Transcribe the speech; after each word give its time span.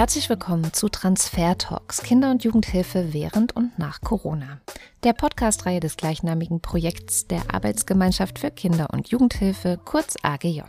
Herzlich 0.00 0.30
willkommen 0.30 0.72
zu 0.72 0.88
Transfer 0.88 1.58
Talks, 1.58 2.02
Kinder- 2.02 2.30
und 2.30 2.42
Jugendhilfe 2.42 3.12
während 3.12 3.54
und 3.54 3.78
nach 3.78 4.00
Corona. 4.00 4.58
Der 5.04 5.12
Podcast-Reihe 5.12 5.80
des 5.80 5.98
gleichnamigen 5.98 6.62
Projekts 6.62 7.26
der 7.26 7.42
Arbeitsgemeinschaft 7.52 8.38
für 8.38 8.50
Kinder- 8.50 8.88
und 8.94 9.10
Jugendhilfe, 9.10 9.78
kurz 9.84 10.16
AGJ. 10.22 10.62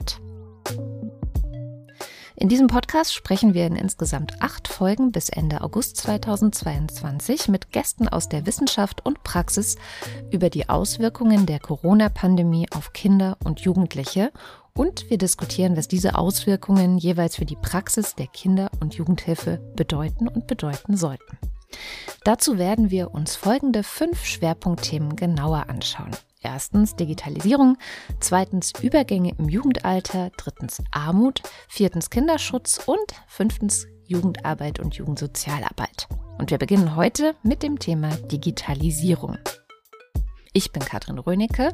In 2.36 2.50
diesem 2.50 2.68
Podcast 2.68 3.14
sprechen 3.14 3.54
wir 3.54 3.68
in 3.68 3.78
insgesamt 3.78 4.42
acht 4.42 4.68
Folgen 4.68 5.14
bis 5.14 5.30
Ende 5.30 5.62
August 5.62 5.96
2022 5.96 7.48
mit 7.48 7.72
Gästen 7.72 8.10
aus 8.10 8.28
der 8.28 8.46
Wissenschaft 8.46 9.06
und 9.06 9.24
Praxis 9.24 9.78
über 10.32 10.50
die 10.50 10.68
Auswirkungen 10.68 11.46
der 11.46 11.60
Corona-Pandemie 11.60 12.68
auf 12.76 12.92
Kinder 12.92 13.38
und 13.46 13.62
Jugendliche 13.62 14.34
und 14.74 15.10
wir 15.10 15.18
diskutieren, 15.18 15.78
was 15.78 15.88
diese 15.88 16.16
Auswirkungen 16.16 16.98
jeweils 16.98 17.36
für 17.36 17.46
die 17.46 17.56
Praxis 17.56 18.16
der 18.16 18.28
Kinder- 18.28 18.72
und 18.80 18.96
Jugendhilfe 18.96 19.60
bedeuten 19.76 20.28
und 20.28 20.48
bedeuten 20.48 20.98
sollten. 20.98 21.38
Dazu 22.24 22.58
werden 22.58 22.92
wir 22.92 23.14
uns 23.14 23.36
folgende 23.36 23.84
fünf 23.84 24.26
Schwerpunktthemen 24.26 25.16
genauer 25.16 25.70
anschauen. 25.70 26.12
Erstens 26.42 26.96
Digitalisierung, 26.96 27.78
zweitens 28.20 28.74
Übergänge 28.82 29.34
im 29.38 29.48
Jugendalter, 29.48 30.32
drittens 30.38 30.82
Armut, 30.92 31.42
viertens 31.68 32.10
Kinderschutz 32.10 32.80
und 32.86 33.14
fünftens 33.28 33.88
Jugendarbeit 34.06 34.80
und 34.80 34.96
Jugendsozialarbeit. 34.96 36.08
Und 36.40 36.50
wir 36.50 36.58
beginnen 36.58 36.96
heute 36.96 37.36
mit 37.44 37.62
dem 37.62 37.78
Thema 37.78 38.10
Digitalisierung. 38.10 39.38
Ich 40.54 40.74
bin 40.74 40.84
Katrin 40.84 41.18
Rönecke 41.18 41.74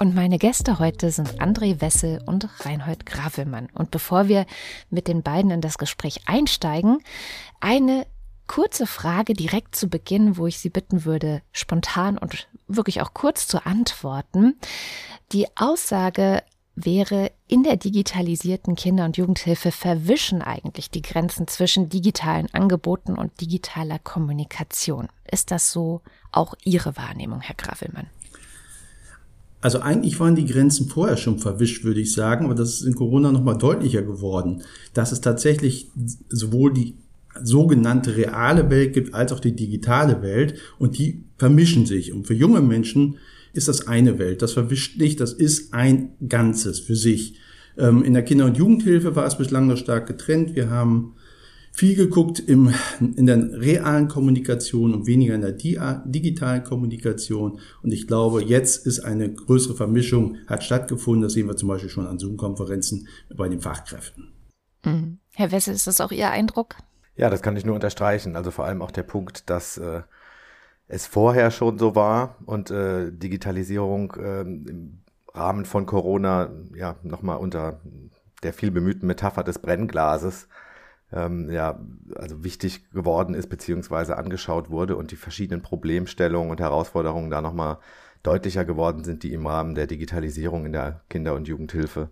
und 0.00 0.16
meine 0.16 0.38
Gäste 0.38 0.80
heute 0.80 1.12
sind 1.12 1.40
André 1.40 1.80
Wessel 1.80 2.20
und 2.26 2.48
Reinhold 2.66 3.06
Gravelmann. 3.06 3.68
Und 3.72 3.92
bevor 3.92 4.26
wir 4.26 4.46
mit 4.90 5.06
den 5.06 5.22
beiden 5.22 5.52
in 5.52 5.60
das 5.60 5.78
Gespräch 5.78 6.22
einsteigen, 6.26 6.98
eine 7.60 8.04
kurze 8.48 8.88
Frage 8.88 9.34
direkt 9.34 9.76
zu 9.76 9.88
Beginn, 9.88 10.36
wo 10.36 10.48
ich 10.48 10.58
Sie 10.58 10.70
bitten 10.70 11.04
würde, 11.04 11.40
spontan 11.52 12.18
und 12.18 12.48
wirklich 12.66 13.00
auch 13.00 13.14
kurz 13.14 13.46
zu 13.46 13.64
antworten. 13.64 14.56
Die 15.30 15.46
Aussage 15.54 16.42
wäre, 16.74 17.30
in 17.46 17.62
der 17.62 17.76
digitalisierten 17.76 18.74
Kinder- 18.74 19.04
und 19.04 19.16
Jugendhilfe 19.16 19.70
verwischen 19.70 20.42
eigentlich 20.42 20.90
die 20.90 21.02
Grenzen 21.02 21.46
zwischen 21.46 21.90
digitalen 21.90 22.52
Angeboten 22.52 23.16
und 23.16 23.40
digitaler 23.40 24.00
Kommunikation. 24.00 25.08
Ist 25.30 25.52
das 25.52 25.70
so 25.70 26.02
auch 26.32 26.54
Ihre 26.64 26.96
Wahrnehmung, 26.96 27.40
Herr 27.40 27.54
Gravelmann? 27.54 28.10
Also 29.66 29.80
eigentlich 29.80 30.20
waren 30.20 30.36
die 30.36 30.46
Grenzen 30.46 30.86
vorher 30.88 31.16
schon 31.16 31.40
verwischt, 31.40 31.82
würde 31.82 31.98
ich 31.98 32.12
sagen, 32.12 32.44
aber 32.44 32.54
das 32.54 32.74
ist 32.74 32.82
in 32.82 32.94
Corona 32.94 33.32
nochmal 33.32 33.58
deutlicher 33.58 34.02
geworden, 34.02 34.62
dass 34.94 35.10
es 35.10 35.20
tatsächlich 35.20 35.90
sowohl 36.28 36.72
die 36.72 36.94
sogenannte 37.42 38.16
reale 38.16 38.70
Welt 38.70 38.92
gibt 38.92 39.12
als 39.12 39.32
auch 39.32 39.40
die 39.40 39.56
digitale 39.56 40.22
Welt 40.22 40.54
und 40.78 40.98
die 40.98 41.24
vermischen 41.36 41.84
sich. 41.84 42.12
Und 42.12 42.28
für 42.28 42.34
junge 42.34 42.60
Menschen 42.60 43.16
ist 43.54 43.66
das 43.66 43.88
eine 43.88 44.20
Welt, 44.20 44.40
das 44.40 44.52
verwischt 44.52 45.00
nicht, 45.00 45.18
das 45.18 45.32
ist 45.32 45.74
ein 45.74 46.10
Ganzes 46.28 46.78
für 46.78 46.94
sich. 46.94 47.34
Ähm, 47.76 48.04
in 48.04 48.14
der 48.14 48.22
Kinder- 48.22 48.46
und 48.46 48.56
Jugendhilfe 48.56 49.16
war 49.16 49.26
es 49.26 49.36
bislang 49.36 49.66
noch 49.66 49.78
stark 49.78 50.06
getrennt. 50.06 50.54
Wir 50.54 50.70
haben 50.70 51.14
viel 51.76 51.94
geguckt 51.94 52.40
im, 52.40 52.72
in 53.00 53.26
der 53.26 53.60
realen 53.60 54.08
Kommunikation 54.08 54.94
und 54.94 55.06
weniger 55.06 55.34
in 55.34 55.42
der 55.42 55.52
digitalen 55.52 56.64
Kommunikation. 56.64 57.60
Und 57.82 57.92
ich 57.92 58.06
glaube, 58.06 58.42
jetzt 58.42 58.86
ist 58.86 59.00
eine 59.00 59.30
größere 59.30 59.76
Vermischung, 59.76 60.38
hat 60.46 60.64
stattgefunden. 60.64 61.22
Das 61.22 61.34
sehen 61.34 61.48
wir 61.48 61.56
zum 61.56 61.68
Beispiel 61.68 61.90
schon 61.90 62.06
an 62.06 62.18
Zoom-Konferenzen 62.18 63.08
bei 63.36 63.50
den 63.50 63.60
Fachkräften. 63.60 64.32
Mhm. 64.86 65.18
Herr 65.34 65.52
Wessel, 65.52 65.74
ist 65.74 65.86
das 65.86 66.00
auch 66.00 66.12
Ihr 66.12 66.30
Eindruck? 66.30 66.76
Ja, 67.14 67.28
das 67.28 67.42
kann 67.42 67.56
ich 67.56 67.66
nur 67.66 67.74
unterstreichen. 67.74 68.36
Also 68.36 68.50
vor 68.50 68.64
allem 68.64 68.80
auch 68.80 68.90
der 68.90 69.02
Punkt, 69.02 69.50
dass 69.50 69.76
äh, 69.76 70.00
es 70.88 71.06
vorher 71.06 71.50
schon 71.50 71.78
so 71.78 71.94
war 71.94 72.38
und 72.46 72.70
äh, 72.70 73.12
Digitalisierung 73.12 74.14
äh, 74.14 74.40
im 74.40 75.02
Rahmen 75.34 75.66
von 75.66 75.84
Corona 75.84 76.54
ja 76.74 76.96
nochmal 77.02 77.36
unter 77.36 77.82
der 78.42 78.54
viel 78.54 78.70
bemühten 78.70 79.06
Metapher 79.06 79.44
des 79.44 79.58
Brennglases 79.58 80.48
ähm, 81.12 81.50
ja, 81.50 81.78
also 82.14 82.42
wichtig 82.42 82.90
geworden 82.90 83.34
ist, 83.34 83.48
beziehungsweise 83.48 84.16
angeschaut 84.16 84.70
wurde 84.70 84.96
und 84.96 85.10
die 85.10 85.16
verschiedenen 85.16 85.62
Problemstellungen 85.62 86.50
und 86.50 86.60
Herausforderungen 86.60 87.30
da 87.30 87.40
nochmal 87.40 87.78
deutlicher 88.22 88.64
geworden 88.64 89.04
sind, 89.04 89.22
die 89.22 89.32
im 89.32 89.46
Rahmen 89.46 89.74
der 89.74 89.86
Digitalisierung 89.86 90.66
in 90.66 90.72
der 90.72 91.02
Kinder- 91.08 91.34
und 91.34 91.46
Jugendhilfe 91.46 92.10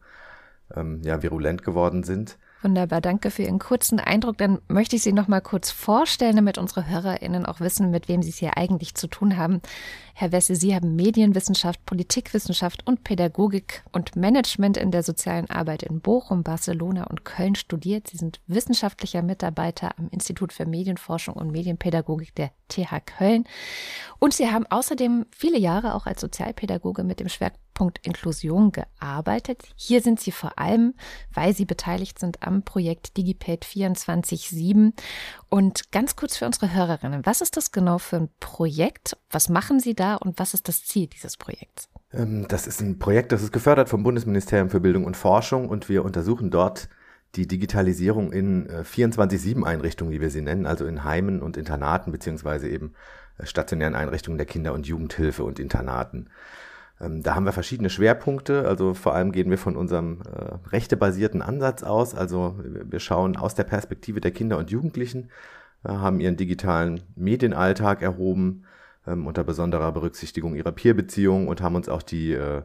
ähm, 0.75 1.03
ja, 1.05 1.23
virulent 1.23 1.65
geworden 1.65 2.05
sind. 2.05 2.39
Wunderbar, 2.63 3.03
danke 3.03 3.31
für 3.31 3.43
Ihren 3.43 3.59
kurzen 3.59 4.01
Eindruck. 4.01 4.39
Dann 4.39 4.59
möchte 4.69 4.97
ich 4.97 5.03
Sie 5.03 5.13
noch 5.13 5.29
mal 5.29 5.43
kurz 5.43 5.71
vorstellen, 5.71 6.37
damit 6.37 6.57
unsere 6.57 6.89
HörerInnen 6.89 7.45
auch 7.45 7.61
wissen, 7.61 7.91
mit 7.91 8.09
wem 8.09 8.23
Sie 8.23 8.31
es 8.31 8.39
hier 8.39 8.57
eigentlich 8.57 8.95
zu 8.95 9.07
tun 9.07 9.37
haben. 9.37 9.61
Herr 10.17 10.31
Wesse, 10.31 10.55
Sie 10.55 10.77
haben 10.77 10.95
Medienwissenschaft, 10.95 11.85
Politikwissenschaft 11.87 12.87
und 12.87 13.03
Pädagogik 13.03 13.83
und 13.91 14.15
Management 14.15 14.77
in 14.77 14.93
der 14.93 15.03
sozialen 15.03 15.51
Arbeit 15.51 15.83
in 15.83 16.01
Bochum, 16.01 16.45
Barcelona 16.45 17.09
und 17.09 17.25
Köln 17.25 17.57
studiert. 17.57 18.07
Sie 18.07 18.19
sind 18.19 18.41
wissenschaftlicher 18.47 19.23
Mitarbeiter 19.23 19.99
am 19.99 20.09
Institut 20.11 20.53
für 20.53 20.67
Medienforschung 20.67 21.35
und 21.35 21.51
Medienpädagogik 21.51 22.33
der 22.37 22.53
TH 22.69 23.01
Köln. 23.05 23.45
Und 24.21 24.35
Sie 24.35 24.49
haben 24.49 24.67
außerdem 24.69 25.27
viele 25.33 25.59
Jahre 25.59 25.95
auch 25.95 26.07
als 26.07 26.21
Sozialpädagoge 26.21 27.03
mit 27.03 27.19
dem 27.19 27.29
Schwerpunkt 27.29 27.99
Inklusion 28.07 28.71
gearbeitet. 28.71 29.65
Hier 29.75 30.01
sind 30.01 30.21
Sie 30.21 30.31
vor 30.31 30.61
allem, 30.61 30.95
weil 31.33 31.55
Sie 31.55 31.65
beteiligt 31.65 32.21
sind 32.21 32.41
am 32.43 32.63
Projekt 32.63 33.17
DigiPaid 33.17 33.65
24-7. 33.65 34.93
Und 35.51 35.91
ganz 35.91 36.15
kurz 36.15 36.37
für 36.37 36.47
unsere 36.47 36.73
Hörerinnen, 36.73 37.27
was 37.27 37.41
ist 37.41 37.57
das 37.57 37.73
genau 37.73 37.99
für 37.99 38.17
ein 38.17 38.29
Projekt? 38.39 39.17
Was 39.31 39.49
machen 39.49 39.81
Sie 39.81 39.95
da 39.95 40.04
und 40.13 40.39
was 40.39 40.55
ist 40.55 40.69
das 40.69 40.85
Ziel 40.85 41.07
dieses 41.07 41.37
Projekts? 41.37 41.89
Ähm, 42.13 42.47
das 42.49 42.67
ist 42.67 42.81
ein 42.81 42.99
Projekt, 42.99 43.33
das 43.33 43.43
ist 43.43 43.53
gefördert 43.53 43.89
vom 43.89 44.03
Bundesministerium 44.03 44.71
für 44.71 44.81
Bildung 44.81 45.05
und 45.05 45.17
Forschung 45.17 45.69
und 45.69 45.89
wir 45.89 46.05
untersuchen 46.05 46.51
dort 46.51 46.89
die 47.37 47.49
Digitalisierung 47.49 48.33
in 48.33 48.69
24-7-Einrichtungen, 48.69 50.13
wie 50.13 50.21
wir 50.21 50.31
sie 50.31 50.43
nennen, 50.43 50.67
also 50.67 50.87
in 50.87 51.03
Heimen 51.05 51.43
und 51.43 51.57
Internaten, 51.57 52.13
beziehungsweise 52.13 52.69
eben 52.69 52.95
äh, 53.39 53.47
stationären 53.47 53.95
Einrichtungen 53.95 54.39
der 54.39 54.47
Kinder- 54.47 54.73
und 54.73 54.87
Jugendhilfe 54.87 55.43
und 55.45 55.59
Internaten. 55.59 56.29
Ähm, 57.01 57.23
da 57.23 57.35
haben 57.35 57.45
wir 57.45 57.53
verschiedene 57.53 57.91
Schwerpunkte. 57.91 58.67
Also 58.69 58.95
vor 58.95 59.15
allem 59.15 59.33
gehen 59.33 59.51
wir 59.51 59.59
von 59.59 59.77
unserem 59.77 60.23
äh, 60.23 60.69
rechtebasierten 60.71 61.43
Ansatz 61.43 61.83
aus. 61.83 62.15
Also 62.15 62.57
wir 62.63 63.01
schauen 63.01 63.37
aus 63.37 63.55
der 63.55 63.65
Perspektive 63.65 64.21
der 64.21 64.31
Kinder 64.31 64.59
und 64.59 64.71
Jugendlichen, 64.71 65.31
äh, 65.85 65.89
haben 65.89 66.21
ihren 66.21 66.37
digitalen 66.37 67.03
Medienalltag 67.17 68.03
erhoben 68.03 68.65
ähm, 69.07 69.27
unter 69.27 69.45
besonderer 69.45 69.93
Berücksichtigung 69.93 70.55
ihrer 70.55 70.73
Peerbeziehungen 70.73 71.49
und 71.49 71.61
haben 71.61 71.77
uns 71.77 71.89
auch 71.89 72.03
die 72.03 72.33
äh, 72.33 72.63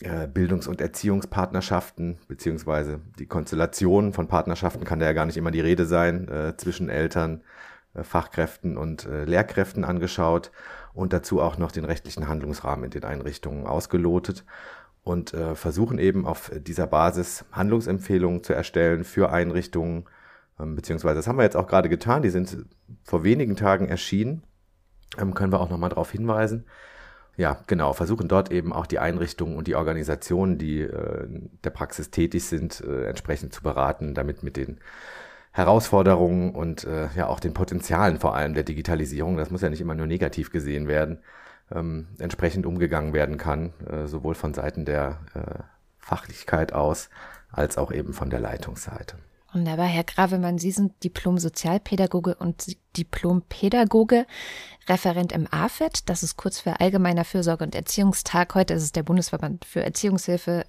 äh, 0.00 0.26
Bildungs- 0.26 0.68
und 0.68 0.80
Erziehungspartnerschaften 0.80 2.18
beziehungsweise 2.28 3.00
die 3.18 3.26
Konstellation 3.26 4.12
von 4.12 4.28
Partnerschaften 4.28 4.84
kann 4.84 4.98
da 4.98 5.06
ja 5.06 5.12
gar 5.12 5.26
nicht 5.26 5.38
immer 5.38 5.50
die 5.50 5.60
Rede 5.60 5.86
sein 5.86 6.28
äh, 6.28 6.56
zwischen 6.56 6.88
Eltern, 6.88 7.42
äh, 7.94 8.02
Fachkräften 8.02 8.76
und 8.76 9.06
äh, 9.06 9.24
Lehrkräften 9.24 9.84
angeschaut 9.84 10.50
und 10.92 11.12
dazu 11.12 11.40
auch 11.40 11.56
noch 11.56 11.72
den 11.72 11.84
rechtlichen 11.84 12.28
Handlungsrahmen 12.28 12.84
in 12.84 12.90
den 12.90 13.04
Einrichtungen 13.04 13.66
ausgelotet 13.66 14.44
und 15.02 15.32
äh, 15.32 15.54
versuchen 15.54 15.98
eben 15.98 16.26
auf 16.26 16.50
dieser 16.54 16.86
Basis 16.86 17.44
Handlungsempfehlungen 17.52 18.42
zu 18.42 18.52
erstellen 18.52 19.04
für 19.04 19.30
Einrichtungen, 19.30 20.04
ähm, 20.60 20.74
beziehungsweise 20.74 21.16
das 21.16 21.26
haben 21.26 21.38
wir 21.38 21.44
jetzt 21.44 21.56
auch 21.56 21.68
gerade 21.68 21.88
getan, 21.88 22.22
die 22.22 22.30
sind 22.30 22.66
vor 23.02 23.24
wenigen 23.24 23.56
Tagen 23.56 23.88
erschienen, 23.88 24.42
ähm, 25.18 25.34
können 25.34 25.52
wir 25.52 25.60
auch 25.60 25.70
nochmal 25.70 25.90
darauf 25.90 26.10
hinweisen. 26.10 26.66
Ja, 27.36 27.58
genau, 27.66 27.92
versuchen 27.92 28.28
dort 28.28 28.50
eben 28.50 28.72
auch 28.72 28.86
die 28.86 28.98
Einrichtungen 28.98 29.56
und 29.56 29.66
die 29.66 29.74
Organisationen, 29.74 30.56
die 30.56 30.80
äh, 30.80 31.28
der 31.64 31.70
Praxis 31.70 32.10
tätig 32.10 32.44
sind, 32.44 32.80
äh, 32.80 33.04
entsprechend 33.04 33.52
zu 33.52 33.62
beraten, 33.62 34.14
damit 34.14 34.42
mit 34.42 34.56
den 34.56 34.78
Herausforderungen 35.52 36.54
und 36.54 36.84
äh, 36.84 37.08
ja 37.14 37.26
auch 37.28 37.40
den 37.40 37.54
Potenzialen 37.54 38.18
vor 38.18 38.34
allem 38.34 38.54
der 38.54 38.62
Digitalisierung, 38.62 39.36
das 39.36 39.50
muss 39.50 39.62
ja 39.62 39.70
nicht 39.70 39.80
immer 39.80 39.94
nur 39.94 40.06
negativ 40.06 40.50
gesehen 40.50 40.88
werden, 40.88 41.18
ähm, 41.70 42.08
entsprechend 42.18 42.66
umgegangen 42.66 43.12
werden 43.12 43.36
kann, 43.36 43.72
äh, 43.86 44.06
sowohl 44.06 44.34
von 44.34 44.54
Seiten 44.54 44.84
der 44.84 45.20
äh, 45.34 45.62
Fachlichkeit 45.98 46.72
aus 46.72 47.10
als 47.50 47.78
auch 47.78 47.92
eben 47.92 48.12
von 48.12 48.30
der 48.30 48.40
Leitungsseite. 48.40 49.16
Wunderbar, 49.56 49.86
Herr 49.86 50.04
Gravemann, 50.04 50.58
Sie 50.58 50.70
sind 50.70 51.02
Diplom-Sozialpädagoge 51.02 52.34
und 52.34 52.76
Diplom-Pädagoge. 52.96 54.26
Referent 54.88 55.32
im 55.32 55.48
AFED, 55.50 56.08
das 56.08 56.22
ist 56.22 56.36
kurz 56.36 56.60
für 56.60 56.78
Allgemeiner 56.78 57.24
Fürsorge 57.24 57.64
und 57.64 57.74
Erziehungstag. 57.74 58.54
Heute 58.54 58.74
ist 58.74 58.84
es 58.84 58.92
der 58.92 59.02
Bundesverband 59.02 59.64
für 59.64 59.82
Erziehungshilfe. 59.82 60.64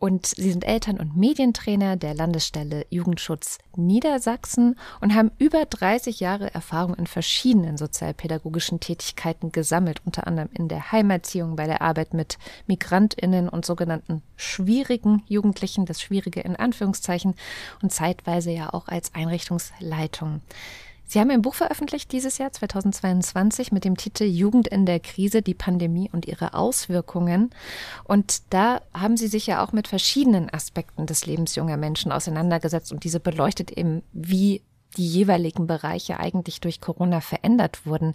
Und 0.00 0.26
Sie 0.26 0.50
sind 0.50 0.64
Eltern- 0.64 0.98
und 0.98 1.16
Medientrainer 1.16 1.96
der 1.96 2.14
Landesstelle 2.14 2.86
Jugendschutz 2.90 3.58
Niedersachsen 3.76 4.76
und 5.00 5.14
haben 5.14 5.30
über 5.38 5.64
30 5.64 6.18
Jahre 6.18 6.52
Erfahrung 6.52 6.94
in 6.94 7.06
verschiedenen 7.06 7.76
sozialpädagogischen 7.76 8.80
Tätigkeiten 8.80 9.52
gesammelt, 9.52 10.02
unter 10.04 10.26
anderem 10.26 10.50
in 10.52 10.66
der 10.66 10.90
Heimerziehung, 10.90 11.54
bei 11.54 11.66
der 11.66 11.82
Arbeit 11.82 12.14
mit 12.14 12.38
MigrantInnen 12.66 13.48
und 13.48 13.64
sogenannten 13.64 14.22
schwierigen 14.34 15.22
Jugendlichen, 15.28 15.86
das 15.86 16.00
Schwierige 16.02 16.40
in 16.40 16.56
Anführungszeichen, 16.56 17.34
und 17.80 17.92
zeitweise 17.92 18.21
zeitweise 18.22 18.50
ja 18.50 18.72
auch 18.72 18.88
als 18.88 19.14
Einrichtungsleitung. 19.14 20.40
Sie 21.04 21.20
haben 21.20 21.30
ein 21.30 21.42
Buch 21.42 21.54
veröffentlicht 21.54 22.10
dieses 22.12 22.38
Jahr 22.38 22.52
2022 22.52 23.70
mit 23.70 23.84
dem 23.84 23.98
Titel 23.98 24.24
Jugend 24.24 24.66
in 24.66 24.86
der 24.86 24.98
Krise, 24.98 25.42
die 25.42 25.52
Pandemie 25.52 26.08
und 26.10 26.26
ihre 26.26 26.54
Auswirkungen. 26.54 27.50
Und 28.04 28.42
da 28.50 28.80
haben 28.94 29.18
Sie 29.18 29.26
sich 29.26 29.46
ja 29.46 29.62
auch 29.62 29.72
mit 29.72 29.88
verschiedenen 29.88 30.48
Aspekten 30.48 31.04
des 31.04 31.26
Lebens 31.26 31.54
junger 31.54 31.76
Menschen 31.76 32.12
auseinandergesetzt 32.12 32.92
und 32.92 33.04
diese 33.04 33.20
beleuchtet 33.20 33.72
eben, 33.72 34.02
wie 34.14 34.62
die 34.96 35.06
jeweiligen 35.06 35.66
Bereiche 35.66 36.18
eigentlich 36.18 36.60
durch 36.60 36.80
Corona 36.80 37.20
verändert 37.20 37.84
wurden. 37.84 38.14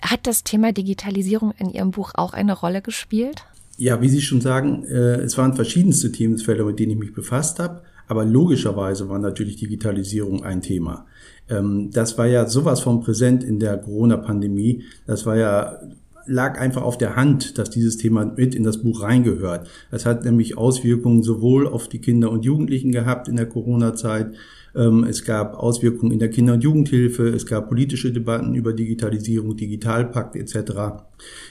Hat 0.00 0.28
das 0.28 0.44
Thema 0.44 0.72
Digitalisierung 0.72 1.52
in 1.58 1.70
Ihrem 1.70 1.90
Buch 1.90 2.12
auch 2.14 2.34
eine 2.34 2.52
Rolle 2.52 2.82
gespielt? 2.82 3.44
Ja, 3.78 4.00
wie 4.00 4.08
Sie 4.08 4.22
schon 4.22 4.40
sagen, 4.40 4.84
äh, 4.84 5.16
es 5.22 5.36
waren 5.38 5.54
verschiedenste 5.54 6.12
Themenfelder, 6.12 6.64
mit 6.64 6.78
denen 6.78 6.92
ich 6.92 6.98
mich 6.98 7.14
befasst 7.14 7.58
habe. 7.58 7.82
Aber 8.10 8.24
logischerweise 8.24 9.08
war 9.08 9.20
natürlich 9.20 9.54
Digitalisierung 9.54 10.42
ein 10.42 10.62
Thema. 10.62 11.06
Ähm, 11.48 11.92
das 11.92 12.18
war 12.18 12.26
ja 12.26 12.48
sowas 12.48 12.80
von 12.80 13.02
präsent 13.02 13.44
in 13.44 13.60
der 13.60 13.78
Corona-Pandemie. 13.78 14.82
Das 15.06 15.26
war 15.26 15.36
ja 15.36 15.78
lag 16.26 16.60
einfach 16.60 16.82
auf 16.82 16.98
der 16.98 17.14
Hand, 17.14 17.56
dass 17.56 17.70
dieses 17.70 17.98
Thema 17.98 18.24
mit 18.24 18.56
in 18.56 18.64
das 18.64 18.82
Buch 18.82 19.02
reingehört. 19.02 19.68
Es 19.92 20.06
hat 20.06 20.24
nämlich 20.24 20.58
Auswirkungen 20.58 21.22
sowohl 21.22 21.68
auf 21.68 21.86
die 21.86 22.00
Kinder 22.00 22.32
und 22.32 22.44
Jugendlichen 22.44 22.90
gehabt 22.90 23.28
in 23.28 23.36
der 23.36 23.46
Corona-Zeit. 23.46 24.34
Ähm, 24.74 25.04
es 25.04 25.24
gab 25.24 25.54
Auswirkungen 25.54 26.10
in 26.10 26.18
der 26.18 26.30
Kinder- 26.30 26.54
und 26.54 26.64
Jugendhilfe. 26.64 27.28
Es 27.28 27.46
gab 27.46 27.68
politische 27.68 28.10
Debatten 28.10 28.56
über 28.56 28.72
Digitalisierung, 28.72 29.56
Digitalpakt 29.56 30.34
etc. 30.34 31.04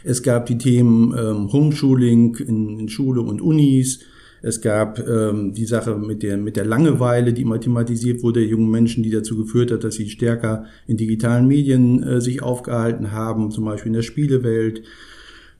Es 0.03 0.23
gab 0.23 0.45
die 0.47 0.57
Themen 0.57 1.15
ähm, 1.17 1.53
Homeschooling 1.53 2.35
in, 2.35 2.79
in 2.81 2.89
Schule 2.89 3.21
und 3.21 3.41
Unis. 3.41 4.01
Es 4.41 4.61
gab 4.61 4.99
ähm, 4.99 5.53
die 5.53 5.65
Sache 5.65 5.95
mit 5.95 6.23
der, 6.23 6.37
mit 6.37 6.55
der 6.55 6.65
Langeweile, 6.65 7.33
die 7.33 7.41
immer 7.41 7.59
thematisiert 7.59 8.23
wurde, 8.23 8.43
jungen 8.43 8.71
Menschen, 8.71 9.03
die 9.03 9.11
dazu 9.11 9.37
geführt 9.37 9.71
hat, 9.71 9.83
dass 9.83 9.95
sie 9.95 10.09
stärker 10.09 10.65
in 10.87 10.97
digitalen 10.97 11.47
Medien 11.47 12.03
äh, 12.03 12.21
sich 12.21 12.41
aufgehalten 12.41 13.11
haben, 13.11 13.51
zum 13.51 13.65
Beispiel 13.65 13.89
in 13.89 13.93
der 13.93 14.01
Spielewelt. 14.01 14.83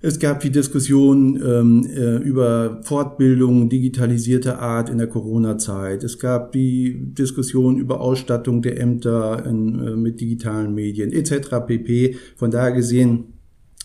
Es 0.02 0.18
gab 0.18 0.40
die 0.40 0.50
Diskussion 0.50 1.42
ähm, 1.46 1.86
äh, 1.94 2.18
über 2.18 2.80
Fortbildung 2.84 3.68
digitalisierter 3.68 4.60
Art 4.60 4.90
in 4.90 4.98
der 4.98 5.08
Corona-Zeit. 5.08 6.06
Es 6.06 6.20
gab 6.20 6.54
die 6.54 7.14
Diskussion 7.14 7.78
über 7.78 8.00
Ausstattung 8.00 8.62
der 8.62 8.80
Ämter 8.80 9.46
in, 9.46 9.78
äh, 9.78 9.96
mit 9.98 10.22
digitalen 10.22 10.74
Medien 10.74 11.12
etc. 11.12 11.50
pp. 11.68 12.16
Von 12.38 12.50
daher 12.50 12.72
gesehen 12.72 13.34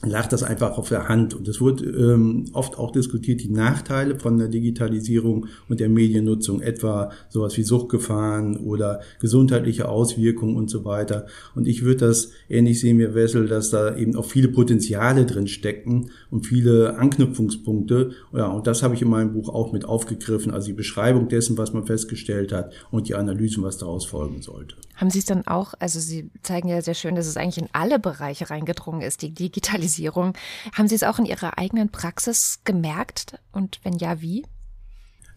lag 0.05 0.27
das 0.29 0.43
einfach 0.43 0.79
auf 0.79 0.89
der 0.89 1.09
Hand. 1.09 1.35
Und 1.35 1.49
es 1.49 1.61
wurde 1.61 1.85
ähm, 1.85 2.47
oft 2.53 2.79
auch 2.79 2.93
diskutiert, 2.93 3.43
die 3.43 3.51
Nachteile 3.51 4.19
von 4.19 4.39
der 4.39 4.49
Digitalisierung 4.49 5.47
und 5.69 5.81
der 5.81 5.89
Mediennutzung, 5.89 6.61
etwa 6.61 7.11
sowas 7.29 7.57
wie 7.57 7.63
Suchtgefahren 7.63 8.57
oder 8.57 9.01
gesundheitliche 9.21 9.89
Auswirkungen 9.89 10.57
und 10.57 10.71
so 10.71 10.85
weiter. 10.85 11.27
Und 11.55 11.67
ich 11.67 11.85
würde 11.85 12.07
das 12.07 12.31
ähnlich 12.49 12.81
sehen 12.81 12.99
wie 12.99 13.15
Wessel, 13.15 13.49
dass 13.49 13.71
da 13.71 13.97
eben 13.97 14.17
auch 14.17 14.27
viele 14.27 14.49
Potenziale 14.49 15.27
drin 15.27 15.47
stecken 15.47 16.11
und 16.31 16.47
viele 16.47 16.97
Anknüpfungspunkte. 16.99 18.11
Ja, 18.33 18.47
und 18.49 18.67
das 18.67 18.83
habe 18.83 18.95
ich 18.95 19.03
in 19.03 19.09
meinem 19.09 19.33
Buch 19.33 19.49
auch 19.49 19.73
mit 19.73 19.85
aufgegriffen, 19.85 20.53
also 20.53 20.67
die 20.67 20.73
Beschreibung 20.73 21.29
dessen, 21.29 21.59
was 21.59 21.73
man 21.73 21.87
festgestellt 21.87 22.53
hat 22.53 22.73
und 22.91 23.09
die 23.09 23.15
Analysen, 23.15 23.63
was 23.63 23.79
daraus 23.79 24.05
folgen 24.05 24.43
sollte. 24.43 24.77
Haben 24.97 25.11
Sie 25.11 25.19
es 25.19 25.25
dann 25.25 25.47
auch, 25.47 25.75
also 25.81 25.99
Sie 25.99 26.31
zeigen 26.43 26.69
ja 26.69 26.81
sehr 26.81 26.95
schön, 26.95 27.17
dass 27.17 27.27
es 27.27 27.37
eigentlich 27.37 27.59
in 27.59 27.69
alle 27.73 27.99
Bereiche 27.99 28.51
reingedrungen 28.51 29.01
ist, 29.01 29.23
die 29.23 29.33
Digitalisierung. 29.33 29.94
Haben 30.73 30.89
Sie 30.89 30.95
es 30.95 31.03
auch 31.03 31.19
in 31.19 31.27
Ihrer 31.27 31.59
eigenen 31.59 31.91
Praxis 31.91 32.61
gemerkt? 32.65 33.39
Und 33.53 33.81
wenn 33.83 33.95
ja, 33.95 34.21
wie? 34.21 34.45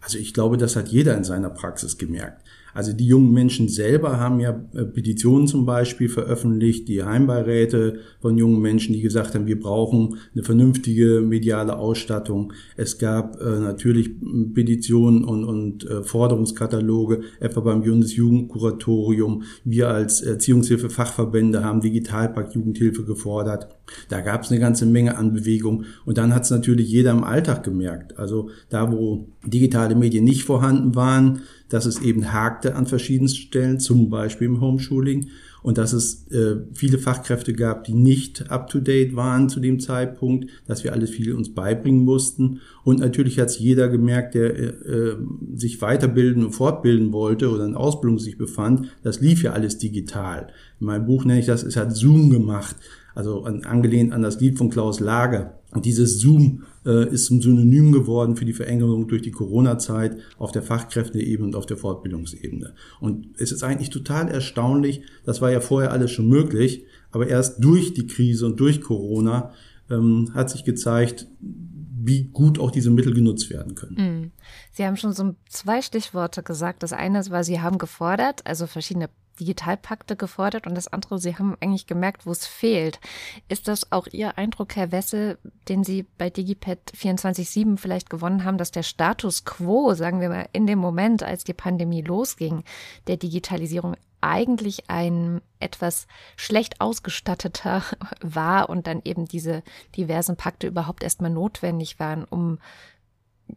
Also 0.02 0.18
ich 0.18 0.34
glaube, 0.34 0.58
das 0.58 0.76
hat 0.76 0.90
jeder 0.90 1.16
in 1.16 1.24
seiner 1.24 1.50
Praxis 1.50 1.98
gemerkt. 1.98 2.47
Also 2.74 2.94
die 2.94 3.08
jungen 3.08 3.32
Menschen 3.32 3.70
selber 3.70 4.20
haben 4.20 4.40
ja 4.40 4.62
äh, 4.74 4.86
Petitionen 4.86 5.48
zum 5.48 5.66
Beispiel 5.66 6.10
veröffentlicht, 6.10 6.88
die 6.88 7.04
Heimbeiräte 7.04 8.00
von 8.20 8.38
jungen 8.38 8.62
Menschen, 8.62 8.94
die 8.94 9.02
gesagt 9.02 9.36
haben, 9.36 9.48
wir 9.48 9.60
brauchen 9.60 10.18
eine 10.34 10.44
vernünftige 10.44 11.22
mediale 11.22 11.78
Ausstattung. 11.78 12.54
Es 12.76 12.98
gab 12.98 13.42
äh, 13.42 13.60
natürlich 13.60 14.12
Petitionen 14.54 15.24
und, 15.24 15.44
und 15.44 15.90
äh, 15.90 16.04
Forderungskataloge, 16.04 17.22
etwa 17.40 17.62
beim 17.62 17.84
Bundesjugendkuratorium. 17.84 19.44
Wir 19.64 19.90
als 19.90 20.22
Erziehungshilfe-Fachverbände 20.22 21.64
haben 21.64 21.82
Digitalpakt 21.82 22.54
Jugendhilfe 22.54 23.04
gefordert. 23.04 23.68
Da 24.10 24.22
gab 24.22 24.44
es 24.44 24.52
eine 24.52 24.60
ganze 24.60 24.86
Menge 24.86 25.18
an 25.18 25.34
Bewegung. 25.34 25.86
Und 26.06 26.18
dann 26.18 26.34
hat 26.34 26.44
es 26.44 26.52
natürlich 26.52 26.90
jeder 26.90 27.12
im 27.12 27.24
Alltag 27.24 27.64
gemerkt. 27.64 28.18
Also 28.18 28.50
da, 28.70 28.92
wo 28.92 29.28
digitale 29.46 29.96
Medien 29.96 30.24
nicht 30.24 30.44
vorhanden 30.44 30.96
waren, 30.96 31.42
dass 31.70 31.86
es 31.86 32.02
eben 32.02 32.32
hakte 32.34 32.76
an 32.76 32.86
verschiedensten 32.86 33.40
Stellen, 33.40 33.80
zum 33.80 34.10
Beispiel 34.10 34.48
im 34.48 34.62
Homeschooling, 34.62 35.28
und 35.64 35.78
dass 35.78 35.92
es 35.92 36.28
äh, 36.32 36.58
viele 36.74 36.98
Fachkräfte 36.98 37.54
gab, 37.54 37.84
die 37.84 37.94
nicht 37.94 38.50
up-to-date 38.50 39.16
waren 39.16 39.50
zu 39.50 39.60
dem 39.60 39.80
Zeitpunkt, 39.80 40.50
dass 40.66 40.84
wir 40.84 40.94
alles 40.94 41.10
viel 41.10 41.34
uns 41.34 41.54
beibringen 41.54 42.06
mussten. 42.06 42.62
Und 42.84 43.00
natürlich 43.00 43.40
hat 43.40 43.50
es 43.50 43.60
jeder 43.60 43.90
gemerkt, 43.90 44.36
der 44.36 44.56
äh, 44.56 44.66
äh, 44.66 45.18
sich 45.56 45.82
weiterbilden 45.82 46.46
und 46.46 46.52
fortbilden 46.52 47.12
wollte 47.12 47.50
oder 47.50 47.66
in 47.66 47.76
Ausbildung 47.76 48.20
sich 48.20 48.38
befand, 48.38 48.88
das 49.04 49.20
lief 49.20 49.44
ja 49.44 49.52
alles 49.52 49.78
digital. 49.78 50.48
In 50.80 50.88
meinem 50.88 51.06
Buch 51.06 51.26
nenne 51.26 51.40
ich 51.40 51.48
das, 51.48 51.64
es 51.64 51.76
hat 51.76 51.94
Zoom 51.94 52.30
gemacht 52.30 52.78
also 53.18 53.44
an, 53.46 53.64
angelehnt 53.64 54.14
an 54.14 54.22
das 54.22 54.40
Lied 54.40 54.60
von 54.60 54.70
Klaus 54.70 55.00
Lager. 55.00 55.57
Und 55.72 55.86
dieses 55.86 56.20
Zoom 56.20 56.64
äh, 56.86 57.10
ist 57.10 57.26
zum 57.26 57.42
Synonym 57.42 57.92
geworden 57.92 58.36
für 58.36 58.46
die 58.46 58.54
Verengerung 58.54 59.08
durch 59.08 59.22
die 59.22 59.32
Corona-Zeit 59.32 60.18
auf 60.38 60.52
der 60.52 60.64
Fachkräfteebene 60.64 61.48
und 61.48 61.56
auf 61.56 61.66
der 61.66 61.78
Fortbildungsebene. 61.78 62.74
Und 63.02 63.28
es 63.38 63.52
ist 63.52 63.64
eigentlich 63.64 63.90
total 63.90 64.30
erstaunlich, 64.30 65.02
das 65.26 65.42
war 65.42 65.52
ja 65.52 65.60
vorher 65.60 65.92
alles 65.92 66.12
schon 66.12 66.30
möglich, 66.30 66.86
aber 67.12 67.28
erst 67.28 67.64
durch 67.64 67.94
die 67.94 68.08
Krise 68.08 68.46
und 68.46 68.60
durch 68.60 68.82
Corona 68.82 69.52
ähm, 69.90 70.32
hat 70.34 70.50
sich 70.50 70.64
gezeigt, 70.64 71.28
wie 71.40 72.30
gut 72.30 72.60
auch 72.60 72.72
diese 72.72 72.90
Mittel 72.90 73.14
genutzt 73.14 73.50
werden 73.50 73.76
können. 73.76 73.96
Mhm. 73.98 74.32
Sie 74.72 74.86
haben 74.86 74.96
schon 74.96 75.12
so 75.12 75.36
zwei 75.50 75.82
Stichworte 75.82 76.44
gesagt. 76.44 76.84
Das 76.84 76.94
eine 76.94 77.26
war, 77.30 77.44
Sie 77.44 77.60
haben 77.60 77.78
gefordert, 77.78 78.42
also 78.46 78.68
verschiedene 78.68 79.10
Digitalpakte 79.40 80.16
gefordert 80.16 80.68
und 80.68 80.76
das 80.76 80.88
andere, 80.88 81.20
Sie 81.20 81.36
haben 81.36 81.58
eigentlich 81.60 81.88
gemerkt, 81.88 82.26
wo 82.26 82.32
es 82.32 82.46
fehlt. 82.46 83.00
Ist 83.48 83.68
das 83.68 83.92
auch 83.92 84.08
Ihr 84.08 84.38
Eindruck, 84.38 84.76
Herr 84.76 84.92
Wessel, 84.92 85.38
den 85.70 85.84
Sie 85.84 86.04
bei 86.18 86.30
Digipad 86.30 86.80
24.7 86.96 87.78
vielleicht 87.78 88.10
gewonnen 88.10 88.44
haben, 88.44 88.58
dass 88.58 88.72
der 88.72 88.84
Status 88.84 89.46
quo, 89.46 89.94
sagen 89.94 90.22
wir 90.22 90.30
mal, 90.30 90.50
in 90.54 90.68
dem 90.68 90.80
Moment, 90.80 91.24
als 91.24 91.44
die 91.44 91.54
Pandemie 91.54 92.02
losging, 92.02 92.64
der 93.08 93.18
Digitalisierung 93.18 93.96
eigentlich 94.22 94.90
ein 94.90 95.42
etwas 95.60 96.08
schlecht 96.36 96.82
ausgestatteter 96.82 97.84
war 98.22 98.70
und 98.70 98.88
dann 98.88 99.02
eben 99.04 99.26
diese 99.26 99.64
diversen 99.96 100.38
Pakte 100.38 100.68
überhaupt 100.68 101.04
erstmal 101.04 101.32
notwendig 101.32 102.00
waren, 102.00 102.24
um 102.24 102.60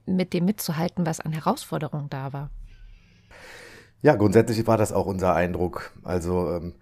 mit 0.06 0.32
dem 0.32 0.44
mitzuhalten, 0.44 1.06
was 1.06 1.20
an 1.20 1.32
Herausforderungen 1.32 2.10
da 2.10 2.32
war? 2.32 2.50
Ja, 4.02 4.16
grundsätzlich 4.16 4.66
war 4.66 4.78
das 4.78 4.92
auch 4.92 5.06
unser 5.06 5.34
Eindruck. 5.34 5.92
Also 6.02 6.50
ähm, 6.50 6.74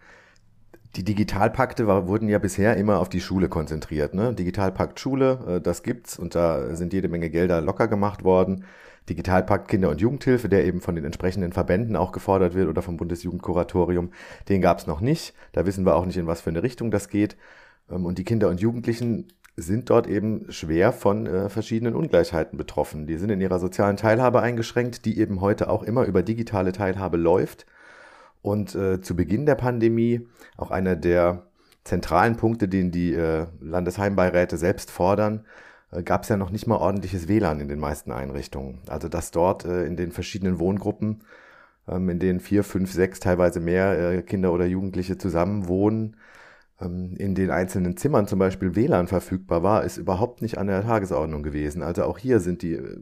die 0.96 1.04
Digitalpakte 1.04 1.86
war, 1.86 2.06
wurden 2.06 2.28
ja 2.28 2.38
bisher 2.38 2.76
immer 2.76 3.00
auf 3.00 3.08
die 3.08 3.20
Schule 3.20 3.48
konzentriert. 3.48 4.14
Ne? 4.14 4.34
Digitalpakt 4.34 5.00
Schule, 5.00 5.56
äh, 5.56 5.60
das 5.60 5.82
gibt's 5.82 6.18
und 6.18 6.34
da 6.34 6.74
sind 6.76 6.92
jede 6.92 7.08
Menge 7.08 7.30
Gelder 7.30 7.60
locker 7.60 7.88
gemacht 7.88 8.24
worden. 8.24 8.64
Digitalpakt 9.08 9.68
Kinder- 9.68 9.90
und 9.90 10.00
Jugendhilfe, 10.00 10.48
der 10.48 10.64
eben 10.64 10.80
von 10.80 10.94
den 10.94 11.04
entsprechenden 11.04 11.52
Verbänden 11.52 11.96
auch 11.96 12.12
gefordert 12.12 12.54
wird 12.54 12.68
oder 12.68 12.82
vom 12.82 12.96
Bundesjugendkuratorium, 12.98 14.10
den 14.48 14.60
gab's 14.60 14.86
noch 14.86 15.00
nicht. 15.00 15.34
Da 15.52 15.66
wissen 15.66 15.86
wir 15.86 15.96
auch 15.96 16.04
nicht, 16.04 16.18
in 16.18 16.26
was 16.26 16.42
für 16.42 16.50
eine 16.50 16.62
Richtung 16.62 16.90
das 16.90 17.08
geht. 17.08 17.36
Ähm, 17.90 18.06
und 18.06 18.18
die 18.18 18.24
Kinder 18.24 18.48
und 18.48 18.60
Jugendlichen 18.60 19.28
sind 19.60 19.90
dort 19.90 20.06
eben 20.06 20.46
schwer 20.50 20.92
von 20.92 21.26
äh, 21.26 21.48
verschiedenen 21.48 21.94
Ungleichheiten 21.94 22.56
betroffen. 22.56 23.06
Die 23.06 23.16
sind 23.16 23.30
in 23.30 23.40
ihrer 23.40 23.58
sozialen 23.58 23.96
Teilhabe 23.96 24.40
eingeschränkt, 24.40 25.04
die 25.04 25.18
eben 25.18 25.40
heute 25.40 25.68
auch 25.68 25.82
immer 25.82 26.04
über 26.04 26.22
digitale 26.22 26.72
Teilhabe 26.72 27.16
läuft. 27.16 27.66
Und 28.40 28.74
äh, 28.76 29.00
zu 29.00 29.16
Beginn 29.16 29.46
der 29.46 29.56
Pandemie 29.56 30.26
auch 30.56 30.70
einer 30.70 30.94
der 30.94 31.42
zentralen 31.82 32.36
Punkte, 32.36 32.68
den 32.68 32.92
die 32.92 33.12
äh, 33.14 33.46
Landesheimbeiräte 33.60 34.56
selbst 34.56 34.92
fordern, 34.92 35.44
äh, 35.90 36.04
gab 36.04 36.22
es 36.22 36.28
ja 36.28 36.36
noch 36.36 36.50
nicht 36.50 36.68
mal 36.68 36.76
ordentliches 36.76 37.26
WLAN 37.26 37.60
in 37.60 37.68
den 37.68 37.80
meisten 37.80 38.12
Einrichtungen. 38.12 38.78
Also 38.86 39.08
dass 39.08 39.32
dort 39.32 39.64
äh, 39.64 39.84
in 39.86 39.96
den 39.96 40.12
verschiedenen 40.12 40.60
Wohngruppen, 40.60 41.24
ähm, 41.88 42.08
in 42.10 42.20
denen 42.20 42.38
vier, 42.38 42.62
fünf, 42.62 42.92
sechs, 42.92 43.18
teilweise 43.18 43.58
mehr 43.58 43.98
äh, 43.98 44.22
Kinder 44.22 44.52
oder 44.52 44.66
Jugendliche 44.66 45.18
zusammen 45.18 45.66
wohnen, 45.66 46.14
ähm, 46.14 46.14
in 46.80 47.34
den 47.34 47.50
einzelnen 47.50 47.96
Zimmern 47.96 48.28
zum 48.28 48.38
Beispiel 48.38 48.76
WLAN 48.76 49.08
verfügbar 49.08 49.62
war, 49.62 49.84
ist 49.84 49.96
überhaupt 49.96 50.42
nicht 50.42 50.58
an 50.58 50.68
der 50.68 50.82
Tagesordnung 50.82 51.42
gewesen. 51.42 51.82
Also 51.82 52.04
auch 52.04 52.18
hier 52.18 52.38
sind 52.38 52.62
die 52.62 52.74
äh, 52.74 53.00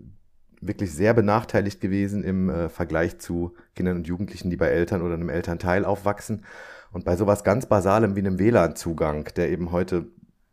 wirklich 0.60 0.92
sehr 0.92 1.12
benachteiligt 1.12 1.80
gewesen 1.80 2.24
im 2.24 2.48
äh, 2.48 2.68
Vergleich 2.70 3.18
zu 3.18 3.54
Kindern 3.74 3.96
und 3.96 4.06
Jugendlichen, 4.06 4.48
die 4.48 4.56
bei 4.56 4.68
Eltern 4.68 5.02
oder 5.02 5.14
einem 5.14 5.28
Elternteil 5.28 5.84
aufwachsen. 5.84 6.44
Und 6.90 7.04
bei 7.04 7.16
sowas 7.16 7.44
ganz 7.44 7.66
Basalem 7.66 8.16
wie 8.16 8.20
einem 8.20 8.38
WLAN-Zugang, 8.38 9.28
der 9.36 9.50
eben 9.50 9.72
heute 9.72 10.06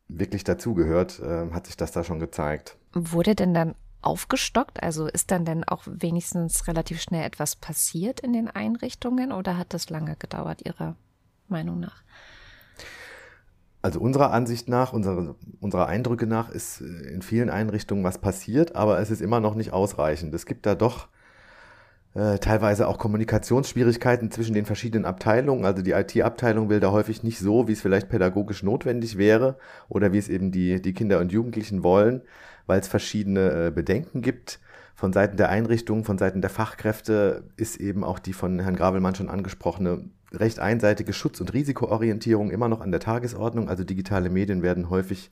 wirklich 0.10 0.44
dazugehört, 0.44 1.22
äh, 1.22 1.50
hat 1.52 1.68
sich 1.68 1.78
das 1.78 1.94
da 1.94 2.04
schon 2.04 2.20
gezeigt. 2.20 2.78
Wurde 2.94 3.36
denn 3.36 3.54
dann 3.54 3.76
aufgestockt? 4.02 4.84
Also 4.84 5.08
ist 5.08 5.32
dann 5.32 5.46
denn 5.46 5.64
auch 5.64 5.84
wenigstens 5.86 6.68
relativ 6.68 7.02
schnell 7.02 7.26
etwas 7.26 7.56
passiert 7.56 8.20
in 8.20 8.34
den 8.34 8.50
Einrichtungen 8.50 9.32
oder 9.32 9.58
hat 9.58 9.74
das 9.74 9.90
lange 9.90 10.18
gedauert, 10.18 10.62
Ihrer 10.66 10.98
Meinung 11.48 11.80
nach? 11.80 12.04
Also 13.84 14.00
unserer 14.00 14.32
Ansicht 14.32 14.70
nach, 14.70 14.94
unsere, 14.94 15.36
unserer 15.60 15.88
Eindrücke 15.88 16.26
nach 16.26 16.50
ist 16.50 16.80
äh, 16.80 16.86
in 17.14 17.22
vielen 17.22 17.50
Einrichtungen 17.50 18.06
was 18.06 18.18
passiert, 18.18 18.76
aber 18.78 18.98
es 19.00 19.12
ist 19.12 19.22
immer 19.22 19.42
noch 19.42 19.56
nicht 19.56 19.74
ausreichend. 19.74 20.34
Es 20.34 20.46
gibt 20.46 20.66
da 20.66 20.74
doch 20.74 21.10
äh, 22.14 22.40
teilweise 22.40 22.88
auch 22.88 22.98
Kommunikationsschwierigkeiten 22.98 24.32
zwischen 24.32 24.54
den 24.54 24.66
verschiedenen 24.66 25.04
Abteilungen. 25.04 25.66
Also 25.66 25.82
die 25.82 25.92
IT-Abteilung 25.92 26.70
will 26.70 26.80
da 26.80 26.92
häufig 26.94 27.24
nicht 27.24 27.40
so, 27.40 27.68
wie 27.68 27.74
es 27.74 27.82
vielleicht 27.82 28.08
pädagogisch 28.08 28.64
notwendig 28.64 29.18
wäre 29.18 29.58
oder 29.90 30.14
wie 30.14 30.18
es 30.18 30.30
eben 30.30 30.52
die, 30.52 30.82
die 30.82 30.94
Kinder 30.94 31.20
und 31.20 31.34
Jugendlichen 31.34 31.84
wollen, 31.84 32.22
weil 32.68 32.80
es 32.80 32.88
verschiedene 32.88 33.68
äh, 33.68 33.72
Bedenken 33.72 34.22
gibt. 34.22 34.62
Von 34.96 35.12
Seiten 35.12 35.36
der 35.36 35.50
Einrichtungen, 35.50 36.06
von 36.06 36.18
Seiten 36.18 36.40
der 36.40 36.52
Fachkräfte 36.52 37.50
ist 37.58 37.82
eben 37.82 38.06
auch 38.06 38.20
die 38.20 38.32
von 38.32 38.60
Herrn 38.60 38.78
Gravelmann 38.78 39.16
schon 39.16 39.28
angesprochene 39.28 40.06
recht 40.34 40.60
einseitige 40.60 41.14
Schutz- 41.14 41.42
und 41.42 41.54
Risikoorientierung 41.54 42.52
immer 42.52 42.70
noch 42.70 42.82
an 42.82 42.92
der 42.92 43.00
Tagesordnung. 43.00 43.70
Also 43.70 43.84
digitale 43.84 44.30
Medien 44.30 44.64
werden 44.64 44.90
häufig 44.90 45.32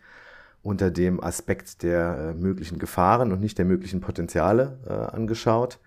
unter 0.64 0.92
dem 0.92 1.24
Aspekt 1.24 1.84
der 1.84 2.18
äh, 2.18 2.34
möglichen 2.34 2.80
Gefahren 2.80 3.32
und 3.32 3.42
nicht 3.42 3.58
der 3.58 3.66
möglichen 3.66 4.02
Potenziale 4.02 4.78
äh, 4.88 4.94
angeschaut. 4.94 5.80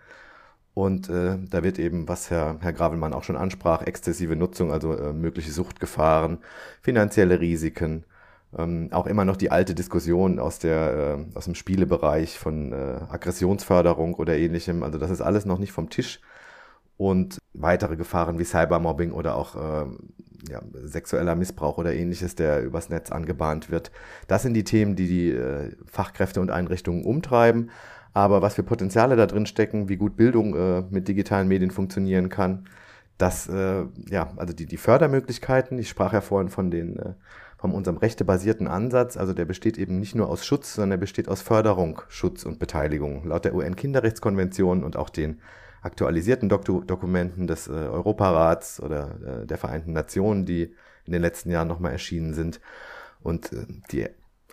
Und 0.75 1.09
äh, 1.09 1.39
da 1.49 1.63
wird 1.63 1.79
eben, 1.79 2.09
was 2.09 2.31
Herr, 2.31 2.57
Herr 2.61 2.73
Gravelmann 2.73 3.13
auch 3.13 3.23
schon 3.23 3.37
ansprach, 3.37 3.83
exzessive 3.83 4.35
Nutzung, 4.35 4.73
also 4.73 4.95
äh, 4.97 5.13
mögliche 5.13 5.53
Suchtgefahren, 5.53 6.39
finanzielle 6.83 7.39
Risiken, 7.39 8.05
ähm, 8.59 8.89
auch 8.91 9.07
immer 9.07 9.25
noch 9.25 9.37
die 9.37 9.53
alte 9.53 9.75
Diskussion 9.77 10.41
aus, 10.41 10.59
der, 10.59 11.19
äh, 11.33 11.37
aus 11.37 11.45
dem 11.45 11.55
Spielebereich 11.55 12.39
von 12.39 12.73
äh, 12.73 13.01
Aggressionsförderung 13.09 14.15
oder 14.15 14.37
ähnlichem. 14.37 14.83
Also 14.83 14.99
das 14.99 15.11
ist 15.11 15.21
alles 15.21 15.45
noch 15.45 15.59
nicht 15.59 15.73
vom 15.73 15.91
Tisch 15.91 16.21
und 16.97 17.39
weitere 17.55 17.97
Gefahren 17.97 18.39
wie 18.39 18.45
Cybermobbing 18.45 19.13
oder 19.13 19.37
auch 19.37 19.55
äh, 19.57 19.87
ja, 20.49 20.61
sexueller 20.83 21.35
Missbrauch 21.35 21.79
oder 21.79 21.95
ähnliches, 21.95 22.35
der 22.35 22.63
übers 22.63 22.91
Netz 22.91 23.11
angebahnt 23.11 23.71
wird. 23.71 23.91
Das 24.27 24.43
sind 24.43 24.55
die 24.55 24.65
Themen, 24.65 24.97
die 24.97 25.09
die 25.09 25.31
äh, 25.31 25.71
Fachkräfte 25.87 26.41
und 26.41 26.51
Einrichtungen 26.51 27.05
umtreiben. 27.05 27.71
Aber 28.13 28.43
was 28.43 28.55
für 28.55 28.63
Potenziale 28.63 29.17
da 29.17 29.27
drin 29.27 29.47
stecken, 29.47 29.89
wie 29.89 29.97
gut 29.97 30.17
Bildung 30.17 30.55
äh, 30.55 30.83
mit 30.91 31.09
digitalen 31.09 31.49
Medien 31.49 31.71
funktionieren 31.71 32.29
kann, 32.29 32.69
das, 33.19 33.49
äh, 33.49 33.85
ja, 34.09 34.33
also 34.37 34.53
die, 34.53 34.67
die 34.67 34.77
Fördermöglichkeiten, 34.77 35.79
ich 35.79 35.89
sprach 35.89 36.13
ja 36.13 36.21
vorhin 36.21 36.49
von 36.49 36.71
den, 36.71 36.99
äh, 36.99 37.15
von 37.57 37.73
unserem 37.73 37.97
rechtebasierten 37.97 38.67
Ansatz, 38.67 39.17
also 39.17 39.33
der 39.33 39.45
besteht 39.45 39.79
eben 39.79 39.99
nicht 39.99 40.15
nur 40.15 40.29
aus 40.29 40.45
Schutz, 40.45 40.75
sondern 40.75 40.91
der 40.91 40.97
besteht 40.99 41.29
aus 41.29 41.41
Förderung, 41.41 42.03
Schutz 42.09 42.45
und 42.45 42.59
Beteiligung. 42.59 43.27
Laut 43.27 43.45
der 43.45 43.55
UN-Kinderrechtskonvention 43.55 44.85
und 44.85 44.97
auch 44.97 45.11
den 45.11 45.41
aktualisierten 45.85 46.49
Dok 46.49 46.65
Dokumenten 46.65 47.47
des 47.47 47.69
äh, 47.69 47.73
Europarats 47.73 48.81
oder 48.81 49.43
äh, 49.43 49.47
der 49.47 49.59
Vereinten 49.59 49.93
Nationen, 49.93 50.47
die 50.47 50.75
in 51.05 51.13
den 51.13 51.23
letzten 51.23 51.51
Jahren 51.51 51.69
nochmal 51.69 51.93
erschienen 51.93 52.35
sind. 52.35 52.61
Und 53.23 53.53
äh, 53.53 53.67
die 53.93 54.09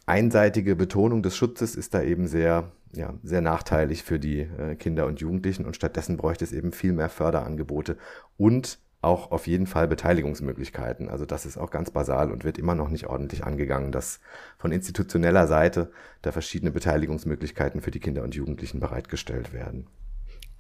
einseitige 0.06 0.76
Betonung 0.76 1.24
des 1.24 1.36
Schutzes 1.36 1.76
ist 1.76 1.94
da 1.94 2.02
eben 2.02 2.28
sehr, 2.28 2.72
ja, 2.94 3.14
sehr 3.24 3.42
nachteilig 3.42 4.04
für 4.04 4.20
die 4.20 4.42
äh, 4.42 4.76
Kinder 4.76 5.06
und 5.06 5.22
Jugendlichen 5.22 5.66
und 5.66 5.76
stattdessen 5.76 6.18
bräuchte 6.18 6.44
es 6.44 6.52
eben 6.52 6.74
viel 6.74 6.94
mehr 6.94 7.10
Förderangebote 7.10 7.98
und 8.38 8.80
auch 9.02 9.32
auf 9.32 9.48
jeden 9.48 9.66
Fall 9.66 9.88
Beteiligungsmöglichkeiten. 9.88 11.10
Also 11.10 11.26
das 11.26 11.46
ist 11.46 11.58
auch 11.58 11.72
ganz 11.72 11.90
basal 11.90 12.32
und 12.32 12.44
wird 12.44 12.60
immer 12.60 12.76
noch 12.76 12.90
nicht 12.90 13.08
ordentlich 13.08 13.44
angegangen, 13.44 13.92
dass 13.92 14.20
von 14.60 14.72
institutioneller 14.72 15.48
Seite 15.48 15.92
da 16.22 16.32
verschiedene 16.32 16.72
Beteiligungsmöglichkeiten 16.72 17.82
für 17.82 17.90
die 17.90 18.00
Kinder 18.00 18.22
und 18.22 18.36
Jugendlichen 18.36 18.80
bereitgestellt 18.80 19.54
werden. 19.54 19.88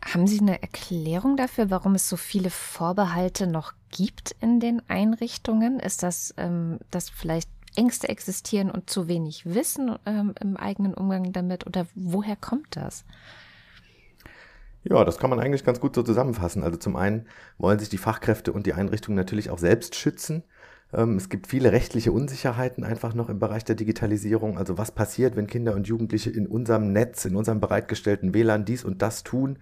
Haben 0.04 0.28
Sie 0.28 0.40
eine 0.40 0.62
Erklärung 0.62 1.38
dafür, 1.38 1.70
warum 1.70 1.96
es 1.96 2.10
so 2.10 2.18
viele 2.18 2.50
Vorbehalte 2.50 3.48
noch 3.48 3.74
gibt 3.92 4.36
in 4.42 4.60
den 4.60 4.82
Einrichtungen? 4.90 5.80
Ist 5.80 6.04
das, 6.04 6.34
ähm, 6.38 6.80
dass 6.90 7.10
vielleicht 7.10 7.50
Ängste 7.76 8.10
existieren 8.10 8.72
und 8.72 8.90
zu 8.90 9.08
wenig 9.08 9.46
Wissen 9.46 9.98
ähm, 10.06 10.34
im 10.42 10.58
eigenen 10.58 10.94
Umgang 10.94 11.32
damit? 11.32 11.68
Oder 11.68 11.86
woher 11.96 12.36
kommt 12.36 12.76
das? 12.76 13.06
Ja, 14.84 15.06
das 15.06 15.20
kann 15.20 15.30
man 15.30 15.40
eigentlich 15.40 15.64
ganz 15.64 15.80
gut 15.80 15.94
so 15.94 16.02
zusammenfassen. 16.02 16.64
Also 16.64 16.78
zum 16.78 16.96
einen 16.96 17.28
wollen 17.60 17.78
sich 17.78 17.90
die 17.90 18.00
Fachkräfte 18.00 18.52
und 18.52 18.66
die 18.66 18.74
Einrichtungen 18.74 19.16
natürlich 19.16 19.52
auch 19.52 19.60
selbst 19.60 19.96
schützen. 19.96 20.44
Ähm, 20.92 21.18
es 21.18 21.30
gibt 21.30 21.48
viele 21.48 21.72
rechtliche 21.72 22.12
Unsicherheiten 22.12 22.84
einfach 22.84 23.14
noch 23.14 23.30
im 23.30 23.40
Bereich 23.40 23.64
der 23.64 23.76
Digitalisierung. 23.76 24.58
Also 24.58 24.78
was 24.80 24.92
passiert, 24.92 25.36
wenn 25.36 25.48
Kinder 25.48 25.76
und 25.76 25.88
Jugendliche 25.88 26.32
in 26.32 26.48
unserem 26.48 26.92
Netz, 26.92 27.26
in 27.26 27.36
unserem 27.36 27.60
bereitgestellten 27.60 28.34
WLAN 28.34 28.66
dies 28.66 28.84
und 28.84 29.04
das 29.04 29.24
tun? 29.24 29.60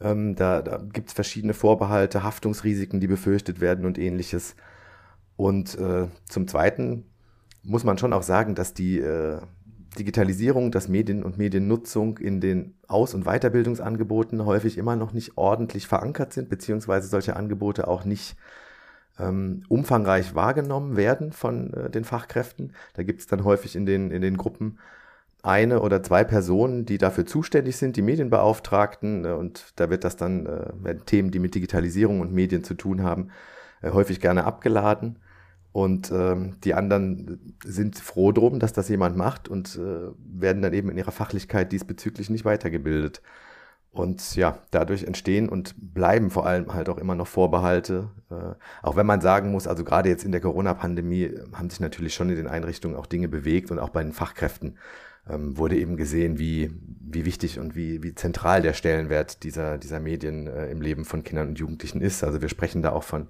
Ähm, 0.00 0.34
da 0.34 0.62
da 0.62 0.78
gibt 0.78 1.08
es 1.08 1.14
verschiedene 1.14 1.54
Vorbehalte, 1.54 2.22
Haftungsrisiken, 2.22 3.00
die 3.00 3.06
befürchtet 3.06 3.60
werden 3.60 3.86
und 3.86 3.98
ähnliches. 3.98 4.56
Und 5.36 5.78
äh, 5.78 6.08
zum 6.28 6.48
Zweiten 6.48 7.06
muss 7.62 7.84
man 7.84 7.98
schon 7.98 8.12
auch 8.12 8.22
sagen, 8.22 8.54
dass 8.54 8.74
die 8.74 8.98
äh, 8.98 9.38
Digitalisierung, 9.98 10.70
dass 10.70 10.88
Medien 10.88 11.22
und 11.22 11.38
Mediennutzung 11.38 12.18
in 12.18 12.40
den 12.40 12.74
Aus- 12.86 13.14
und 13.14 13.24
Weiterbildungsangeboten 13.24 14.44
häufig 14.44 14.78
immer 14.78 14.96
noch 14.96 15.12
nicht 15.12 15.36
ordentlich 15.36 15.86
verankert 15.86 16.32
sind, 16.32 16.48
beziehungsweise 16.48 17.08
solche 17.08 17.36
Angebote 17.36 17.88
auch 17.88 18.04
nicht 18.04 18.36
ähm, 19.18 19.62
umfangreich 19.68 20.34
wahrgenommen 20.34 20.96
werden 20.96 21.32
von 21.32 21.72
äh, 21.72 21.90
den 21.90 22.04
Fachkräften. 22.04 22.72
Da 22.94 23.02
gibt 23.02 23.20
es 23.20 23.26
dann 23.26 23.44
häufig 23.44 23.76
in 23.76 23.86
den, 23.86 24.10
in 24.10 24.22
den 24.22 24.36
Gruppen 24.36 24.78
eine 25.46 25.80
oder 25.80 26.02
zwei 26.02 26.24
Personen, 26.24 26.84
die 26.86 26.98
dafür 26.98 27.24
zuständig 27.24 27.76
sind, 27.76 27.96
die 27.96 28.02
Medienbeauftragten. 28.02 29.24
Äh, 29.24 29.32
und 29.32 29.72
da 29.76 29.88
wird 29.90 30.04
das 30.04 30.16
dann, 30.16 30.46
äh, 30.46 30.72
werden 30.82 31.06
Themen, 31.06 31.30
die 31.30 31.38
mit 31.38 31.54
Digitalisierung 31.54 32.20
und 32.20 32.32
Medien 32.32 32.64
zu 32.64 32.74
tun 32.74 33.02
haben, 33.02 33.30
äh, 33.80 33.90
häufig 33.90 34.20
gerne 34.20 34.44
abgeladen. 34.44 35.20
Und 35.72 36.10
ähm, 36.10 36.56
die 36.64 36.74
anderen 36.74 37.54
sind 37.62 37.98
froh 37.98 38.32
drum, 38.32 38.58
dass 38.58 38.72
das 38.72 38.88
jemand 38.88 39.16
macht 39.16 39.46
und 39.46 39.76
äh, 39.76 40.10
werden 40.18 40.62
dann 40.62 40.72
eben 40.72 40.90
in 40.90 40.96
ihrer 40.96 41.12
Fachlichkeit 41.12 41.70
diesbezüglich 41.70 42.30
nicht 42.30 42.46
weitergebildet. 42.46 43.22
Und 43.90 44.36
ja, 44.36 44.58
dadurch 44.70 45.04
entstehen 45.04 45.48
und 45.48 45.74
bleiben 45.76 46.30
vor 46.30 46.46
allem 46.46 46.72
halt 46.74 46.88
auch 46.90 46.98
immer 46.98 47.14
noch 47.14 47.26
Vorbehalte. 47.26 48.10
Auch 48.82 48.94
wenn 48.94 49.06
man 49.06 49.22
sagen 49.22 49.52
muss, 49.52 49.66
also 49.66 49.84
gerade 49.84 50.10
jetzt 50.10 50.22
in 50.22 50.32
der 50.32 50.42
Corona-Pandemie 50.42 51.30
haben 51.54 51.70
sich 51.70 51.80
natürlich 51.80 52.12
schon 52.12 52.28
in 52.28 52.36
den 52.36 52.46
Einrichtungen 52.46 52.94
auch 52.94 53.06
Dinge 53.06 53.28
bewegt 53.28 53.70
und 53.70 53.78
auch 53.78 53.88
bei 53.88 54.02
den 54.02 54.12
Fachkräften 54.12 54.76
ähm, 55.28 55.56
wurde 55.56 55.76
eben 55.76 55.96
gesehen, 55.96 56.38
wie, 56.38 56.70
wie 57.00 57.24
wichtig 57.24 57.58
und 57.58 57.74
wie, 57.74 58.02
wie 58.02 58.14
zentral 58.14 58.62
der 58.62 58.72
Stellenwert 58.72 59.42
dieser, 59.42 59.78
dieser 59.78 60.00
Medien 60.00 60.46
äh, 60.46 60.70
im 60.70 60.80
Leben 60.80 61.04
von 61.04 61.24
Kindern 61.24 61.48
und 61.48 61.58
Jugendlichen 61.58 62.00
ist. 62.00 62.24
Also 62.24 62.40
wir 62.40 62.48
sprechen 62.48 62.82
da 62.82 62.92
auch 62.92 63.02
von, 63.02 63.28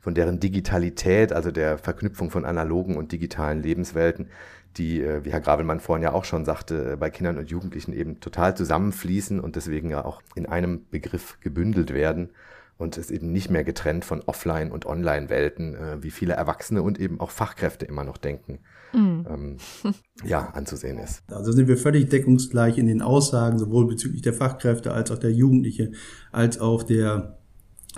von 0.00 0.14
deren 0.14 0.40
Digitalität, 0.40 1.32
also 1.32 1.50
der 1.50 1.78
Verknüpfung 1.78 2.30
von 2.30 2.44
analogen 2.44 2.96
und 2.96 3.12
digitalen 3.12 3.62
Lebenswelten, 3.62 4.28
die, 4.76 5.02
äh, 5.02 5.24
wie 5.24 5.30
Herr 5.30 5.40
Gravelmann 5.40 5.80
vorhin 5.80 6.02
ja 6.02 6.12
auch 6.12 6.24
schon 6.24 6.44
sagte, 6.44 6.92
äh, 6.92 6.96
bei 6.96 7.10
Kindern 7.10 7.38
und 7.38 7.50
Jugendlichen 7.50 7.92
eben 7.92 8.20
total 8.20 8.56
zusammenfließen 8.56 9.40
und 9.40 9.56
deswegen 9.56 9.90
ja 9.90 10.04
auch 10.04 10.22
in 10.34 10.46
einem 10.46 10.86
Begriff 10.90 11.38
gebündelt 11.40 11.94
werden 11.94 12.30
und 12.78 12.98
es 12.98 13.10
eben 13.10 13.32
nicht 13.32 13.50
mehr 13.50 13.64
getrennt 13.64 14.04
von 14.04 14.20
Offline- 14.22 14.70
und 14.70 14.86
Online-Welten, 14.86 15.74
äh, 15.74 16.02
wie 16.02 16.10
viele 16.10 16.34
Erwachsene 16.34 16.82
und 16.82 17.00
eben 17.00 17.20
auch 17.20 17.30
Fachkräfte 17.30 17.86
immer 17.86 18.04
noch 18.04 18.18
denken, 18.18 18.58
mhm. 18.92 19.26
ähm, 19.28 19.56
ja, 20.24 20.50
anzusehen 20.50 20.98
ist. 20.98 21.22
Also 21.30 21.52
sind 21.52 21.68
wir 21.68 21.78
völlig 21.78 22.10
deckungsgleich 22.10 22.78
in 22.78 22.86
den 22.86 23.02
Aussagen, 23.02 23.58
sowohl 23.58 23.86
bezüglich 23.86 24.22
der 24.22 24.34
Fachkräfte 24.34 24.92
als 24.92 25.10
auch 25.10 25.18
der 25.18 25.32
Jugendliche, 25.32 25.92
als 26.32 26.60
auch 26.60 26.82
der 26.82 27.38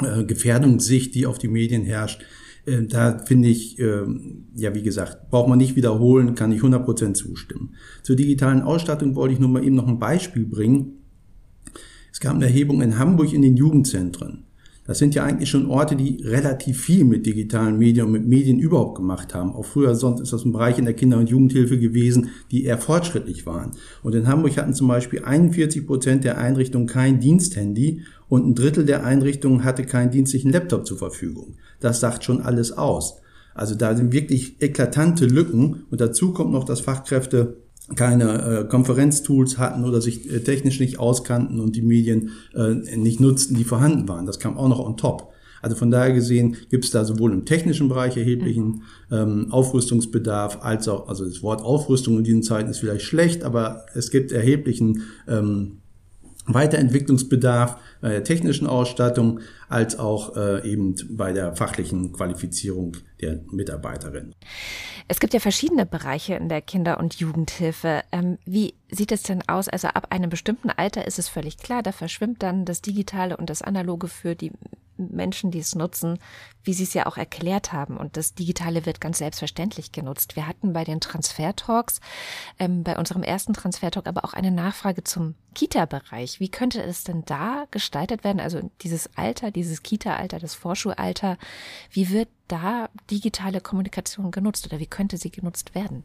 äh, 0.00 0.24
Gefährdungssicht, 0.24 1.14
die 1.14 1.26
auf 1.26 1.38
die 1.38 1.48
Medien 1.48 1.84
herrscht. 1.84 2.24
Äh, 2.64 2.82
da 2.84 3.18
finde 3.18 3.48
ich, 3.48 3.80
äh, 3.80 4.04
ja, 4.54 4.74
wie 4.74 4.82
gesagt, 4.82 5.30
braucht 5.30 5.48
man 5.48 5.58
nicht 5.58 5.74
wiederholen, 5.74 6.36
kann 6.36 6.52
ich 6.52 6.62
100% 6.62 7.14
zustimmen. 7.14 7.74
Zur 8.04 8.14
digitalen 8.14 8.62
Ausstattung 8.62 9.16
wollte 9.16 9.34
ich 9.34 9.40
nur 9.40 9.48
mal 9.48 9.64
eben 9.64 9.74
noch 9.74 9.88
ein 9.88 9.98
Beispiel 9.98 10.46
bringen. 10.46 10.98
Es 12.12 12.20
gab 12.20 12.34
eine 12.34 12.46
Erhebung 12.46 12.80
in 12.80 12.98
Hamburg 12.98 13.32
in 13.32 13.42
den 13.42 13.56
Jugendzentren. 13.56 14.47
Das 14.88 14.98
sind 14.98 15.14
ja 15.14 15.22
eigentlich 15.22 15.50
schon 15.50 15.66
Orte, 15.66 15.96
die 15.96 16.22
relativ 16.24 16.80
viel 16.80 17.04
mit 17.04 17.26
digitalen 17.26 17.76
Medien 17.76 18.06
und 18.06 18.12
mit 18.12 18.26
Medien 18.26 18.58
überhaupt 18.58 18.96
gemacht 18.96 19.34
haben. 19.34 19.54
Auch 19.54 19.66
früher 19.66 19.94
sonst 19.94 20.22
ist 20.22 20.32
das 20.32 20.46
ein 20.46 20.52
Bereich 20.52 20.78
in 20.78 20.86
der 20.86 20.94
Kinder- 20.94 21.18
und 21.18 21.28
Jugendhilfe 21.28 21.78
gewesen, 21.78 22.30
die 22.50 22.64
eher 22.64 22.78
fortschrittlich 22.78 23.44
waren. 23.44 23.72
Und 24.02 24.14
in 24.14 24.26
Hamburg 24.26 24.56
hatten 24.56 24.72
zum 24.72 24.88
Beispiel 24.88 25.22
41 25.22 25.86
Prozent 25.86 26.24
der 26.24 26.38
Einrichtungen 26.38 26.86
kein 26.86 27.20
Diensthandy 27.20 28.00
und 28.30 28.46
ein 28.46 28.54
Drittel 28.54 28.86
der 28.86 29.04
Einrichtungen 29.04 29.62
hatte 29.62 29.84
keinen 29.84 30.10
dienstlichen 30.10 30.52
Laptop 30.52 30.86
zur 30.86 30.96
Verfügung. 30.96 31.56
Das 31.80 32.00
sagt 32.00 32.24
schon 32.24 32.40
alles 32.40 32.72
aus. 32.72 33.20
Also 33.54 33.74
da 33.74 33.94
sind 33.94 34.12
wirklich 34.12 34.62
eklatante 34.62 35.26
Lücken 35.26 35.84
und 35.90 36.00
dazu 36.00 36.32
kommt 36.32 36.52
noch, 36.52 36.64
dass 36.64 36.80
Fachkräfte 36.80 37.58
keine 37.96 38.42
äh, 38.42 38.64
Konferenztools 38.68 39.58
hatten 39.58 39.84
oder 39.84 40.00
sich 40.00 40.30
äh, 40.30 40.40
technisch 40.40 40.80
nicht 40.80 40.98
auskannten 40.98 41.60
und 41.60 41.74
die 41.74 41.82
Medien 41.82 42.30
äh, 42.54 42.74
nicht 42.96 43.20
nutzten, 43.20 43.56
die 43.56 43.64
vorhanden 43.64 44.08
waren. 44.08 44.26
Das 44.26 44.38
kam 44.38 44.58
auch 44.58 44.68
noch 44.68 44.80
on 44.80 44.96
top. 44.96 45.32
Also 45.60 45.76
von 45.76 45.90
daher 45.90 46.12
gesehen 46.12 46.56
gibt 46.70 46.84
es 46.84 46.90
da 46.90 47.04
sowohl 47.04 47.32
im 47.32 47.44
technischen 47.44 47.88
Bereich 47.88 48.16
erheblichen 48.16 48.82
ähm, 49.10 49.48
Aufrüstungsbedarf 49.50 50.58
als 50.62 50.88
auch, 50.88 51.08
also 51.08 51.24
das 51.24 51.42
Wort 51.42 51.62
Aufrüstung 51.62 52.18
in 52.18 52.24
diesen 52.24 52.42
Zeiten 52.42 52.70
ist 52.70 52.78
vielleicht 52.78 53.04
schlecht, 53.04 53.42
aber 53.42 53.86
es 53.94 54.10
gibt 54.10 54.30
erheblichen 54.30 55.02
ähm, 55.26 55.78
Weiterentwicklungsbedarf 56.54 57.76
bei 58.00 58.10
der 58.10 58.24
technischen 58.24 58.66
Ausstattung 58.66 59.40
als 59.68 59.98
auch 59.98 60.36
äh, 60.36 60.68
eben 60.68 60.94
bei 61.10 61.32
der 61.32 61.54
fachlichen 61.56 62.12
Qualifizierung 62.12 62.96
der 63.20 63.40
Mitarbeiterinnen. 63.50 64.34
Es 65.08 65.20
gibt 65.20 65.34
ja 65.34 65.40
verschiedene 65.40 65.86
Bereiche 65.86 66.34
in 66.34 66.48
der 66.48 66.60
Kinder- 66.60 66.98
und 66.98 67.14
Jugendhilfe. 67.14 68.02
Ähm, 68.12 68.38
wie 68.44 68.74
sieht 68.90 69.12
es 69.12 69.22
denn 69.22 69.42
aus? 69.48 69.68
Also 69.68 69.88
ab 69.88 70.08
einem 70.10 70.30
bestimmten 70.30 70.70
Alter 70.70 71.06
ist 71.06 71.18
es 71.18 71.28
völlig 71.28 71.58
klar, 71.58 71.82
da 71.82 71.92
verschwimmt 71.92 72.42
dann 72.42 72.64
das 72.64 72.82
Digitale 72.82 73.36
und 73.36 73.50
das 73.50 73.62
Analoge 73.62 74.08
für 74.08 74.34
die 74.34 74.52
Menschen, 74.98 75.50
die 75.50 75.58
es 75.58 75.74
nutzen, 75.74 76.18
wie 76.64 76.74
Sie 76.74 76.82
es 76.82 76.94
ja 76.94 77.06
auch 77.06 77.16
erklärt 77.16 77.72
haben. 77.72 77.96
Und 77.96 78.16
das 78.16 78.34
Digitale 78.34 78.84
wird 78.84 79.00
ganz 79.00 79.18
selbstverständlich 79.18 79.92
genutzt. 79.92 80.36
Wir 80.36 80.46
hatten 80.46 80.72
bei 80.72 80.84
den 80.84 81.00
Transfer-Talks, 81.00 82.00
ähm, 82.58 82.82
bei 82.82 82.98
unserem 82.98 83.22
ersten 83.22 83.54
Transfer-Talk 83.54 84.06
aber 84.06 84.24
auch 84.24 84.34
eine 84.34 84.50
Nachfrage 84.50 85.04
zum 85.04 85.34
Kita-Bereich. 85.54 86.40
Wie 86.40 86.50
könnte 86.50 86.82
es 86.82 87.04
denn 87.04 87.24
da 87.24 87.64
gestaltet 87.70 88.24
werden? 88.24 88.40
Also 88.40 88.70
dieses 88.82 89.10
Alter, 89.16 89.50
dieses 89.50 89.82
Kita-Alter, 89.82 90.38
das 90.38 90.54
Vorschulalter, 90.54 91.38
wie 91.90 92.10
wird 92.10 92.28
da 92.48 92.88
digitale 93.10 93.60
Kommunikation 93.60 94.30
genutzt 94.30 94.66
oder 94.66 94.78
wie 94.78 94.86
könnte 94.86 95.16
sie 95.16 95.30
genutzt 95.30 95.74
werden? 95.74 96.04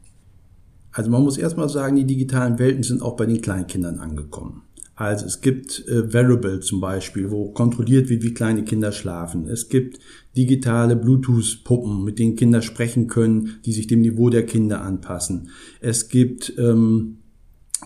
Also 0.92 1.10
man 1.10 1.22
muss 1.22 1.38
erstmal 1.38 1.68
sagen, 1.68 1.96
die 1.96 2.04
digitalen 2.04 2.58
Welten 2.58 2.84
sind 2.84 3.02
auch 3.02 3.16
bei 3.16 3.26
den 3.26 3.40
Kleinkindern 3.40 3.98
angekommen. 3.98 4.62
Also 4.96 5.26
es 5.26 5.40
gibt 5.40 5.86
äh, 5.88 6.12
Wearable 6.12 6.60
zum 6.60 6.80
Beispiel, 6.80 7.30
wo 7.30 7.50
kontrolliert 7.50 8.08
wird, 8.08 8.22
wie 8.22 8.32
kleine 8.32 8.64
Kinder 8.64 8.92
schlafen. 8.92 9.48
Es 9.48 9.68
gibt 9.68 9.98
digitale 10.36 10.94
Bluetooth-Puppen, 10.94 12.04
mit 12.04 12.20
denen 12.20 12.36
Kinder 12.36 12.62
sprechen 12.62 13.08
können, 13.08 13.60
die 13.64 13.72
sich 13.72 13.88
dem 13.88 14.02
Niveau 14.02 14.30
der 14.30 14.46
Kinder 14.46 14.82
anpassen. 14.82 15.48
Es 15.80 16.08
gibt 16.08 16.52
ähm, 16.58 17.18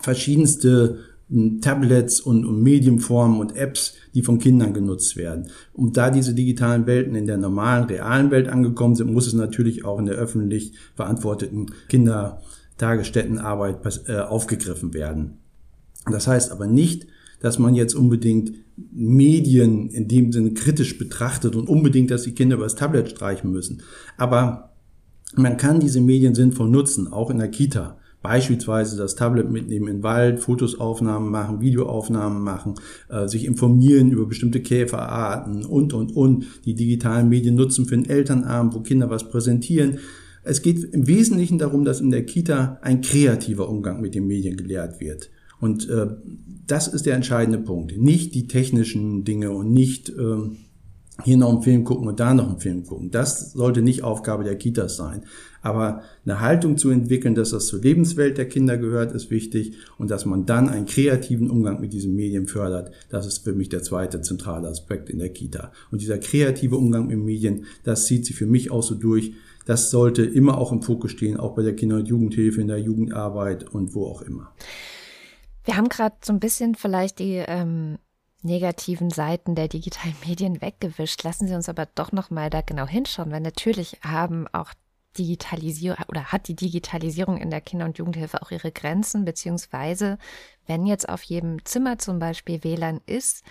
verschiedenste 0.01 0.99
ähm, 1.31 1.61
Tablets 1.61 2.21
und, 2.21 2.45
und 2.45 2.61
Medienformen 2.61 3.39
und 3.39 3.55
Apps, 3.55 3.95
die 4.13 4.21
von 4.21 4.37
Kindern 4.37 4.75
genutzt 4.75 5.17
werden. 5.17 5.47
Und 5.73 5.97
da 5.97 6.11
diese 6.11 6.35
digitalen 6.35 6.85
Welten 6.85 7.15
in 7.15 7.25
der 7.25 7.37
normalen, 7.37 7.85
realen 7.85 8.29
Welt 8.29 8.47
angekommen 8.47 8.93
sind, 8.93 9.11
muss 9.11 9.25
es 9.25 9.33
natürlich 9.33 9.83
auch 9.83 9.97
in 9.97 10.05
der 10.05 10.15
öffentlich 10.15 10.73
verantworteten 10.95 11.71
Kindertagesstättenarbeit 11.87 13.79
äh, 14.07 14.17
aufgegriffen 14.17 14.93
werden. 14.93 15.38
Das 16.05 16.27
heißt 16.27 16.51
aber 16.51 16.67
nicht, 16.67 17.07
dass 17.39 17.59
man 17.59 17.75
jetzt 17.75 17.95
unbedingt 17.95 18.53
Medien 18.91 19.89
in 19.89 20.07
dem 20.07 20.31
Sinne 20.31 20.53
kritisch 20.53 20.97
betrachtet 20.97 21.55
und 21.55 21.67
unbedingt, 21.67 22.11
dass 22.11 22.23
die 22.23 22.33
Kinder 22.33 22.55
über 22.55 22.65
das 22.65 22.75
Tablet 22.75 23.09
streichen 23.09 23.51
müssen. 23.51 23.81
Aber 24.17 24.73
man 25.35 25.57
kann 25.57 25.79
diese 25.79 26.01
Medien 26.01 26.35
sinnvoll 26.35 26.69
nutzen, 26.69 27.07
auch 27.11 27.29
in 27.29 27.39
der 27.39 27.49
Kita. 27.49 27.97
Beispielsweise 28.21 28.97
das 28.97 29.15
Tablet 29.15 29.49
mitnehmen 29.49 29.87
in 29.87 29.97
den 29.97 30.03
Wald, 30.03 30.41
Fotosaufnahmen 30.41 31.31
machen, 31.31 31.61
Videoaufnahmen 31.61 32.41
machen, 32.41 32.73
äh, 33.07 33.29
sich 33.29 33.45
informieren 33.45 34.11
über 34.11 34.25
bestimmte 34.25 34.59
Käferarten 34.59 35.63
und, 35.63 35.93
und, 35.93 36.13
und. 36.15 36.45
Die 36.65 36.73
digitalen 36.73 37.29
Medien 37.29 37.55
nutzen 37.55 37.85
für 37.85 37.95
den 37.95 38.09
Elternabend, 38.09 38.73
wo 38.73 38.81
Kinder 38.81 39.09
was 39.09 39.29
präsentieren. 39.29 39.99
Es 40.43 40.61
geht 40.61 40.83
im 40.83 41.07
Wesentlichen 41.07 41.59
darum, 41.59 41.85
dass 41.85 42.01
in 42.01 42.11
der 42.11 42.25
Kita 42.25 42.79
ein 42.81 42.99
kreativer 43.01 43.69
Umgang 43.69 44.01
mit 44.01 44.15
den 44.15 44.27
Medien 44.27 44.57
gelehrt 44.57 44.99
wird. 44.99 45.29
Und 45.59 45.89
äh, 45.89 46.07
das 46.67 46.87
ist 46.87 47.05
der 47.05 47.15
entscheidende 47.15 47.59
Punkt. 47.59 47.97
Nicht 47.97 48.35
die 48.35 48.47
technischen 48.47 49.23
Dinge 49.23 49.51
und 49.51 49.71
nicht 49.71 50.09
äh, 50.09 50.37
hier 51.23 51.37
noch 51.37 51.49
einen 51.49 51.63
Film 51.63 51.83
gucken 51.83 52.07
und 52.07 52.19
da 52.19 52.33
noch 52.33 52.47
einen 52.47 52.59
Film 52.59 52.85
gucken. 52.85 53.11
Das 53.11 53.51
sollte 53.51 53.81
nicht 53.81 54.03
Aufgabe 54.03 54.43
der 54.43 54.55
Kitas 54.55 54.95
sein. 54.95 55.23
Aber 55.61 56.03
eine 56.23 56.39
Haltung 56.39 56.77
zu 56.77 56.89
entwickeln, 56.89 57.35
dass 57.35 57.49
das 57.49 57.67
zur 57.67 57.81
Lebenswelt 57.81 58.37
der 58.37 58.47
Kinder 58.47 58.77
gehört, 58.77 59.11
ist 59.11 59.29
wichtig 59.29 59.73
und 59.97 60.09
dass 60.09 60.25
man 60.25 60.45
dann 60.45 60.69
einen 60.69 60.85
kreativen 60.85 61.49
Umgang 61.49 61.81
mit 61.81 61.91
diesen 61.91 62.15
Medien 62.15 62.47
fördert, 62.47 62.91
das 63.09 63.25
ist 63.25 63.39
für 63.39 63.53
mich 63.53 63.67
der 63.67 63.83
zweite 63.83 64.21
zentrale 64.21 64.69
Aspekt 64.69 65.09
in 65.09 65.19
der 65.19 65.29
Kita. 65.29 65.73
Und 65.91 66.01
dieser 66.01 66.17
kreative 66.17 66.77
Umgang 66.77 67.07
mit 67.07 67.19
Medien, 67.19 67.65
das 67.83 68.05
zieht 68.05 68.25
sich 68.25 68.35
für 68.35 68.47
mich 68.47 68.71
auch 68.71 68.83
so 68.83 68.95
durch. 68.95 69.33
Das 69.65 69.91
sollte 69.91 70.23
immer 70.23 70.57
auch 70.57 70.71
im 70.71 70.81
Fokus 70.81 71.11
stehen, 71.11 71.37
auch 71.37 71.55
bei 71.55 71.61
der 71.61 71.75
Kinder- 71.75 71.97
und 71.97 72.07
Jugendhilfe, 72.07 72.61
in 72.61 72.69
der 72.69 72.79
Jugendarbeit 72.79 73.69
und 73.69 73.93
wo 73.93 74.05
auch 74.05 74.21
immer. 74.21 74.53
Wir 75.69 75.77
haben 75.77 75.89
gerade 75.89 76.15
so 76.23 76.33
ein 76.33 76.39
bisschen 76.39 76.73
vielleicht 76.73 77.19
die 77.19 77.35
ähm, 77.35 77.99
negativen 78.41 79.11
Seiten 79.11 79.53
der 79.53 79.67
digitalen 79.67 80.15
Medien 80.27 80.63
weggewischt. 80.63 81.21
Lassen 81.23 81.47
Sie 81.47 81.53
uns 81.53 81.69
aber 81.69 81.85
doch 81.85 82.11
noch 82.11 82.31
mal 82.31 82.49
da 82.49 82.61
genau 82.61 82.87
hinschauen, 82.87 83.31
weil 83.31 83.41
natürlich 83.41 83.99
haben 84.01 84.47
auch 84.51 84.73
Digitalisierung 85.19 86.03
oder 86.07 86.31
hat 86.31 86.47
die 86.47 86.55
Digitalisierung 86.55 87.37
in 87.37 87.51
der 87.51 87.61
Kinder- 87.61 87.85
und 87.85 87.99
Jugendhilfe 87.99 88.41
auch 88.41 88.49
ihre 88.49 88.71
Grenzen, 88.71 89.25
beziehungsweise 89.25 90.17
wenn 90.65 90.87
jetzt 90.87 91.07
auf 91.07 91.21
jedem 91.21 91.63
Zimmer 91.65 91.99
zum 91.99 92.17
Beispiel 92.17 92.63
WLAN 92.63 93.01
ist, 93.05 93.43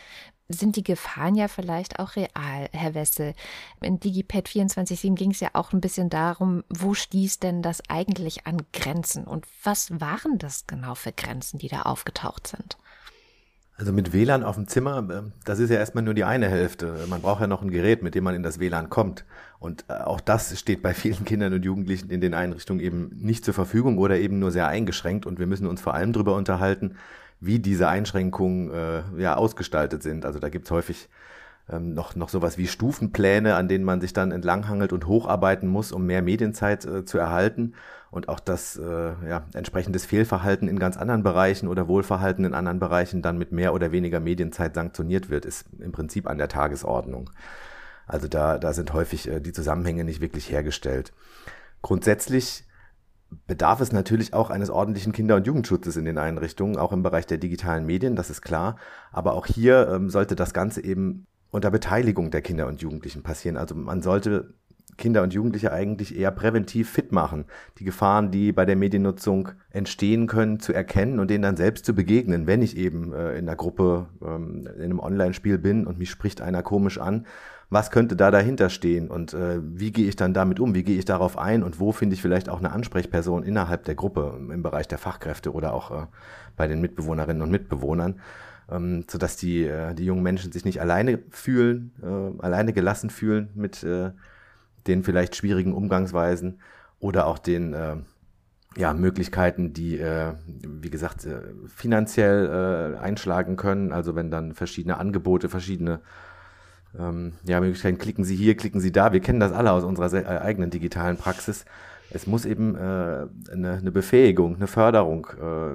sind 0.48 0.76
die 0.76 0.82
Gefahren 0.82 1.34
ja 1.34 1.48
vielleicht 1.48 1.98
auch 1.98 2.16
real, 2.16 2.68
Herr 2.72 2.94
Wessel. 2.94 3.34
In 3.80 4.00
DigiPad 4.00 4.48
24.7 4.48 5.14
ging 5.14 5.30
es 5.30 5.40
ja 5.40 5.50
auch 5.52 5.72
ein 5.72 5.80
bisschen 5.80 6.08
darum, 6.08 6.64
wo 6.70 6.94
stieß 6.94 7.38
denn 7.38 7.62
das 7.62 7.82
eigentlich 7.88 8.46
an 8.46 8.62
Grenzen 8.72 9.24
und 9.24 9.46
was 9.62 10.00
waren 10.00 10.38
das 10.38 10.66
genau 10.66 10.94
für 10.94 11.12
Grenzen, 11.12 11.58
die 11.58 11.68
da 11.68 11.82
aufgetaucht 11.82 12.46
sind? 12.46 12.78
Also 13.78 13.92
mit 13.92 14.12
WLAN 14.12 14.42
auf 14.42 14.56
dem 14.56 14.66
Zimmer, 14.66 15.06
ähm, 15.08 15.32
das 15.44 15.60
ist 15.60 15.70
ja 15.70 15.76
erstmal 15.76 16.02
nur 16.02 16.14
die 16.14 16.24
eine 16.24 16.48
Hälfte. 16.48 17.06
Man 17.08 17.22
braucht 17.22 17.40
ja 17.40 17.46
noch 17.46 17.62
ein 17.62 17.70
Gerät, 17.70 18.02
mit 18.02 18.16
dem 18.16 18.24
man 18.24 18.34
in 18.34 18.42
das 18.42 18.58
WLAN 18.58 18.90
kommt. 18.90 19.24
Und 19.60 19.84
äh, 19.88 19.92
auch 19.92 20.20
das 20.20 20.58
steht 20.58 20.82
bei 20.82 20.94
vielen 20.94 21.24
Kindern 21.24 21.52
und 21.52 21.64
Jugendlichen 21.64 22.10
in 22.10 22.20
den 22.20 22.34
Einrichtungen 22.34 22.80
eben 22.80 23.10
nicht 23.14 23.44
zur 23.44 23.54
Verfügung 23.54 23.98
oder 23.98 24.18
eben 24.18 24.40
nur 24.40 24.50
sehr 24.50 24.66
eingeschränkt. 24.66 25.26
Und 25.26 25.38
wir 25.38 25.46
müssen 25.46 25.68
uns 25.68 25.80
vor 25.80 25.94
allem 25.94 26.12
darüber 26.12 26.34
unterhalten, 26.34 26.96
wie 27.40 27.58
diese 27.58 27.88
Einschränkungen 27.88 28.70
äh, 28.72 29.02
ja 29.20 29.36
ausgestaltet 29.36 30.02
sind. 30.02 30.24
Also 30.24 30.38
da 30.38 30.48
gibt's 30.48 30.70
häufig 30.70 31.08
ähm, 31.70 31.94
noch, 31.94 32.16
noch 32.16 32.28
sowas 32.28 32.58
wie 32.58 32.66
Stufenpläne, 32.66 33.54
an 33.54 33.68
denen 33.68 33.84
man 33.84 34.00
sich 34.00 34.12
dann 34.12 34.32
entlanghangelt 34.32 34.92
und 34.92 35.06
hocharbeiten 35.06 35.68
muss, 35.68 35.92
um 35.92 36.06
mehr 36.06 36.22
Medienzeit 36.22 36.84
äh, 36.84 37.04
zu 37.04 37.18
erhalten. 37.18 37.74
Und 38.10 38.28
auch 38.30 38.40
das 38.40 38.76
äh, 38.76 39.12
ja, 39.28 39.44
entsprechendes 39.52 40.06
Fehlverhalten 40.06 40.66
in 40.66 40.78
ganz 40.78 40.96
anderen 40.96 41.22
Bereichen 41.22 41.68
oder 41.68 41.88
Wohlverhalten 41.88 42.44
in 42.44 42.54
anderen 42.54 42.78
Bereichen 42.78 43.20
dann 43.20 43.36
mit 43.36 43.52
mehr 43.52 43.74
oder 43.74 43.92
weniger 43.92 44.18
Medienzeit 44.18 44.74
sanktioniert 44.74 45.28
wird, 45.28 45.44
ist 45.44 45.66
im 45.78 45.92
Prinzip 45.92 46.26
an 46.26 46.38
der 46.38 46.48
Tagesordnung. 46.48 47.30
Also 48.06 48.26
da, 48.26 48.56
da 48.56 48.72
sind 48.72 48.92
häufig 48.94 49.28
äh, 49.28 49.40
die 49.40 49.52
Zusammenhänge 49.52 50.04
nicht 50.04 50.22
wirklich 50.22 50.50
hergestellt. 50.50 51.12
Grundsätzlich 51.82 52.64
bedarf 53.46 53.80
es 53.80 53.92
natürlich 53.92 54.34
auch 54.34 54.50
eines 54.50 54.70
ordentlichen 54.70 55.12
Kinder- 55.12 55.36
und 55.36 55.46
Jugendschutzes 55.46 55.96
in 55.96 56.04
den 56.04 56.18
Einrichtungen, 56.18 56.76
auch 56.76 56.92
im 56.92 57.02
Bereich 57.02 57.26
der 57.26 57.38
digitalen 57.38 57.86
Medien, 57.86 58.16
das 58.16 58.30
ist 58.30 58.42
klar. 58.42 58.76
Aber 59.12 59.34
auch 59.34 59.46
hier 59.46 59.88
ähm, 59.88 60.10
sollte 60.10 60.36
das 60.36 60.54
Ganze 60.54 60.82
eben 60.82 61.26
unter 61.50 61.70
Beteiligung 61.70 62.30
der 62.30 62.42
Kinder 62.42 62.66
und 62.66 62.80
Jugendlichen 62.80 63.22
passieren. 63.22 63.56
Also 63.56 63.74
man 63.74 64.02
sollte 64.02 64.54
Kinder 64.96 65.22
und 65.22 65.32
Jugendliche 65.32 65.72
eigentlich 65.72 66.18
eher 66.18 66.30
präventiv 66.30 66.90
fit 66.90 67.12
machen, 67.12 67.44
die 67.78 67.84
Gefahren, 67.84 68.30
die 68.30 68.52
bei 68.52 68.66
der 68.66 68.76
Mediennutzung 68.76 69.50
entstehen 69.70 70.26
können, 70.26 70.60
zu 70.60 70.72
erkennen 70.72 71.20
und 71.20 71.30
denen 71.30 71.42
dann 71.42 71.56
selbst 71.56 71.86
zu 71.86 71.94
begegnen, 71.94 72.46
wenn 72.46 72.62
ich 72.62 72.76
eben 72.76 73.12
äh, 73.12 73.38
in 73.38 73.46
der 73.46 73.56
Gruppe 73.56 74.08
ähm, 74.22 74.68
in 74.76 74.82
einem 74.82 75.00
Online-Spiel 75.00 75.58
bin 75.58 75.86
und 75.86 75.98
mich 75.98 76.10
spricht 76.10 76.40
einer 76.40 76.62
komisch 76.62 76.98
an 76.98 77.26
was 77.70 77.90
könnte 77.90 78.16
da 78.16 78.30
dahinter 78.30 78.70
stehen? 78.70 79.08
Und 79.08 79.34
äh, 79.34 79.60
wie 79.62 79.92
gehe 79.92 80.08
ich 80.08 80.16
dann 80.16 80.32
damit 80.32 80.58
um, 80.58 80.74
wie 80.74 80.84
gehe 80.84 80.98
ich 80.98 81.04
darauf 81.04 81.36
ein? 81.36 81.62
Und 81.62 81.80
wo 81.80 81.92
finde 81.92 82.14
ich 82.14 82.22
vielleicht 82.22 82.48
auch 82.48 82.58
eine 82.58 82.72
Ansprechperson 82.72 83.42
innerhalb 83.42 83.84
der 83.84 83.94
Gruppe 83.94 84.38
im 84.38 84.62
Bereich 84.62 84.88
der 84.88 84.98
Fachkräfte 84.98 85.52
oder 85.52 85.74
auch 85.74 85.90
äh, 85.90 86.06
bei 86.56 86.66
den 86.66 86.80
Mitbewohnerinnen 86.80 87.42
und 87.42 87.50
Mitbewohnern, 87.50 88.20
ähm, 88.70 89.04
sodass 89.08 89.36
die, 89.36 89.64
äh, 89.64 89.94
die 89.94 90.06
jungen 90.06 90.22
Menschen 90.22 90.50
sich 90.50 90.64
nicht 90.64 90.80
alleine 90.80 91.18
fühlen, 91.30 91.92
äh, 92.02 92.42
alleine 92.42 92.72
gelassen 92.72 93.10
fühlen 93.10 93.50
mit 93.54 93.82
äh, 93.84 94.12
den 94.86 95.02
vielleicht 95.04 95.36
schwierigen 95.36 95.74
Umgangsweisen 95.74 96.60
oder 97.00 97.26
auch 97.26 97.38
den 97.38 97.74
äh, 97.74 97.96
ja, 98.76 98.94
Möglichkeiten, 98.94 99.74
die, 99.74 99.98
äh, 99.98 100.34
wie 100.46 100.90
gesagt, 100.90 101.26
äh, 101.26 101.40
finanziell 101.66 102.94
äh, 102.96 102.98
einschlagen 102.98 103.56
können. 103.56 103.92
Also 103.92 104.14
wenn 104.14 104.30
dann 104.30 104.54
verschiedene 104.54 104.98
Angebote, 104.98 105.48
verschiedene 105.48 106.00
ähm, 106.96 107.34
ja, 107.44 107.60
Möglichkeiten, 107.60 107.98
klicken 107.98 108.24
Sie 108.24 108.36
hier, 108.36 108.56
klicken 108.56 108.80
Sie 108.80 108.92
da. 108.92 109.12
Wir 109.12 109.20
kennen 109.20 109.40
das 109.40 109.52
alle 109.52 109.72
aus 109.72 109.84
unserer 109.84 110.12
äh, 110.14 110.38
eigenen 110.38 110.70
digitalen 110.70 111.16
Praxis. 111.16 111.64
Es 112.10 112.26
muss 112.26 112.46
eben 112.46 112.74
äh, 112.74 113.26
eine, 113.52 113.72
eine 113.80 113.92
Befähigung, 113.92 114.56
eine 114.56 114.66
Förderung 114.66 115.26
äh, 115.38 115.72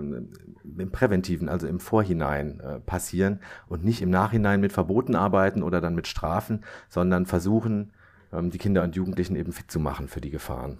im 0.81 0.91
Präventiven, 0.91 1.49
also 1.49 1.67
im 1.67 1.79
Vorhinein 1.79 2.59
äh, 2.59 2.79
passieren 2.79 3.39
und 3.67 3.85
nicht 3.85 4.01
im 4.01 4.09
Nachhinein 4.09 4.59
mit 4.59 4.73
Verboten 4.73 5.15
arbeiten 5.15 5.61
oder 5.61 5.81
dann 5.81 5.93
mit 5.93 6.07
Strafen, 6.07 6.63
sondern 6.89 7.25
versuchen, 7.25 7.91
ähm, 8.31 8.49
die 8.49 8.57
Kinder 8.57 8.83
und 8.83 8.95
Jugendlichen 8.95 9.35
eben 9.35 9.51
fit 9.51 9.69
zu 9.69 9.79
machen 9.79 10.07
für 10.07 10.21
die 10.21 10.31
Gefahren. 10.31 10.79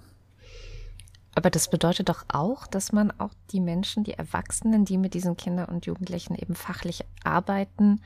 Aber 1.35 1.49
das 1.49 1.69
bedeutet 1.69 2.09
doch 2.09 2.25
auch, 2.27 2.67
dass 2.67 2.91
man 2.91 3.11
auch 3.19 3.33
die 3.51 3.59
Menschen, 3.59 4.03
die 4.03 4.13
Erwachsenen, 4.13 4.85
die 4.85 4.97
mit 4.97 5.13
diesen 5.13 5.35
Kindern 5.35 5.65
und 5.65 5.85
Jugendlichen 5.85 6.35
eben 6.35 6.53
fachlich 6.55 7.05
arbeiten, 7.23 8.01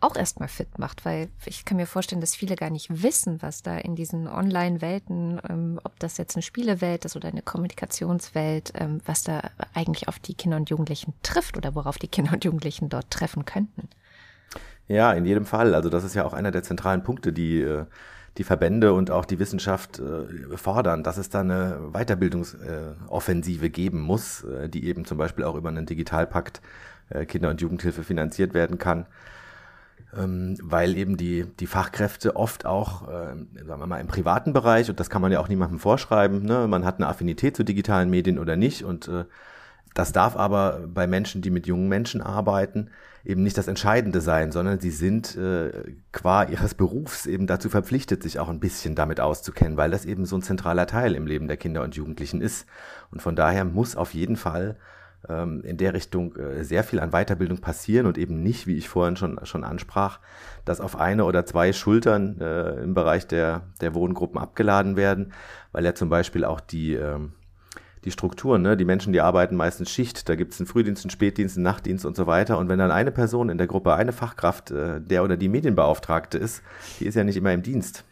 auch 0.00 0.16
erstmal 0.16 0.48
fit 0.48 0.78
macht, 0.78 1.04
weil 1.04 1.28
ich 1.44 1.64
kann 1.64 1.76
mir 1.76 1.86
vorstellen, 1.86 2.20
dass 2.20 2.34
viele 2.34 2.56
gar 2.56 2.70
nicht 2.70 3.02
wissen, 3.02 3.42
was 3.42 3.62
da 3.62 3.76
in 3.78 3.94
diesen 3.96 4.28
Online-Welten, 4.28 5.40
ähm, 5.48 5.80
ob 5.84 5.98
das 5.98 6.16
jetzt 6.16 6.36
eine 6.36 6.42
Spielewelt 6.42 7.04
ist 7.04 7.16
oder 7.16 7.28
eine 7.28 7.42
Kommunikationswelt, 7.42 8.72
ähm, 8.76 9.00
was 9.04 9.22
da 9.22 9.42
eigentlich 9.74 10.08
auf 10.08 10.18
die 10.18 10.34
Kinder 10.34 10.56
und 10.56 10.70
Jugendlichen 10.70 11.12
trifft 11.22 11.56
oder 11.56 11.74
worauf 11.74 11.98
die 11.98 12.08
Kinder 12.08 12.32
und 12.32 12.44
Jugendlichen 12.44 12.88
dort 12.88 13.10
treffen 13.10 13.44
könnten. 13.44 13.88
Ja, 14.88 15.12
in 15.12 15.24
jedem 15.24 15.44
Fall. 15.44 15.74
Also 15.74 15.88
das 15.88 16.02
ist 16.02 16.14
ja 16.14 16.24
auch 16.24 16.32
einer 16.32 16.50
der 16.50 16.62
zentralen 16.62 17.02
Punkte, 17.02 17.32
die 17.32 17.60
äh, 17.60 17.84
die 18.38 18.44
Verbände 18.44 18.92
und 18.92 19.10
auch 19.10 19.24
die 19.24 19.38
Wissenschaft 19.38 19.98
äh, 19.98 20.56
fordern, 20.56 21.02
dass 21.02 21.16
es 21.16 21.30
da 21.30 21.40
eine 21.40 21.90
Weiterbildungsoffensive 21.92 23.70
geben 23.70 24.00
muss, 24.00 24.44
äh, 24.44 24.68
die 24.68 24.86
eben 24.86 25.04
zum 25.04 25.18
Beispiel 25.18 25.44
auch 25.44 25.56
über 25.56 25.68
einen 25.68 25.86
Digitalpakt 25.86 26.60
äh, 27.10 27.26
Kinder- 27.26 27.50
und 27.50 27.60
Jugendhilfe 27.60 28.04
finanziert 28.04 28.54
werden 28.54 28.78
kann. 28.78 29.06
Ähm, 30.16 30.56
weil 30.60 30.96
eben 30.96 31.16
die, 31.16 31.46
die 31.60 31.68
Fachkräfte 31.68 32.34
oft 32.34 32.66
auch, 32.66 33.06
äh, 33.08 33.36
sagen 33.64 33.80
wir 33.80 33.86
mal, 33.86 34.00
im 34.00 34.08
privaten 34.08 34.52
Bereich, 34.52 34.90
und 34.90 34.98
das 34.98 35.08
kann 35.08 35.22
man 35.22 35.30
ja 35.30 35.38
auch 35.38 35.48
niemandem 35.48 35.78
vorschreiben, 35.78 36.42
ne, 36.42 36.66
man 36.66 36.84
hat 36.84 36.96
eine 36.96 37.06
Affinität 37.06 37.56
zu 37.56 37.62
digitalen 37.62 38.10
Medien 38.10 38.40
oder 38.40 38.56
nicht, 38.56 38.84
und 38.84 39.06
äh, 39.06 39.24
das 39.94 40.12
darf 40.12 40.36
aber 40.36 40.80
bei 40.86 41.06
Menschen, 41.06 41.42
die 41.42 41.50
mit 41.50 41.66
jungen 41.66 41.88
Menschen 41.88 42.22
arbeiten, 42.22 42.90
eben 43.24 43.42
nicht 43.42 43.58
das 43.58 43.68
Entscheidende 43.68 44.20
sein, 44.20 44.50
sondern 44.50 44.80
sie 44.80 44.90
sind 44.90 45.36
äh, 45.36 45.94
qua 46.12 46.44
ihres 46.44 46.74
Berufs 46.74 47.26
eben 47.26 47.46
dazu 47.46 47.68
verpflichtet, 47.68 48.22
sich 48.22 48.38
auch 48.38 48.48
ein 48.48 48.60
bisschen 48.60 48.94
damit 48.94 49.20
auszukennen, 49.20 49.76
weil 49.76 49.90
das 49.90 50.04
eben 50.06 50.26
so 50.26 50.36
ein 50.36 50.42
zentraler 50.42 50.86
Teil 50.86 51.14
im 51.14 51.26
Leben 51.26 51.48
der 51.48 51.56
Kinder 51.56 51.82
und 51.82 51.96
Jugendlichen 51.96 52.40
ist. 52.40 52.66
Und 53.10 53.20
von 53.20 53.36
daher 53.36 53.64
muss 53.64 53.96
auf 53.96 54.14
jeden 54.14 54.36
Fall 54.36 54.76
in 55.28 55.76
der 55.76 55.92
Richtung 55.92 56.34
äh, 56.36 56.64
sehr 56.64 56.82
viel 56.82 56.98
an 56.98 57.10
Weiterbildung 57.10 57.58
passieren 57.58 58.06
und 58.06 58.16
eben 58.16 58.42
nicht, 58.42 58.66
wie 58.66 58.76
ich 58.76 58.88
vorhin 58.88 59.16
schon, 59.16 59.38
schon 59.44 59.64
ansprach, 59.64 60.18
dass 60.64 60.80
auf 60.80 60.96
eine 60.98 61.24
oder 61.24 61.44
zwei 61.44 61.72
Schultern 61.72 62.40
äh, 62.40 62.82
im 62.82 62.94
Bereich 62.94 63.26
der, 63.26 63.62
der 63.80 63.94
Wohngruppen 63.94 64.40
abgeladen 64.40 64.96
werden, 64.96 65.32
weil 65.72 65.84
ja 65.84 65.94
zum 65.94 66.08
Beispiel 66.08 66.44
auch 66.44 66.60
die, 66.60 66.94
ähm, 66.94 67.32
die 68.04 68.10
Strukturen, 68.10 68.62
ne? 68.62 68.78
die 68.78 68.86
Menschen, 68.86 69.12
die 69.12 69.20
arbeiten 69.20 69.56
meistens 69.56 69.90
Schicht, 69.90 70.28
da 70.28 70.36
gibt 70.36 70.54
es 70.54 70.60
einen 70.60 70.66
Frühdienst, 70.66 71.04
einen 71.04 71.10
Spätdienst, 71.10 71.56
einen 71.56 71.64
Nachtdienst 71.64 72.06
und 72.06 72.16
so 72.16 72.26
weiter. 72.26 72.56
Und 72.56 72.70
wenn 72.70 72.78
dann 72.78 72.90
eine 72.90 73.10
Person 73.10 73.50
in 73.50 73.58
der 73.58 73.66
Gruppe, 73.66 73.94
eine 73.94 74.12
Fachkraft, 74.12 74.70
äh, 74.70 75.00
der 75.00 75.22
oder 75.22 75.36
die 75.36 75.48
Medienbeauftragte 75.48 76.38
ist, 76.38 76.62
die 76.98 77.06
ist 77.06 77.14
ja 77.14 77.24
nicht 77.24 77.36
immer 77.36 77.52
im 77.52 77.62
Dienst. 77.62 78.04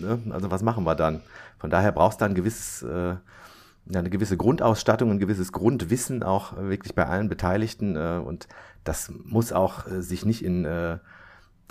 Ne? 0.00 0.18
Also 0.30 0.50
was 0.50 0.62
machen 0.62 0.84
wir 0.84 0.96
dann? 0.96 1.20
Von 1.58 1.70
daher 1.70 1.92
brauchst 1.92 2.20
du 2.20 2.24
ein 2.24 2.34
gewisses 2.34 2.82
äh, 2.82 3.14
eine 3.94 4.10
gewisse 4.10 4.36
Grundausstattung, 4.36 5.10
ein 5.10 5.18
gewisses 5.18 5.52
Grundwissen 5.52 6.22
auch 6.22 6.56
wirklich 6.56 6.94
bei 6.94 7.06
allen 7.06 7.28
Beteiligten. 7.28 7.96
Äh, 7.96 8.20
und 8.24 8.48
das 8.84 9.12
muss 9.24 9.52
auch 9.52 9.86
äh, 9.86 10.02
sich 10.02 10.24
nicht 10.24 10.44
in 10.44 10.64
äh, 10.64 10.98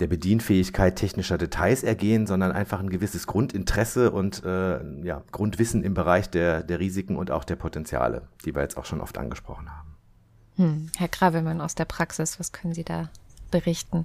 der 0.00 0.06
Bedienfähigkeit 0.06 0.96
technischer 0.96 1.38
Details 1.38 1.82
ergehen, 1.82 2.26
sondern 2.26 2.52
einfach 2.52 2.80
ein 2.80 2.90
gewisses 2.90 3.26
Grundinteresse 3.26 4.10
und 4.10 4.42
ja, 4.44 5.22
Grundwissen 5.32 5.82
im 5.82 5.94
Bereich 5.94 6.28
der, 6.28 6.62
der 6.62 6.80
Risiken 6.80 7.16
und 7.16 7.30
auch 7.30 7.44
der 7.44 7.56
Potenziale, 7.56 8.28
die 8.44 8.54
wir 8.54 8.60
jetzt 8.60 8.76
auch 8.76 8.84
schon 8.84 9.00
oft 9.00 9.16
angesprochen 9.16 9.70
haben. 9.70 9.96
Hm. 10.56 10.90
Herr 10.98 11.08
Gravelmann 11.08 11.62
aus 11.62 11.76
der 11.76 11.86
Praxis, 11.86 12.38
was 12.38 12.52
können 12.52 12.74
Sie 12.74 12.84
da 12.84 13.08
berichten? 13.50 14.04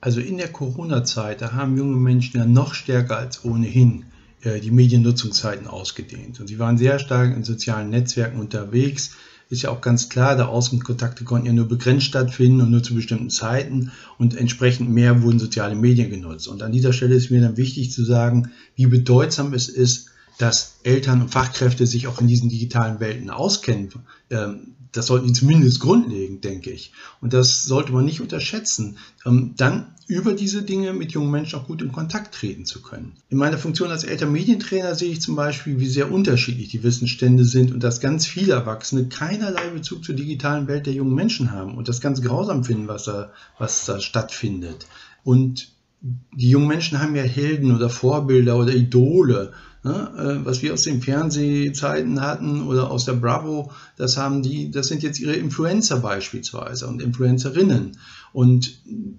Also 0.00 0.20
in 0.20 0.36
der 0.36 0.50
Corona-Zeit, 0.50 1.42
da 1.42 1.52
haben 1.52 1.76
junge 1.76 1.96
Menschen 1.96 2.40
ja 2.40 2.44
noch 2.44 2.74
stärker 2.74 3.16
als 3.16 3.44
ohnehin 3.44 4.02
äh, 4.02 4.13
die 4.44 4.70
Mediennutzungszeiten 4.70 5.66
ausgedehnt. 5.66 6.40
Und 6.40 6.48
sie 6.48 6.58
waren 6.58 6.78
sehr 6.78 6.98
stark 6.98 7.34
in 7.36 7.44
sozialen 7.44 7.90
Netzwerken 7.90 8.38
unterwegs. 8.38 9.12
Ist 9.50 9.62
ja 9.62 9.70
auch 9.70 9.80
ganz 9.80 10.08
klar, 10.08 10.36
der 10.36 10.48
Außenkontakte 10.48 11.24
konnten 11.24 11.46
ja 11.46 11.52
nur 11.52 11.68
begrenzt 11.68 12.06
stattfinden 12.06 12.60
und 12.60 12.70
nur 12.70 12.82
zu 12.82 12.94
bestimmten 12.94 13.30
Zeiten 13.30 13.92
und 14.18 14.36
entsprechend 14.36 14.90
mehr 14.90 15.22
wurden 15.22 15.38
soziale 15.38 15.74
Medien 15.74 16.10
genutzt. 16.10 16.48
Und 16.48 16.62
an 16.62 16.72
dieser 16.72 16.92
Stelle 16.92 17.14
ist 17.14 17.30
mir 17.30 17.40
dann 17.40 17.56
wichtig 17.56 17.92
zu 17.92 18.04
sagen, 18.04 18.50
wie 18.74 18.86
bedeutsam 18.86 19.52
es 19.52 19.68
ist, 19.68 20.10
dass 20.38 20.76
Eltern 20.82 21.22
und 21.22 21.28
Fachkräfte 21.28 21.86
sich 21.86 22.06
auch 22.06 22.20
in 22.20 22.26
diesen 22.26 22.48
digitalen 22.48 23.00
Welten 23.00 23.30
auskennen. 23.30 23.90
Ähm, 24.30 24.74
das 24.92 25.06
sollten 25.06 25.26
die 25.26 25.32
zumindest 25.32 25.80
grundlegend, 25.80 26.44
denke 26.44 26.70
ich. 26.70 26.92
Und 27.20 27.32
das 27.32 27.64
sollte 27.64 27.92
man 27.92 28.04
nicht 28.04 28.20
unterschätzen, 28.20 28.98
ähm, 29.26 29.54
dann 29.56 29.94
über 30.06 30.34
diese 30.34 30.62
Dinge 30.62 30.92
mit 30.92 31.12
jungen 31.12 31.30
Menschen 31.30 31.58
auch 31.58 31.66
gut 31.66 31.80
in 31.80 31.90
Kontakt 31.90 32.34
treten 32.34 32.66
zu 32.66 32.82
können. 32.82 33.12
In 33.30 33.38
meiner 33.38 33.56
Funktion 33.56 33.90
als 33.90 34.04
Elternmedientrainer 34.04 34.94
sehe 34.94 35.12
ich 35.12 35.22
zum 35.22 35.34
Beispiel, 35.34 35.80
wie 35.80 35.88
sehr 35.88 36.12
unterschiedlich 36.12 36.68
die 36.68 36.82
Wissensstände 36.82 37.44
sind 37.44 37.72
und 37.72 37.82
dass 37.82 38.00
ganz 38.00 38.26
viele 38.26 38.52
Erwachsene 38.52 39.08
keinerlei 39.08 39.68
Bezug 39.70 40.04
zur 40.04 40.14
digitalen 40.14 40.68
Welt 40.68 40.86
der 40.86 40.92
jungen 40.92 41.14
Menschen 41.14 41.52
haben 41.52 41.76
und 41.76 41.88
das 41.88 42.00
ganz 42.00 42.20
grausam 42.20 42.64
finden, 42.64 42.86
was 42.86 43.04
da, 43.04 43.32
was 43.58 43.86
da 43.86 43.98
stattfindet. 44.00 44.86
Und 45.24 45.72
die 46.02 46.50
jungen 46.50 46.68
Menschen 46.68 47.00
haben 47.00 47.16
ja 47.16 47.22
Helden 47.22 47.74
oder 47.74 47.88
Vorbilder 47.88 48.58
oder 48.58 48.74
Idole 48.74 49.54
Ne, 49.86 50.10
äh, 50.16 50.46
was 50.46 50.62
wir 50.62 50.72
aus 50.72 50.84
den 50.84 51.02
Fernsehzeiten 51.02 52.22
hatten 52.22 52.66
oder 52.66 52.90
aus 52.90 53.04
der 53.04 53.12
Bravo, 53.12 53.70
das 53.98 54.16
haben 54.16 54.42
die, 54.42 54.70
das 54.70 54.86
sind 54.86 55.02
jetzt 55.02 55.20
ihre 55.20 55.34
Influencer 55.34 55.98
beispielsweise 55.98 56.86
und 56.86 57.02
Influencerinnen. 57.02 57.98
Und 58.32 58.78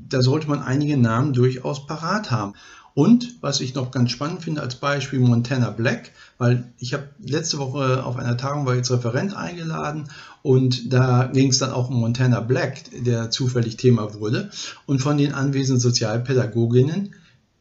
da 0.09 0.23
sollte 0.23 0.49
man 0.49 0.63
einige 0.63 0.97
Namen 0.97 1.33
durchaus 1.33 1.85
parat 1.85 2.31
haben. 2.31 2.55
Und 2.95 3.35
was 3.41 3.61
ich 3.61 3.75
noch 3.75 3.91
ganz 3.91 4.09
spannend 4.09 4.41
finde 4.41 4.61
als 4.61 4.75
Beispiel 4.77 5.19
Montana 5.19 5.69
Black, 5.69 6.11
weil 6.39 6.73
ich 6.79 6.95
habe 6.95 7.09
letzte 7.19 7.59
Woche 7.59 8.03
auf 8.03 8.17
einer 8.17 8.35
Tagung 8.35 8.65
war 8.65 8.73
jetzt 8.73 8.89
Referent 8.89 9.35
eingeladen 9.35 10.07
und 10.41 10.91
da 10.91 11.29
ging 11.31 11.49
es 11.49 11.59
dann 11.59 11.71
auch 11.71 11.89
um 11.89 11.99
Montana 11.99 12.39
Black, 12.39 12.85
der 13.05 13.29
zufällig 13.29 13.77
Thema 13.77 14.15
wurde. 14.15 14.49
Und 14.87 14.99
von 14.99 15.17
den 15.17 15.33
anwesenden 15.33 15.79
Sozialpädagoginnen 15.79 17.13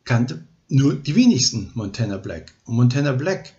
kannte 0.04 0.40
nur 0.68 0.94
die 0.94 1.14
wenigsten 1.14 1.70
Montana 1.74 2.16
Black. 2.16 2.52
Und 2.64 2.76
Montana 2.76 3.12
Black 3.12 3.52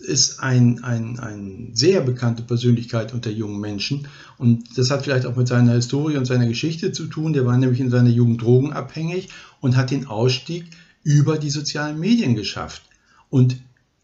ist 0.00 0.40
ein, 0.40 0.82
ein, 0.82 1.18
ein 1.18 1.70
sehr 1.74 2.00
bekannte 2.00 2.42
Persönlichkeit 2.42 3.12
unter 3.12 3.30
jungen 3.30 3.60
Menschen. 3.60 4.08
Und 4.38 4.78
das 4.78 4.90
hat 4.90 5.04
vielleicht 5.04 5.26
auch 5.26 5.36
mit 5.36 5.48
seiner 5.48 5.74
Historie 5.74 6.16
und 6.16 6.24
seiner 6.24 6.46
Geschichte 6.46 6.92
zu 6.92 7.06
tun. 7.06 7.32
Der 7.32 7.44
war 7.44 7.56
nämlich 7.56 7.80
in 7.80 7.90
seiner 7.90 8.08
Jugend 8.08 8.42
drogenabhängig 8.42 9.28
und 9.60 9.76
hat 9.76 9.90
den 9.90 10.06
Ausstieg 10.06 10.64
über 11.02 11.38
die 11.38 11.50
sozialen 11.50 12.00
Medien 12.00 12.34
geschafft. 12.34 12.82
Und 13.28 13.56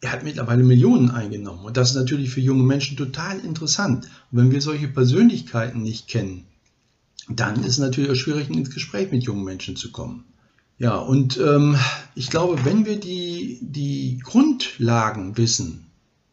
er 0.02 0.12
hat 0.12 0.24
mittlerweile 0.24 0.62
Millionen 0.62 1.10
eingenommen. 1.10 1.64
Und 1.64 1.76
das 1.78 1.90
ist 1.90 1.96
natürlich 1.96 2.30
für 2.30 2.40
junge 2.40 2.62
Menschen 2.62 2.96
total 2.96 3.40
interessant. 3.40 4.04
Und 4.30 4.38
wenn 4.38 4.50
wir 4.50 4.60
solche 4.60 4.88
Persönlichkeiten 4.88 5.82
nicht 5.82 6.06
kennen, 6.06 6.44
dann 7.28 7.60
ist 7.60 7.70
es 7.70 7.78
natürlich 7.78 8.10
auch 8.10 8.14
schwierig, 8.14 8.50
ins 8.50 8.70
Gespräch 8.70 9.10
mit 9.10 9.24
jungen 9.24 9.44
Menschen 9.44 9.74
zu 9.74 9.90
kommen. 9.90 10.24
Ja, 10.78 10.96
und 10.96 11.38
ähm, 11.38 11.78
ich 12.14 12.28
glaube, 12.28 12.64
wenn 12.64 12.84
wir 12.84 13.00
die, 13.00 13.58
die 13.62 14.18
Grundlagen 14.22 15.36
wissen, 15.36 15.86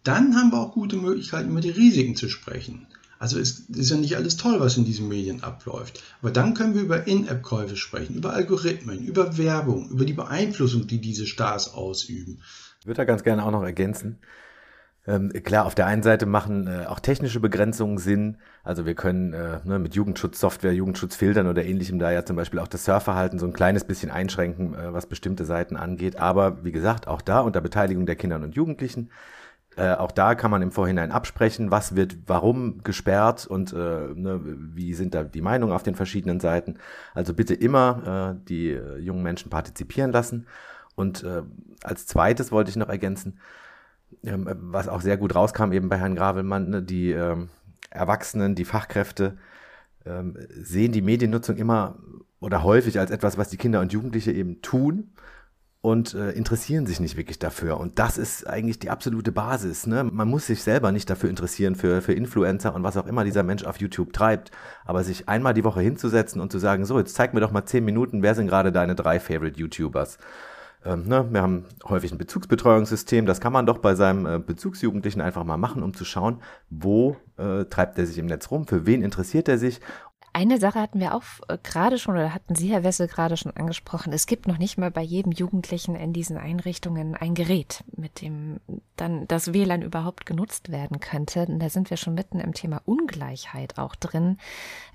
dann 0.03 0.35
haben 0.35 0.51
wir 0.51 0.59
auch 0.59 0.73
gute 0.73 0.97
Möglichkeiten, 0.97 1.49
über 1.49 1.61
die 1.61 1.69
Risiken 1.69 2.15
zu 2.15 2.29
sprechen. 2.29 2.87
Also 3.19 3.39
es 3.39 3.69
ist 3.69 3.89
ja 3.89 3.95
nicht 3.95 4.17
alles 4.17 4.35
toll, 4.35 4.59
was 4.59 4.75
in 4.75 4.83
diesen 4.83 5.07
Medien 5.07 5.43
abläuft. 5.43 6.03
Aber 6.21 6.29
dann 6.29 6.53
können 6.55 6.75
wir 6.75 6.81
über 6.81 7.07
In-App-Käufe 7.07 7.77
sprechen, 7.77 8.15
über 8.15 8.33
Algorithmen, 8.33 9.05
über 9.05 9.37
Werbung, 9.37 9.89
über 9.89 10.03
die 10.03 10.11
Beeinflussung, 10.11 10.87
die 10.87 10.99
diese 10.99 11.25
Stars 11.25 11.73
ausüben. 11.73 12.41
Ich 12.81 12.85
würde 12.85 12.97
da 12.97 13.05
ganz 13.05 13.23
gerne 13.23 13.45
auch 13.45 13.51
noch 13.51 13.63
ergänzen. 13.63 14.19
Ähm, 15.05 15.33
klar, 15.43 15.65
auf 15.65 15.75
der 15.75 15.85
einen 15.85 16.01
Seite 16.01 16.25
machen 16.25 16.67
äh, 16.67 16.85
auch 16.85 16.99
technische 16.99 17.41
Begrenzungen 17.41 17.97
Sinn. 17.97 18.37
Also 18.63 18.85
wir 18.85 18.95
können 18.95 19.33
äh, 19.33 19.59
ne, 19.65 19.77
mit 19.77 19.95
Jugendschutzsoftware, 19.95 20.73
Jugendschutzfiltern 20.73 21.47
oder 21.47 21.65
ähnlichem 21.65 21.99
da 21.99 22.11
ja 22.11 22.23
zum 22.23 22.37
Beispiel 22.37 22.59
auch 22.59 22.69
das 22.69 22.85
Surfverhalten 22.85 23.37
so 23.37 23.45
ein 23.45 23.51
kleines 23.53 23.83
bisschen 23.83 24.11
einschränken, 24.11 24.73
äh, 24.73 24.93
was 24.93 25.07
bestimmte 25.07 25.43
Seiten 25.43 25.75
angeht. 25.75 26.17
Aber 26.17 26.63
wie 26.63 26.71
gesagt, 26.71 27.07
auch 27.07 27.21
da 27.21 27.41
unter 27.41 27.59
Beteiligung 27.59 28.05
der 28.05 28.15
Kinder 28.15 28.37
und 28.37 28.55
Jugendlichen. 28.55 29.09
Äh, 29.75 29.93
auch 29.95 30.11
da 30.11 30.35
kann 30.35 30.51
man 30.51 30.61
im 30.61 30.71
Vorhinein 30.71 31.11
absprechen, 31.11 31.71
was 31.71 31.95
wird 31.95 32.15
warum 32.27 32.83
gesperrt 32.83 33.45
und 33.47 33.73
äh, 33.73 33.75
ne, 33.75 34.39
wie 34.43 34.93
sind 34.93 35.15
da 35.15 35.23
die 35.23 35.41
Meinungen 35.41 35.73
auf 35.73 35.83
den 35.83 35.95
verschiedenen 35.95 36.39
Seiten. 36.39 36.75
Also 37.13 37.33
bitte 37.33 37.55
immer 37.55 38.37
äh, 38.39 38.45
die 38.47 38.69
äh, 38.69 38.97
jungen 38.99 39.23
Menschen 39.23 39.49
partizipieren 39.49 40.11
lassen. 40.11 40.47
Und 40.95 41.23
äh, 41.23 41.41
als 41.83 42.05
zweites 42.05 42.51
wollte 42.51 42.69
ich 42.69 42.75
noch 42.75 42.89
ergänzen, 42.89 43.39
was 44.23 44.87
auch 44.87 45.01
sehr 45.01 45.17
gut 45.17 45.35
rauskam 45.35 45.71
eben 45.71 45.89
bei 45.89 45.97
Herrn 45.97 46.15
Gravelmann, 46.15 46.69
ne, 46.69 46.81
die 46.81 47.11
ähm, 47.11 47.49
Erwachsenen, 47.89 48.55
die 48.55 48.65
Fachkräfte 48.65 49.37
ähm, 50.05 50.37
sehen 50.49 50.91
die 50.91 51.01
Mediennutzung 51.01 51.57
immer 51.57 51.97
oder 52.39 52.63
häufig 52.63 52.99
als 52.99 53.11
etwas, 53.11 53.37
was 53.37 53.49
die 53.49 53.57
Kinder 53.57 53.79
und 53.79 53.93
Jugendliche 53.93 54.31
eben 54.31 54.61
tun 54.61 55.13
und 55.83 56.13
äh, 56.13 56.31
interessieren 56.31 56.85
sich 56.85 57.01
nicht 57.01 57.17
wirklich 57.17 57.39
dafür. 57.39 57.77
Und 57.77 57.99
das 57.99 58.17
ist 58.17 58.47
eigentlich 58.47 58.79
die 58.79 58.89
absolute 58.89 59.33
Basis. 59.33 59.85
Ne? 59.85 60.05
Man 60.05 60.29
muss 60.29 60.47
sich 60.47 60.63
selber 60.63 60.93
nicht 60.93 61.09
dafür 61.09 61.29
interessieren, 61.29 61.75
für, 61.75 62.01
für 62.01 62.13
Influencer 62.13 62.73
und 62.73 62.83
was 62.83 62.95
auch 62.95 63.05
immer 63.05 63.25
dieser 63.25 63.43
Mensch 63.43 63.65
auf 63.65 63.77
YouTube 63.77 64.13
treibt. 64.13 64.51
Aber 64.85 65.03
sich 65.03 65.27
einmal 65.27 65.53
die 65.53 65.65
Woche 65.65 65.81
hinzusetzen 65.81 66.39
und 66.41 66.53
zu 66.53 66.59
sagen, 66.59 66.85
so, 66.85 66.97
jetzt 66.99 67.15
zeig 67.15 67.33
mir 67.33 67.41
doch 67.41 67.51
mal 67.51 67.65
zehn 67.65 67.83
Minuten, 67.83 68.23
wer 68.23 68.33
sind 68.33 68.47
gerade 68.47 68.71
deine 68.71 68.95
drei 68.95 69.19
Favorite 69.19 69.59
YouTubers? 69.59 70.19
Ähm, 70.85 71.07
ne, 71.07 71.25
wir 71.31 71.41
haben 71.41 71.65
häufig 71.85 72.11
ein 72.11 72.17
Bezugsbetreuungssystem, 72.17 73.25
das 73.25 73.39
kann 73.39 73.53
man 73.53 73.65
doch 73.65 73.77
bei 73.77 73.95
seinem 73.95 74.25
äh, 74.25 74.39
Bezugsjugendlichen 74.39 75.21
einfach 75.21 75.43
mal 75.43 75.57
machen, 75.57 75.81
um 75.83 75.93
zu 75.93 76.03
schauen, 76.03 76.41
wo 76.69 77.15
äh, 77.37 77.65
treibt 77.65 77.97
er 77.97 78.05
sich 78.05 78.17
im 78.17 78.25
Netz 78.25 78.51
rum, 78.51 78.67
für 78.67 78.85
wen 78.85 79.01
interessiert 79.01 79.47
er 79.47 79.57
sich. 79.57 79.79
Eine 80.35 80.57
Sache 80.57 80.79
hatten 80.79 80.99
wir 80.99 81.13
auch 81.13 81.21
äh, 81.47 81.59
gerade 81.61 81.99
schon, 81.99 82.15
oder 82.15 82.33
hatten 82.33 82.55
Sie, 82.55 82.71
Herr 82.71 82.83
Wessel, 82.83 83.07
gerade 83.07 83.37
schon 83.37 83.55
angesprochen. 83.55 84.11
Es 84.13 84.25
gibt 84.25 84.47
noch 84.47 84.57
nicht 84.57 84.79
mal 84.79 84.89
bei 84.89 85.03
jedem 85.03 85.31
Jugendlichen 85.31 85.95
in 85.95 86.11
diesen 86.11 86.37
Einrichtungen 86.37 87.15
ein 87.15 87.35
Gerät, 87.35 87.83
mit 87.95 88.19
dem 88.19 88.59
dann 88.95 89.27
das 89.27 89.53
WLAN 89.53 89.83
überhaupt 89.83 90.25
genutzt 90.25 90.71
werden 90.71 90.99
könnte. 90.99 91.45
Und 91.45 91.59
da 91.59 91.69
sind 91.69 91.91
wir 91.91 91.97
schon 91.97 92.15
mitten 92.15 92.39
im 92.39 92.55
Thema 92.55 92.81
Ungleichheit 92.85 93.77
auch 93.77 93.93
drin. 93.93 94.39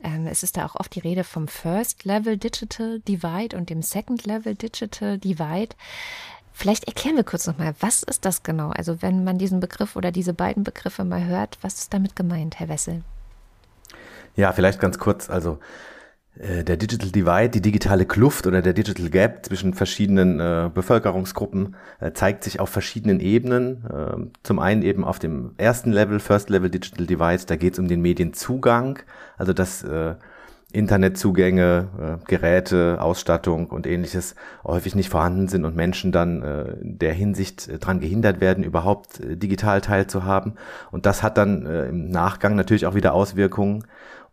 Ähm, 0.03 0.27
es 0.27 0.43
ist 0.43 0.57
da 0.57 0.67
auch 0.67 0.75
oft 0.75 0.93
die 0.97 1.01
Rede 1.01 1.23
vom 1.23 1.47
First 1.47 2.05
Level 2.05 2.37
Digital 2.37 2.99
Divide 2.99 3.57
und 3.57 3.71
dem 3.71 3.83
Second 3.83 4.27
Level 4.27 4.57
Digital 4.57 5.19
Divide. 5.19 5.77
Vielleicht 6.53 6.89
erklären 6.89 7.15
wir 7.15 7.23
kurz 7.23 7.47
nochmal, 7.47 7.77
was 7.79 8.03
ist 8.03 8.25
das 8.25 8.43
genau? 8.43 8.71
Also 8.71 9.03
wenn 9.03 9.23
man 9.23 9.39
diesen 9.39 9.61
Begriff 9.61 9.95
oder 9.95 10.11
diese 10.11 10.35
beiden 10.35 10.65
Begriffe 10.65 11.05
mal 11.05 11.25
hört, 11.25 11.59
was 11.63 11.79
ist 11.79 11.95
damit 11.95 12.17
gemeint, 12.17 12.59
Herr 12.59 12.69
Wessel? 12.69 13.05
Ja, 14.39 14.53
vielleicht 14.53 14.79
ganz 14.79 15.01
kurz. 15.01 15.31
Also 15.31 15.59
äh, 16.39 16.63
der 16.63 16.77
Digital 16.77 17.11
Divide, 17.11 17.49
die 17.49 17.61
digitale 17.61 18.07
Kluft 18.07 18.47
oder 18.47 18.63
der 18.63 18.73
Digital 18.73 19.11
Gap 19.11 19.45
zwischen 19.45 19.75
verschiedenen 19.75 20.39
äh, 20.39 20.71
Bevölkerungsgruppen 20.73 21.75
äh, 21.99 22.13
zeigt 22.13 22.45
sich 22.45 22.61
auf 22.61 22.69
verschiedenen 22.69 23.19
Ebenen. 23.19 23.85
Äh, 23.85 24.39
zum 24.45 24.61
einen 24.61 24.83
eben 24.83 25.03
auf 25.03 25.19
dem 25.19 25.55
ersten 25.57 25.91
Level, 25.91 26.21
First 26.21 26.51
Level 26.51 26.71
Digital 26.71 27.07
Divide, 27.07 27.47
da 27.47 27.57
geht 27.57 27.73
es 27.73 27.81
um 27.81 27.89
den 27.89 28.01
Medienzugang, 28.01 29.01
also 29.37 29.53
dass 29.53 29.83
äh, 29.83 30.15
Internetzugänge, 30.71 31.89
äh, 31.99 32.25
Geräte, 32.29 32.99
Ausstattung 33.01 33.69
und 33.69 33.87
ähnliches 33.87 34.35
häufig 34.63 34.95
nicht 34.95 35.09
vorhanden 35.09 35.49
sind 35.49 35.65
und 35.65 35.75
Menschen 35.75 36.13
dann 36.13 36.43
äh, 36.43 36.77
der 36.83 37.15
Hinsicht 37.15 37.69
äh, 37.69 37.79
daran 37.79 38.01
gehindert 38.01 38.41
werden, 38.41 38.63
überhaupt 38.63 39.19
äh, 39.19 39.37
digital 39.37 39.81
teilzuhaben. 39.81 40.53
Und 40.91 41.07
das 41.07 41.23
hat 41.23 41.39
dann 41.39 41.65
äh, 41.65 41.87
im 41.87 42.11
Nachgang 42.11 42.55
natürlich 42.55 42.85
auch 42.85 42.95
wieder 42.95 43.15
Auswirkungen 43.15 43.85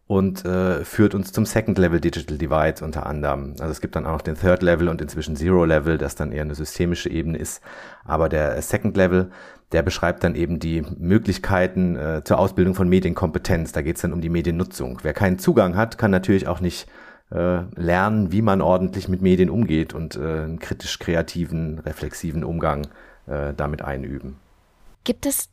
und 0.07 0.45
äh, 0.45 0.83
führt 0.83 1.15
uns 1.15 1.31
zum 1.31 1.45
Second 1.45 1.79
Level 1.79 1.99
Digital 1.99 2.37
Divide 2.37 2.85
unter 2.85 3.05
anderem. 3.07 3.55
Also 3.59 3.71
es 3.71 3.81
gibt 3.81 3.95
dann 3.95 4.05
auch 4.05 4.11
noch 4.11 4.21
den 4.21 4.35
Third 4.35 4.61
Level 4.61 4.87
und 4.87 5.01
inzwischen 5.01 5.35
Zero 5.35 5.65
Level, 5.65 5.97
das 5.97 6.15
dann 6.15 6.31
eher 6.31 6.43
eine 6.43 6.53
systemische 6.53 7.09
Ebene 7.09 7.37
ist. 7.37 7.61
Aber 8.03 8.29
der 8.29 8.61
Second 8.61 8.95
Level, 8.95 9.31
der 9.71 9.81
beschreibt 9.81 10.23
dann 10.23 10.35
eben 10.35 10.59
die 10.59 10.83
Möglichkeiten 10.97 11.95
äh, 11.95 12.21
zur 12.23 12.37
Ausbildung 12.37 12.75
von 12.75 12.87
Medienkompetenz. 12.87 13.71
Da 13.71 13.81
geht 13.81 13.95
es 13.95 14.03
dann 14.03 14.13
um 14.13 14.21
die 14.21 14.29
Mediennutzung. 14.29 14.99
Wer 15.01 15.13
keinen 15.13 15.39
Zugang 15.39 15.75
hat, 15.75 15.97
kann 15.97 16.11
natürlich 16.11 16.47
auch 16.47 16.59
nicht 16.59 16.87
äh, 17.31 17.61
lernen, 17.75 18.31
wie 18.31 18.43
man 18.43 18.61
ordentlich 18.61 19.07
mit 19.07 19.23
Medien 19.23 19.49
umgeht 19.49 19.95
und 19.95 20.15
äh, 20.15 20.19
einen 20.19 20.59
kritisch 20.59 20.99
kreativen, 20.99 21.79
reflexiven 21.79 22.43
Umgang 22.43 22.87
äh, 23.25 23.55
damit 23.55 23.81
einüben. 23.81 24.35
Gibt 25.03 25.25
es 25.25 25.49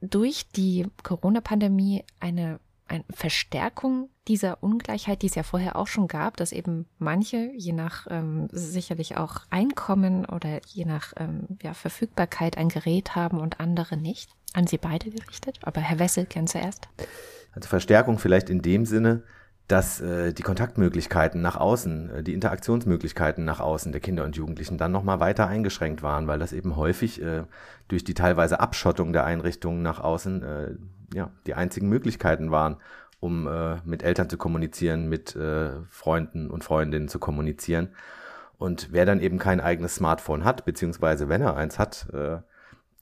durch 0.00 0.46
die 0.52 0.86
Corona-Pandemie 1.02 2.04
eine 2.20 2.60
eine 2.88 3.04
Verstärkung 3.10 4.10
dieser 4.26 4.62
Ungleichheit, 4.62 5.22
die 5.22 5.26
es 5.26 5.34
ja 5.34 5.42
vorher 5.42 5.76
auch 5.76 5.86
schon 5.86 6.08
gab, 6.08 6.36
dass 6.36 6.52
eben 6.52 6.86
manche, 6.98 7.50
je 7.54 7.72
nach 7.72 8.06
ähm, 8.10 8.48
sicherlich 8.50 9.16
auch 9.16 9.42
Einkommen 9.50 10.26
oder 10.26 10.60
je 10.66 10.84
nach 10.84 11.12
ähm, 11.16 11.58
ja, 11.62 11.74
Verfügbarkeit 11.74 12.58
ein 12.58 12.68
Gerät 12.68 13.14
haben 13.14 13.40
und 13.40 13.60
andere 13.60 13.96
nicht. 13.96 14.30
An 14.54 14.66
Sie 14.66 14.78
beide 14.78 15.10
gerichtet, 15.10 15.58
aber 15.62 15.80
Herr 15.80 15.98
Wessel 15.98 16.24
kennt 16.26 16.48
zuerst. 16.48 16.88
Also 17.52 17.68
Verstärkung 17.68 18.18
vielleicht 18.18 18.50
in 18.50 18.62
dem 18.62 18.86
Sinne, 18.86 19.22
dass 19.68 20.00
äh, 20.00 20.32
die 20.32 20.42
Kontaktmöglichkeiten 20.42 21.42
nach 21.42 21.56
außen, 21.56 22.10
äh, 22.10 22.22
die 22.22 22.32
Interaktionsmöglichkeiten 22.32 23.44
nach 23.44 23.60
außen 23.60 23.92
der 23.92 24.00
Kinder 24.00 24.24
und 24.24 24.34
Jugendlichen 24.34 24.78
dann 24.78 24.92
nochmal 24.92 25.20
weiter 25.20 25.46
eingeschränkt 25.46 26.02
waren, 26.02 26.26
weil 26.26 26.38
das 26.38 26.54
eben 26.54 26.76
häufig 26.76 27.22
äh, 27.22 27.44
durch 27.86 28.02
die 28.02 28.14
teilweise 28.14 28.60
Abschottung 28.60 29.12
der 29.12 29.24
Einrichtungen 29.24 29.82
nach 29.82 30.00
außen 30.00 30.42
äh, 30.42 30.74
ja, 31.14 31.30
die 31.46 31.54
einzigen 31.54 31.88
Möglichkeiten 31.88 32.50
waren, 32.50 32.78
um 33.20 33.46
äh, 33.46 33.76
mit 33.84 34.02
Eltern 34.02 34.30
zu 34.30 34.38
kommunizieren, 34.38 35.08
mit 35.08 35.36
äh, 35.36 35.70
Freunden 35.90 36.50
und 36.50 36.64
Freundinnen 36.64 37.08
zu 37.08 37.18
kommunizieren. 37.18 37.90
Und 38.56 38.88
wer 38.90 39.04
dann 39.04 39.20
eben 39.20 39.38
kein 39.38 39.60
eigenes 39.60 39.96
Smartphone 39.96 40.44
hat, 40.44 40.64
beziehungsweise 40.64 41.28
wenn 41.28 41.42
er 41.42 41.56
eins 41.56 41.78
hat, 41.78 42.08
äh, 42.12 42.38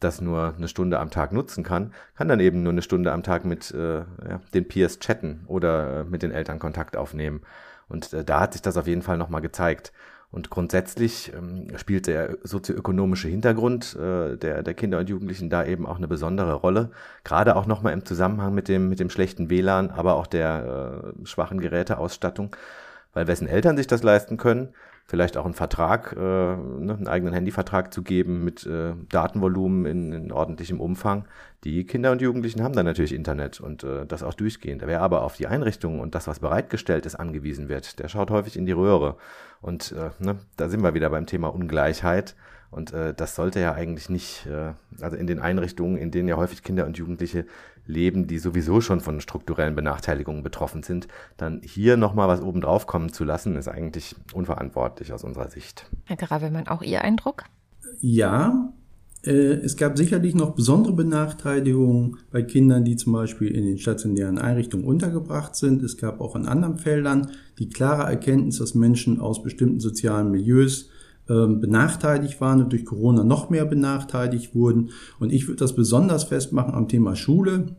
das 0.01 0.21
nur 0.21 0.55
eine 0.57 0.69
Stunde 0.69 0.99
am 0.99 1.11
Tag 1.11 1.33
nutzen 1.33 1.65
kann, 1.65 1.93
kann 2.17 2.29
dann 2.29 2.41
eben 2.41 2.63
nur 2.63 2.73
eine 2.73 2.83
Stunde 2.83 3.13
am 3.13 3.23
Tag 3.23 3.45
mit 3.45 3.71
äh, 3.73 3.99
ja, 3.99 4.41
den 4.53 4.69
Peers 4.69 4.99
chatten 4.99 5.45
oder 5.47 6.01
äh, 6.01 6.05
mit 6.05 6.23
den 6.23 6.33
Eltern 6.33 6.59
Kontakt 6.59 6.97
aufnehmen. 6.97 7.41
Und 7.89 8.13
äh, 8.13 8.25
da 8.25 8.41
hat 8.41 8.53
sich 8.53 8.63
das 8.63 8.77
auf 8.77 8.87
jeden 8.87 9.03
Fall 9.03 9.17
nochmal 9.17 9.41
gezeigt. 9.41 9.93
Und 10.31 10.51
grundsätzlich 10.51 11.33
ähm, 11.35 11.69
spielt 11.77 12.09
der 12.09 12.37
sozioökonomische 12.43 13.29
Hintergrund 13.29 13.97
äh, 13.97 14.37
der, 14.37 14.63
der 14.63 14.75
Kinder 14.75 14.99
und 14.99 15.09
Jugendlichen 15.09 15.49
da 15.49 15.65
eben 15.65 15.87
auch 15.87 15.97
eine 15.97 16.09
besondere 16.09 16.55
Rolle. 16.55 16.91
Gerade 17.25 17.57
auch 17.57 17.67
nochmal 17.67 17.93
im 17.93 18.05
Zusammenhang 18.05 18.53
mit 18.53 18.69
dem, 18.69 18.89
mit 18.89 19.01
dem 19.01 19.09
schlechten 19.09 19.49
WLAN, 19.51 19.91
aber 19.91 20.17
auch 20.17 20.27
der 20.27 21.13
äh, 21.23 21.27
schwachen 21.27 21.61
Geräteausstattung. 21.61 22.55
Weil 23.15 23.29
wessen 23.29 23.49
Eltern 23.49 23.79
sich 23.79 23.87
das 23.87 24.03
leisten 24.03 24.37
können, 24.37 24.75
vielleicht 25.07 25.37
auch 25.37 25.45
einen 25.45 25.55
Vertrag, 25.55 26.15
äh, 26.17 26.21
ne, 26.21 26.95
einen 26.95 27.09
eigenen 27.09 27.33
Handyvertrag 27.33 27.93
zu 27.93 28.03
geben 28.03 28.45
mit 28.45 28.67
äh, 28.67 28.93
Datenvolumen 29.09 29.87
in, 29.87 30.13
in 30.13 30.33
ordentlichem 30.33 30.81
Umfang. 30.81 31.27
Die 31.65 31.85
Kinder 31.85 32.13
und 32.13 32.21
Jugendlichen 32.21 32.63
haben 32.63 32.75
dann 32.75 32.87
natürlich 32.87 33.15
Internet 33.15 33.61
und 33.61 33.85
äh, 33.85 34.05
das 34.07 34.23
auch 34.23 34.35
durchgehend. 34.35 34.83
Wer 34.85 35.03
aber 35.03 35.23
auf 35.23 35.37
die 35.37 35.47
Einrichtungen 35.47 36.01
und 36.01 36.15
das, 36.15 36.27
was 36.27 36.41
bereitgestellt 36.41 37.07
ist, 37.07 37.15
angewiesen 37.15 37.69
wird, 37.69 37.99
der 37.99 38.09
schaut 38.09 38.31
häufig 38.31 38.57
in 38.57 38.67
die 38.67 38.73
Röhre. 38.73 39.17
Und 39.61 39.93
äh, 39.93 40.11
ne, 40.23 40.39
da 40.57 40.69
sind 40.69 40.83
wir 40.83 40.95
wieder 40.95 41.11
beim 41.11 41.27
Thema 41.27 41.49
Ungleichheit. 41.49 42.35
Und 42.71 42.93
äh, 42.93 43.15
das 43.15 43.37
sollte 43.37 43.61
ja 43.61 43.75
eigentlich 43.75 44.11
nicht, 44.11 44.47
äh, 44.47 44.73
also 45.01 45.17
in 45.17 45.27
den 45.27 45.39
Einrichtungen, 45.39 45.97
in 45.97 46.11
denen 46.11 46.29
ja 46.29 46.37
häufig 46.37 46.63
Kinder 46.63 46.85
und 46.85 46.99
Jugendliche 46.99 47.47
leben, 47.87 48.27
die 48.27 48.39
sowieso 48.39 48.81
schon 48.81 49.01
von 49.01 49.21
strukturellen 49.21 49.75
Benachteiligungen 49.75 50.43
betroffen 50.43 50.83
sind, 50.83 51.09
dann 51.37 51.61
hier 51.65 51.97
nochmal 51.97 52.29
was 52.29 52.43
obendrauf 52.43 52.87
kommen 52.87 53.13
zu 53.13 53.25
lassen, 53.25 53.57
ist 53.57 53.69
eigentlich 53.69 54.17
unverantwortlich 54.33 55.13
aus 55.13 55.25
unserer 55.25 55.51
Sicht. 55.51 55.89
Herr 56.05 56.17
Gravelmann, 56.17 56.69
auch 56.69 56.83
Ihr 56.83 57.03
Eindruck? 57.03 57.45
Ja, 58.01 58.73
äh, 59.25 59.31
es 59.31 59.77
gab 59.77 59.97
sicherlich 59.97 60.35
noch 60.35 60.55
besondere 60.55 60.93
Benachteiligungen 60.93 62.19
bei 62.31 62.43
Kindern, 62.43 62.85
die 62.85 62.97
zum 62.97 63.13
Beispiel 63.13 63.49
in 63.49 63.65
den 63.65 63.79
stationären 63.79 64.39
Einrichtungen 64.39 64.87
untergebracht 64.87 65.57
sind. 65.57 65.83
Es 65.83 65.97
gab 65.97 66.21
auch 66.21 66.37
in 66.37 66.47
anderen 66.47 66.79
Feldern 66.79 67.31
die 67.59 67.69
klare 67.69 68.05
Erkenntnis, 68.11 68.59
dass 68.59 68.75
Menschen 68.75 69.21
aus 69.21 69.43
bestimmten 69.43 69.81
sozialen 69.81 70.31
Milieus 70.31 70.91
benachteiligt 71.27 72.41
waren 72.41 72.63
und 72.63 72.73
durch 72.73 72.85
Corona 72.85 73.25
noch 73.25 73.51
mehr 73.51 73.65
benachteiligt 73.65 74.55
wurden. 74.55 74.91
Und 75.19 75.33
ich 75.33 75.49
würde 75.49 75.59
das 75.59 75.75
besonders 75.75 76.25
festmachen 76.25 76.75
am 76.75 76.87
Thema 76.87 77.17
Schule, 77.17 77.75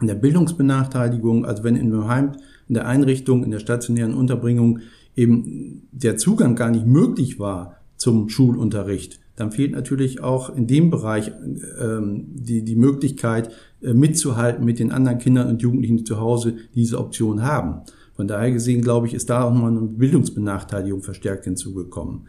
in 0.00 0.06
der 0.06 0.14
Bildungsbenachteiligung, 0.14 1.44
also 1.44 1.64
wenn 1.64 1.76
in 1.76 1.92
einem 1.92 2.08
Heim, 2.08 2.32
in 2.68 2.74
der 2.74 2.86
Einrichtung, 2.86 3.42
in 3.42 3.50
der 3.50 3.58
stationären 3.58 4.14
Unterbringung 4.14 4.80
eben 5.16 5.88
der 5.90 6.16
Zugang 6.16 6.54
gar 6.54 6.70
nicht 6.70 6.86
möglich 6.86 7.40
war 7.40 7.76
zum 7.96 8.28
Schulunterricht, 8.28 9.18
dann 9.34 9.52
fehlt 9.52 9.72
natürlich 9.72 10.20
auch 10.20 10.54
in 10.54 10.66
dem 10.66 10.90
Bereich 10.90 11.32
ähm, 11.80 12.26
die, 12.28 12.64
die 12.64 12.76
Möglichkeit, 12.76 13.50
äh, 13.80 13.92
mitzuhalten 13.94 14.64
mit 14.64 14.78
den 14.78 14.92
anderen 14.92 15.18
Kindern 15.18 15.48
und 15.48 15.62
Jugendlichen, 15.62 15.98
die 15.98 16.04
zu 16.04 16.18
Hause 16.18 16.56
diese 16.74 16.98
Option 16.98 17.42
haben. 17.42 17.82
Von 18.14 18.26
daher 18.26 18.50
gesehen, 18.50 18.82
glaube 18.82 19.06
ich, 19.06 19.14
ist 19.14 19.30
da 19.30 19.44
auch 19.44 19.52
nochmal 19.52 19.70
eine 19.70 19.82
Bildungsbenachteiligung 19.82 21.02
verstärkt 21.02 21.44
hinzugekommen. 21.44 22.26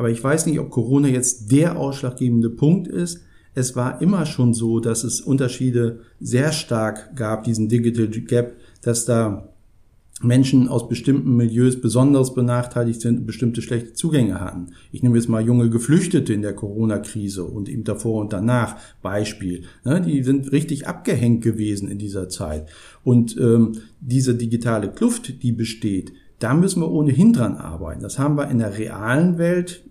Aber 0.00 0.08
ich 0.08 0.24
weiß 0.24 0.46
nicht, 0.46 0.58
ob 0.58 0.70
Corona 0.70 1.08
jetzt 1.08 1.52
der 1.52 1.76
ausschlaggebende 1.76 2.48
Punkt 2.48 2.88
ist. 2.88 3.20
Es 3.52 3.76
war 3.76 4.00
immer 4.00 4.24
schon 4.24 4.54
so, 4.54 4.80
dass 4.80 5.04
es 5.04 5.20
Unterschiede 5.20 6.00
sehr 6.20 6.52
stark 6.52 7.14
gab, 7.16 7.44
diesen 7.44 7.68
Digital 7.68 8.06
Gap, 8.06 8.56
dass 8.80 9.04
da 9.04 9.50
Menschen 10.22 10.68
aus 10.68 10.88
bestimmten 10.88 11.36
Milieus 11.36 11.82
besonders 11.82 12.32
benachteiligt 12.32 13.02
sind 13.02 13.18
und 13.18 13.26
bestimmte 13.26 13.60
schlechte 13.60 13.92
Zugänge 13.92 14.40
hatten. 14.40 14.68
Ich 14.90 15.02
nehme 15.02 15.18
jetzt 15.18 15.28
mal 15.28 15.44
junge 15.44 15.68
Geflüchtete 15.68 16.32
in 16.32 16.40
der 16.40 16.54
Corona-Krise 16.54 17.44
und 17.44 17.68
eben 17.68 17.84
davor 17.84 18.22
und 18.22 18.32
danach 18.32 18.78
Beispiel. 19.02 19.64
Ne, 19.84 20.00
die 20.00 20.22
sind 20.22 20.50
richtig 20.50 20.86
abgehängt 20.86 21.44
gewesen 21.44 21.90
in 21.90 21.98
dieser 21.98 22.30
Zeit. 22.30 22.70
Und 23.04 23.36
ähm, 23.36 23.72
diese 24.00 24.34
digitale 24.34 24.90
Kluft, 24.90 25.42
die 25.42 25.52
besteht, 25.52 26.14
da 26.40 26.54
müssen 26.54 26.80
wir 26.80 26.90
ohnehin 26.90 27.32
dran 27.32 27.56
arbeiten. 27.56 28.02
Das 28.02 28.18
haben 28.18 28.36
wir 28.36 28.48
in 28.48 28.58
der 28.58 28.76
realen 28.76 29.38
Welt 29.38 29.84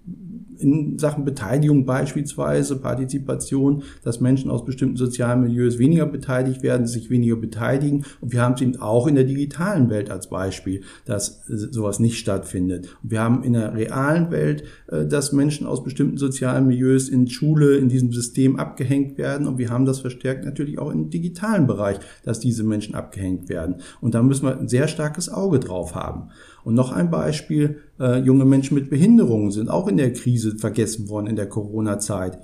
in 0.60 1.00
Sachen 1.00 1.26
Beteiligung 1.26 1.86
beispielsweise, 1.86 2.78
Partizipation, 2.78 3.84
dass 4.04 4.20
Menschen 4.20 4.52
aus 4.52 4.66
bestimmten 4.66 4.98
sozialen 4.98 5.42
Milieus 5.42 5.80
weniger 5.80 6.06
beteiligt 6.06 6.64
werden, 6.64 6.86
sich 6.86 7.10
weniger 7.10 7.36
beteiligen. 7.36 8.06
Und 8.22 8.34
wir 8.34 8.42
haben 8.42 8.56
es 8.56 8.62
eben 8.62 8.76
auch 8.80 9.08
in 9.08 9.16
der 9.16 9.24
digitalen 9.24 9.90
Welt 9.90 10.12
als 10.12 10.30
Beispiel, 10.30 10.82
dass 11.06 11.44
sowas 11.48 12.00
nicht 12.00 12.18
stattfindet. 12.18 12.90
Und 13.04 13.12
wir 13.12 13.22
haben 13.22 13.44
in 13.44 13.54
der 13.54 13.74
realen 13.74 14.32
Welt, 14.32 14.64
äh, 14.88 15.06
dass 15.06 15.32
Menschen 15.32 15.66
aus 15.66 15.84
bestimmten 15.84 16.18
sozialen 16.18 16.68
Milieus 16.68 17.10
in 17.10 17.28
Schule, 17.28 17.78
in 17.78 17.90
diesem 17.90 18.12
System 18.12 18.58
abgehängt 18.58 19.18
werden. 19.18 19.48
Und 19.48 19.58
wir 19.58 19.70
haben 19.70 19.86
das 19.86 20.00
verstärkt 20.00 20.46
natürlich 20.46 20.80
auch 20.80 20.92
im 20.92 21.10
digitalen 21.10 21.68
Bereich, 21.68 22.00
dass 22.24 22.40
diese 22.40 22.64
Menschen 22.64 22.96
abgehängt 22.96 23.50
werden. 23.50 23.76
Und 24.02 24.14
da 24.14 24.22
müssen 24.22 24.46
wir 24.46 24.58
ein 24.58 24.68
sehr 24.68 24.88
starkes 24.88 25.30
Auge 25.30 25.60
drauf 25.60 25.96
haben. 25.96 26.30
Und 26.64 26.76
noch 26.76 26.92
ein 26.92 27.10
Beispiel, 27.10 27.78
äh, 28.00 28.20
junge 28.20 28.46
Menschen 28.46 28.76
mit 28.76 28.90
Behinderungen 28.90 29.52
sind 29.52 29.70
auch 29.70 29.88
in 29.88 29.98
der 29.98 30.14
Krise 30.14 30.58
vergessen 30.58 31.10
worden 31.10 31.28
in 31.28 31.36
der 31.36 31.48
Corona-Zeit. 31.48 32.40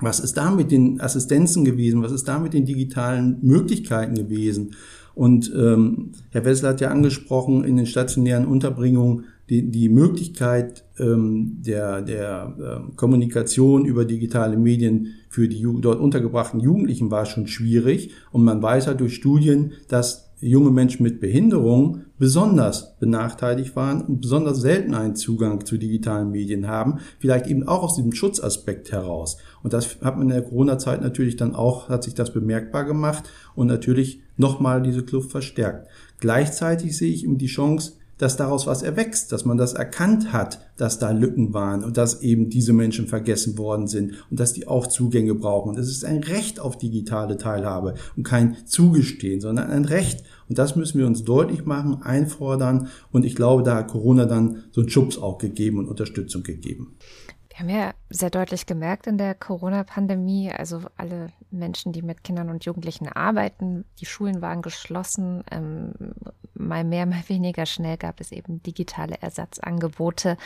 Was 0.00 0.20
ist 0.20 0.36
da 0.36 0.50
mit 0.50 0.70
den 0.70 1.00
Assistenzen 1.00 1.64
gewesen? 1.64 2.02
Was 2.02 2.12
ist 2.12 2.28
da 2.28 2.38
mit 2.38 2.52
den 2.52 2.66
digitalen 2.66 3.38
Möglichkeiten 3.42 4.14
gewesen? 4.14 4.72
Und 5.14 5.50
ähm, 5.56 6.12
Herr 6.30 6.44
Wessel 6.44 6.68
hat 6.68 6.82
ja 6.82 6.90
angesprochen, 6.90 7.64
in 7.64 7.78
den 7.78 7.86
stationären 7.86 8.46
Unterbringungen 8.46 9.24
die, 9.48 9.70
die 9.70 9.88
Möglichkeit 9.88 10.84
ähm, 10.98 11.62
der, 11.64 12.02
der 12.02 12.56
äh, 12.58 12.96
Kommunikation 12.96 13.86
über 13.86 14.04
digitale 14.04 14.56
Medien 14.58 15.14
für 15.30 15.48
die 15.48 15.66
dort 15.80 16.00
untergebrachten 16.00 16.60
Jugendlichen 16.60 17.10
war 17.10 17.24
schon 17.24 17.46
schwierig. 17.46 18.10
Und 18.32 18.44
man 18.44 18.60
weiß 18.62 18.88
halt 18.88 19.00
durch 19.00 19.14
Studien, 19.14 19.72
dass 19.88 20.25
junge 20.40 20.70
Menschen 20.70 21.02
mit 21.02 21.20
Behinderung 21.20 22.02
besonders 22.18 22.98
benachteiligt 22.98 23.74
waren 23.76 24.02
und 24.02 24.20
besonders 24.20 24.60
selten 24.60 24.94
einen 24.94 25.16
Zugang 25.16 25.64
zu 25.64 25.78
digitalen 25.78 26.30
Medien 26.30 26.68
haben, 26.68 26.98
vielleicht 27.18 27.46
eben 27.46 27.66
auch 27.66 27.82
aus 27.82 27.96
diesem 27.96 28.12
Schutzaspekt 28.12 28.92
heraus. 28.92 29.38
Und 29.62 29.72
das 29.72 29.98
hat 30.02 30.16
man 30.16 30.28
in 30.28 30.34
der 30.34 30.42
Corona-Zeit 30.42 31.00
natürlich 31.00 31.36
dann 31.36 31.54
auch, 31.54 31.88
hat 31.88 32.04
sich 32.04 32.14
das 32.14 32.32
bemerkbar 32.32 32.84
gemacht 32.84 33.24
und 33.54 33.66
natürlich 33.66 34.20
nochmal 34.36 34.82
diese 34.82 35.04
Kluft 35.04 35.30
verstärkt. 35.30 35.88
Gleichzeitig 36.20 36.96
sehe 36.96 37.12
ich 37.12 37.24
eben 37.24 37.38
die 37.38 37.46
Chance, 37.46 37.94
dass 38.18 38.36
daraus 38.36 38.66
was 38.66 38.82
erwächst, 38.82 39.32
dass 39.32 39.44
man 39.44 39.58
das 39.58 39.74
erkannt 39.74 40.32
hat, 40.32 40.60
dass 40.76 40.98
da 40.98 41.10
Lücken 41.10 41.52
waren 41.52 41.84
und 41.84 41.96
dass 41.96 42.22
eben 42.22 42.48
diese 42.48 42.72
Menschen 42.72 43.06
vergessen 43.06 43.58
worden 43.58 43.86
sind 43.86 44.14
und 44.30 44.40
dass 44.40 44.52
die 44.52 44.66
auch 44.66 44.86
Zugänge 44.86 45.34
brauchen. 45.34 45.70
Und 45.70 45.78
es 45.78 45.90
ist 45.90 46.04
ein 46.04 46.22
Recht 46.22 46.60
auf 46.60 46.78
digitale 46.78 47.36
Teilhabe 47.36 47.94
und 48.16 48.22
kein 48.22 48.56
Zugestehen, 48.66 49.40
sondern 49.40 49.70
ein 49.70 49.84
Recht. 49.84 50.24
Und 50.48 50.58
das 50.58 50.76
müssen 50.76 50.98
wir 50.98 51.06
uns 51.06 51.24
deutlich 51.24 51.64
machen, 51.64 52.02
einfordern. 52.02 52.88
Und 53.10 53.24
ich 53.24 53.34
glaube, 53.34 53.62
da 53.62 53.76
hat 53.76 53.88
Corona 53.88 54.26
dann 54.26 54.64
so 54.70 54.80
einen 54.80 54.90
Schubs 54.90 55.18
auch 55.18 55.38
gegeben 55.38 55.78
und 55.78 55.88
Unterstützung 55.88 56.42
gegeben. 56.42 56.96
Wir 57.56 57.60
haben 57.60 57.74
ja 57.74 57.94
sehr 58.10 58.28
deutlich 58.28 58.66
gemerkt 58.66 59.06
in 59.06 59.16
der 59.16 59.34
Corona-Pandemie, 59.34 60.52
also 60.52 60.82
alle 60.98 61.28
Menschen, 61.50 61.90
die 61.90 62.02
mit 62.02 62.22
Kindern 62.22 62.50
und 62.50 62.66
Jugendlichen 62.66 63.08
arbeiten, 63.08 63.86
die 63.98 64.04
Schulen 64.04 64.42
waren 64.42 64.60
geschlossen, 64.60 65.42
ähm, 65.50 65.94
mal 66.52 66.84
mehr, 66.84 67.06
mal 67.06 67.22
weniger 67.28 67.64
schnell 67.64 67.96
gab 67.96 68.20
es 68.20 68.30
eben 68.30 68.62
digitale 68.62 69.22
Ersatzangebote 69.22 70.36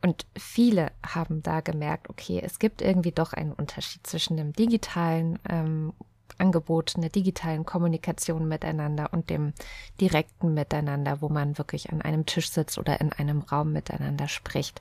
und 0.00 0.24
viele 0.34 0.92
haben 1.06 1.42
da 1.42 1.60
gemerkt, 1.60 2.08
okay, 2.08 2.40
es 2.42 2.58
gibt 2.58 2.80
irgendwie 2.80 3.12
doch 3.12 3.34
einen 3.34 3.52
Unterschied 3.52 4.06
zwischen 4.06 4.38
dem 4.38 4.54
digitalen 4.54 5.38
ähm, 5.50 5.92
Angebot, 6.38 6.96
einer 6.96 7.10
digitalen 7.10 7.66
Kommunikation 7.66 8.48
miteinander 8.48 9.12
und 9.12 9.28
dem 9.28 9.52
direkten 10.00 10.54
Miteinander, 10.54 11.20
wo 11.20 11.28
man 11.28 11.58
wirklich 11.58 11.92
an 11.92 12.00
einem 12.00 12.24
Tisch 12.24 12.50
sitzt 12.50 12.78
oder 12.78 12.98
in 12.98 13.12
einem 13.12 13.42
Raum 13.42 13.74
miteinander 13.74 14.26
spricht. 14.26 14.80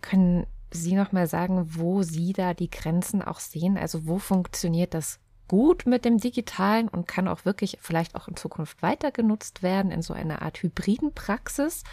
Können 0.00 0.46
Sie 0.72 0.94
noch 0.94 1.12
mal 1.12 1.26
sagen, 1.26 1.66
wo 1.76 2.02
Sie 2.02 2.32
da 2.32 2.54
die 2.54 2.70
Grenzen 2.70 3.22
auch 3.22 3.40
sehen? 3.40 3.78
Also 3.78 4.06
wo 4.06 4.18
funktioniert 4.18 4.94
das 4.94 5.18
gut 5.48 5.84
mit 5.86 6.04
dem 6.04 6.18
Digitalen 6.18 6.88
und 6.88 7.06
kann 7.06 7.28
auch 7.28 7.44
wirklich 7.44 7.78
vielleicht 7.80 8.14
auch 8.14 8.28
in 8.28 8.36
Zukunft 8.36 8.80
weiter 8.82 9.10
genutzt 9.10 9.62
werden 9.62 9.90
in 9.90 10.00
so 10.02 10.14
einer 10.14 10.42
Art 10.42 10.62
hybriden 10.62 11.12
Praxis? 11.12 11.84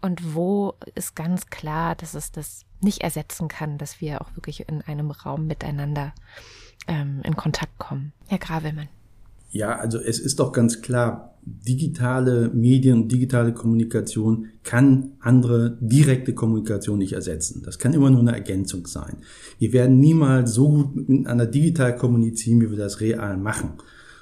Und 0.00 0.34
wo 0.34 0.74
ist 0.94 1.14
ganz 1.14 1.46
klar, 1.46 1.94
dass 1.94 2.14
es 2.14 2.32
das 2.32 2.62
nicht 2.80 3.02
ersetzen 3.02 3.48
kann, 3.48 3.78
dass 3.78 4.00
wir 4.00 4.20
auch 4.20 4.34
wirklich 4.34 4.68
in 4.68 4.82
einem 4.82 5.10
Raum 5.10 5.46
miteinander 5.46 6.12
ähm, 6.88 7.20
in 7.24 7.36
Kontakt 7.36 7.78
kommen? 7.78 8.12
Herr 8.26 8.38
Gravelmann. 8.38 8.88
Ja, 9.50 9.76
also 9.76 10.00
es 10.00 10.18
ist 10.18 10.40
doch 10.40 10.50
ganz 10.50 10.82
klar, 10.82 11.33
digitale 11.46 12.50
Medien, 12.54 13.08
digitale 13.08 13.52
Kommunikation 13.52 14.46
kann 14.62 15.12
andere 15.20 15.76
direkte 15.80 16.34
Kommunikation 16.34 16.98
nicht 16.98 17.12
ersetzen. 17.12 17.62
Das 17.64 17.78
kann 17.78 17.92
immer 17.92 18.10
nur 18.10 18.20
eine 18.20 18.32
Ergänzung 18.32 18.86
sein. 18.86 19.18
Wir 19.58 19.72
werden 19.72 19.98
niemals 19.98 20.54
so 20.54 20.68
gut 20.68 20.96
miteinander 20.96 21.46
digital 21.46 21.96
kommunizieren, 21.96 22.60
wie 22.60 22.70
wir 22.70 22.78
das 22.78 23.00
real 23.00 23.36
machen. 23.36 23.74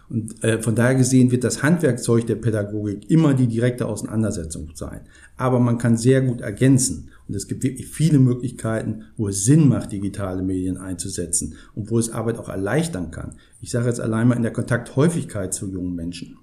Und 0.09 0.43
äh, 0.45 0.61
von 0.61 0.75
daher 0.75 0.97
gesehen 0.97 1.31
wird 1.31 1.45
das 1.45 1.63
Handwerkzeug 1.63 2.27
der 2.27 2.35
Pädagogik 2.35 3.11
immer 3.11 3.35
die 3.35 3.47
direkte 3.47 3.87
Auseinandersetzung 3.87 4.71
sein. 4.75 5.03
Aber 5.37 5.59
man 5.59 5.79
kann 5.79 5.97
sehr 5.97 6.21
gut 6.21 6.41
ergänzen. 6.41 7.11
Und 7.29 7.35
es 7.35 7.47
gibt 7.47 7.63
wirklich 7.63 7.87
viele 7.87 8.19
Möglichkeiten, 8.19 9.05
wo 9.17 9.29
es 9.29 9.45
Sinn 9.45 9.69
macht, 9.69 9.93
digitale 9.93 10.43
Medien 10.43 10.77
einzusetzen 10.77 11.55
und 11.75 11.91
wo 11.91 11.99
es 11.99 12.11
Arbeit 12.11 12.37
auch 12.37 12.49
erleichtern 12.49 13.11
kann. 13.11 13.37
Ich 13.61 13.71
sage 13.71 13.87
jetzt 13.87 14.01
allein 14.01 14.29
mal 14.29 14.37
in 14.37 14.43
der 14.43 14.53
Kontakthäufigkeit 14.53 15.55
zu 15.55 15.71
jungen 15.71 15.95
Menschen 15.95 16.37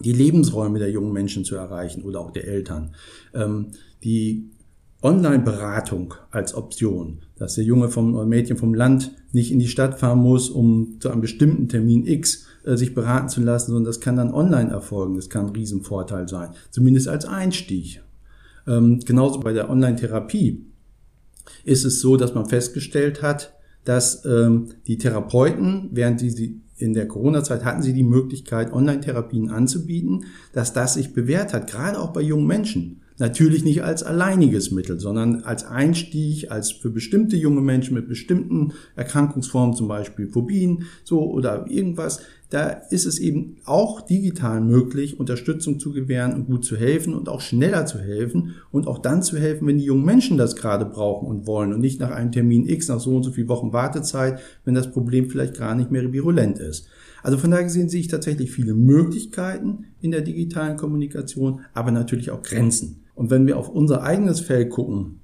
die 0.00 0.12
Lebensräume 0.12 0.78
der 0.78 0.90
jungen 0.90 1.12
Menschen 1.12 1.44
zu 1.44 1.56
erreichen 1.56 2.02
oder 2.02 2.20
auch 2.20 2.30
der 2.30 2.46
Eltern. 2.46 2.94
Ähm, 3.34 3.68
die 4.02 4.50
Online-Beratung 5.02 6.14
als 6.30 6.54
Option, 6.54 7.20
dass 7.36 7.54
der 7.54 7.64
Junge 7.64 7.88
vom 7.88 8.14
oder 8.14 8.26
Mädchen 8.26 8.58
vom 8.58 8.74
Land 8.74 9.12
nicht 9.32 9.50
in 9.50 9.58
die 9.58 9.68
Stadt 9.68 9.98
fahren 9.98 10.18
muss, 10.18 10.50
um 10.50 10.96
zu 11.00 11.10
einem 11.10 11.22
bestimmten 11.22 11.68
Termin 11.68 12.06
X 12.06 12.46
äh, 12.64 12.76
sich 12.76 12.94
beraten 12.94 13.28
zu 13.28 13.40
lassen, 13.40 13.72
sondern 13.72 13.86
das 13.86 14.00
kann 14.00 14.16
dann 14.16 14.34
online 14.34 14.70
erfolgen. 14.70 15.14
Das 15.16 15.30
kann 15.30 15.46
ein 15.46 15.54
Riesenvorteil 15.54 16.28
sein, 16.28 16.50
zumindest 16.70 17.08
als 17.08 17.24
Einstieg. 17.24 18.02
Ähm, 18.66 19.00
genauso 19.00 19.40
bei 19.40 19.54
der 19.54 19.70
Online-Therapie 19.70 20.66
ist 21.64 21.84
es 21.84 22.00
so, 22.00 22.16
dass 22.16 22.34
man 22.34 22.46
festgestellt 22.46 23.22
hat, 23.22 23.54
dass 23.84 24.24
ähm, 24.26 24.68
die 24.86 24.98
Therapeuten, 24.98 25.88
während 25.92 26.20
sie 26.20 26.60
in 26.80 26.94
der 26.94 27.08
Corona-Zeit 27.08 27.64
hatten 27.64 27.82
sie 27.82 27.92
die 27.92 28.02
Möglichkeit, 28.02 28.72
Online-Therapien 28.72 29.50
anzubieten, 29.50 30.24
dass 30.52 30.72
das 30.72 30.94
sich 30.94 31.12
bewährt 31.12 31.52
hat, 31.52 31.70
gerade 31.70 32.00
auch 32.00 32.12
bei 32.12 32.22
jungen 32.22 32.46
Menschen. 32.46 32.99
Natürlich 33.20 33.64
nicht 33.64 33.84
als 33.84 34.02
alleiniges 34.02 34.70
Mittel, 34.70 34.98
sondern 34.98 35.42
als 35.42 35.66
Einstieg, 35.66 36.50
als 36.50 36.72
für 36.72 36.88
bestimmte 36.88 37.36
junge 37.36 37.60
Menschen 37.60 37.92
mit 37.92 38.08
bestimmten 38.08 38.72
Erkrankungsformen, 38.96 39.76
zum 39.76 39.88
Beispiel 39.88 40.26
Phobien, 40.26 40.84
so 41.04 41.30
oder 41.30 41.66
irgendwas. 41.68 42.22
Da 42.48 42.70
ist 42.70 43.04
es 43.04 43.18
eben 43.18 43.58
auch 43.66 44.00
digital 44.00 44.62
möglich, 44.62 45.20
Unterstützung 45.20 45.78
zu 45.78 45.92
gewähren 45.92 46.32
und 46.32 46.46
gut 46.46 46.64
zu 46.64 46.78
helfen 46.78 47.12
und 47.12 47.28
auch 47.28 47.42
schneller 47.42 47.84
zu 47.84 47.98
helfen 47.98 48.54
und 48.72 48.86
auch 48.86 48.96
dann 48.96 49.22
zu 49.22 49.36
helfen, 49.36 49.68
wenn 49.68 49.76
die 49.76 49.84
jungen 49.84 50.06
Menschen 50.06 50.38
das 50.38 50.56
gerade 50.56 50.86
brauchen 50.86 51.28
und 51.28 51.46
wollen 51.46 51.74
und 51.74 51.80
nicht 51.80 52.00
nach 52.00 52.12
einem 52.12 52.32
Termin 52.32 52.66
X, 52.66 52.88
nach 52.88 53.00
so 53.00 53.14
und 53.14 53.22
so 53.22 53.32
viel 53.32 53.48
Wochen 53.48 53.74
Wartezeit, 53.74 54.40
wenn 54.64 54.74
das 54.74 54.90
Problem 54.90 55.28
vielleicht 55.28 55.58
gar 55.58 55.74
nicht 55.74 55.90
mehr 55.90 56.10
virulent 56.10 56.58
ist. 56.58 56.88
Also 57.22 57.36
von 57.36 57.50
daher 57.50 57.64
gesehen 57.64 57.90
sehe 57.90 58.00
ich 58.00 58.08
tatsächlich 58.08 58.50
viele 58.50 58.72
Möglichkeiten 58.72 59.84
in 60.00 60.10
der 60.10 60.22
digitalen 60.22 60.78
Kommunikation, 60.78 61.60
aber 61.74 61.90
natürlich 61.90 62.30
auch 62.30 62.42
Grenzen. 62.42 63.04
Und 63.20 63.28
wenn 63.28 63.46
wir 63.46 63.58
auf 63.58 63.68
unser 63.68 64.02
eigenes 64.02 64.40
Feld 64.40 64.70
gucken, 64.70 65.20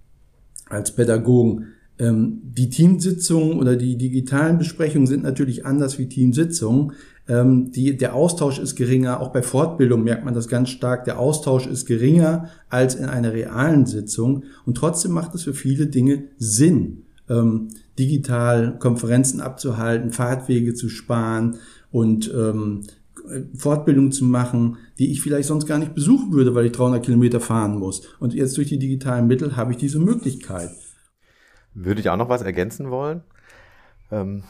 als 0.68 0.94
Pädagogen, 0.94 1.68
ähm, 1.98 2.42
die 2.42 2.68
Teamsitzungen 2.68 3.58
oder 3.58 3.74
die 3.74 3.96
digitalen 3.96 4.58
Besprechungen 4.58 5.06
sind 5.06 5.22
natürlich 5.22 5.64
anders 5.64 5.98
wie 5.98 6.06
Teamsitzungen. 6.06 6.92
Ähm, 7.26 7.72
die, 7.72 7.96
der 7.96 8.14
Austausch 8.14 8.58
ist 8.58 8.76
geringer. 8.76 9.22
Auch 9.22 9.32
bei 9.32 9.40
Fortbildung 9.40 10.04
merkt 10.04 10.26
man 10.26 10.34
das 10.34 10.46
ganz 10.46 10.68
stark. 10.68 11.06
Der 11.06 11.18
Austausch 11.18 11.66
ist 11.66 11.86
geringer 11.86 12.50
als 12.68 12.96
in 12.96 13.06
einer 13.06 13.32
realen 13.32 13.86
Sitzung. 13.86 14.44
Und 14.66 14.76
trotzdem 14.76 15.12
macht 15.12 15.34
es 15.34 15.44
für 15.44 15.54
viele 15.54 15.86
Dinge 15.86 16.24
Sinn, 16.36 17.04
ähm, 17.30 17.68
digital 17.98 18.78
Konferenzen 18.78 19.40
abzuhalten, 19.40 20.10
Fahrtwege 20.10 20.74
zu 20.74 20.90
sparen 20.90 21.56
und 21.90 22.30
ähm, 22.36 22.82
Fortbildung 23.56 24.12
zu 24.12 24.24
machen, 24.24 24.78
die 24.98 25.10
ich 25.10 25.20
vielleicht 25.20 25.48
sonst 25.48 25.66
gar 25.66 25.78
nicht 25.78 25.94
besuchen 25.94 26.32
würde, 26.32 26.54
weil 26.54 26.66
ich 26.66 26.72
300 26.72 27.04
Kilometer 27.04 27.40
fahren 27.40 27.78
muss. 27.78 28.02
Und 28.18 28.34
jetzt 28.34 28.56
durch 28.56 28.68
die 28.68 28.78
digitalen 28.78 29.26
Mittel 29.26 29.56
habe 29.56 29.72
ich 29.72 29.78
diese 29.78 29.98
Möglichkeit. 29.98 30.70
Würde 31.74 32.00
ich 32.00 32.08
auch 32.08 32.16
noch 32.16 32.28
was 32.28 32.42
ergänzen 32.42 32.90
wollen? 32.90 33.22
Ähm, 34.10 34.44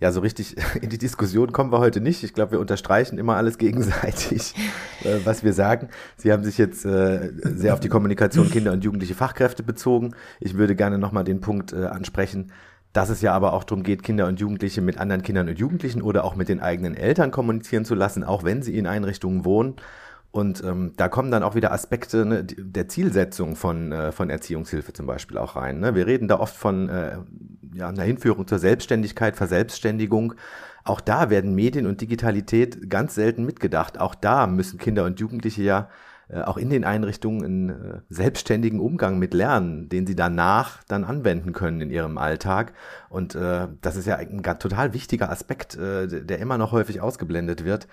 ja, 0.00 0.12
so 0.12 0.20
richtig 0.20 0.56
in 0.80 0.90
die 0.90 0.98
Diskussion 0.98 1.52
kommen 1.52 1.72
wir 1.72 1.78
heute 1.78 2.00
nicht. 2.00 2.22
Ich 2.22 2.34
glaube, 2.34 2.52
wir 2.52 2.60
unterstreichen 2.60 3.18
immer 3.18 3.36
alles 3.36 3.58
gegenseitig, 3.58 4.54
äh, 5.04 5.18
was 5.24 5.44
wir 5.44 5.52
sagen. 5.52 5.88
Sie 6.16 6.32
haben 6.32 6.44
sich 6.44 6.58
jetzt 6.58 6.84
äh, 6.84 7.32
sehr 7.42 7.74
auf 7.74 7.80
die 7.80 7.88
Kommunikation 7.88 8.50
Kinder 8.50 8.72
und 8.72 8.84
jugendliche 8.84 9.14
Fachkräfte 9.14 9.62
bezogen. 9.62 10.14
Ich 10.40 10.56
würde 10.56 10.76
gerne 10.76 10.98
nochmal 10.98 11.24
den 11.24 11.40
Punkt 11.40 11.72
äh, 11.72 11.86
ansprechen, 11.86 12.52
dass 12.92 13.10
es 13.10 13.20
ja 13.20 13.32
aber 13.32 13.52
auch 13.52 13.64
darum 13.64 13.82
geht, 13.82 14.02
Kinder 14.02 14.26
und 14.26 14.40
Jugendliche 14.40 14.80
mit 14.80 14.98
anderen 14.98 15.22
Kindern 15.22 15.48
und 15.48 15.58
Jugendlichen 15.58 16.02
oder 16.02 16.24
auch 16.24 16.36
mit 16.36 16.48
den 16.48 16.60
eigenen 16.60 16.94
Eltern 16.94 17.30
kommunizieren 17.30 17.84
zu 17.84 17.94
lassen, 17.94 18.24
auch 18.24 18.44
wenn 18.44 18.62
sie 18.62 18.76
in 18.76 18.86
Einrichtungen 18.86 19.44
wohnen. 19.44 19.76
Und 20.30 20.62
ähm, 20.62 20.92
da 20.96 21.08
kommen 21.08 21.30
dann 21.30 21.42
auch 21.42 21.54
wieder 21.54 21.72
Aspekte 21.72 22.26
ne, 22.26 22.44
der 22.44 22.88
Zielsetzung 22.88 23.56
von, 23.56 23.92
äh, 23.92 24.12
von 24.12 24.28
Erziehungshilfe 24.28 24.92
zum 24.92 25.06
Beispiel 25.06 25.38
auch 25.38 25.56
rein. 25.56 25.80
Ne? 25.80 25.94
Wir 25.94 26.06
reden 26.06 26.28
da 26.28 26.38
oft 26.38 26.54
von 26.54 26.88
äh, 26.88 27.18
ja, 27.72 27.88
einer 27.88 28.02
Hinführung 28.02 28.46
zur 28.46 28.58
Selbstständigkeit, 28.58 29.36
Verselbstständigung. 29.36 30.34
Auch 30.84 31.00
da 31.00 31.30
werden 31.30 31.54
Medien 31.54 31.86
und 31.86 32.00
Digitalität 32.00 32.90
ganz 32.90 33.14
selten 33.14 33.46
mitgedacht. 33.46 33.98
Auch 33.98 34.14
da 34.14 34.46
müssen 34.46 34.78
Kinder 34.78 35.04
und 35.04 35.18
Jugendliche 35.18 35.62
ja 35.62 35.88
äh, 36.28 36.42
auch 36.42 36.58
in 36.58 36.68
den 36.68 36.84
Einrichtungen 36.84 37.44
einen 37.44 37.68
äh, 37.70 38.00
selbstständigen 38.10 38.80
Umgang 38.80 39.18
mit 39.18 39.32
lernen, 39.32 39.88
den 39.88 40.06
sie 40.06 40.14
danach 40.14 40.82
dann 40.84 41.04
anwenden 41.04 41.52
können 41.52 41.80
in 41.80 41.90
ihrem 41.90 42.18
Alltag. 42.18 42.74
Und 43.08 43.34
äh, 43.34 43.68
das 43.80 43.96
ist 43.96 44.06
ja 44.06 44.16
ein 44.16 44.42
total 44.42 44.92
wichtiger 44.92 45.30
Aspekt, 45.30 45.76
äh, 45.76 46.06
der 46.06 46.38
immer 46.38 46.58
noch 46.58 46.72
häufig 46.72 47.00
ausgeblendet 47.00 47.64
wird. 47.64 47.88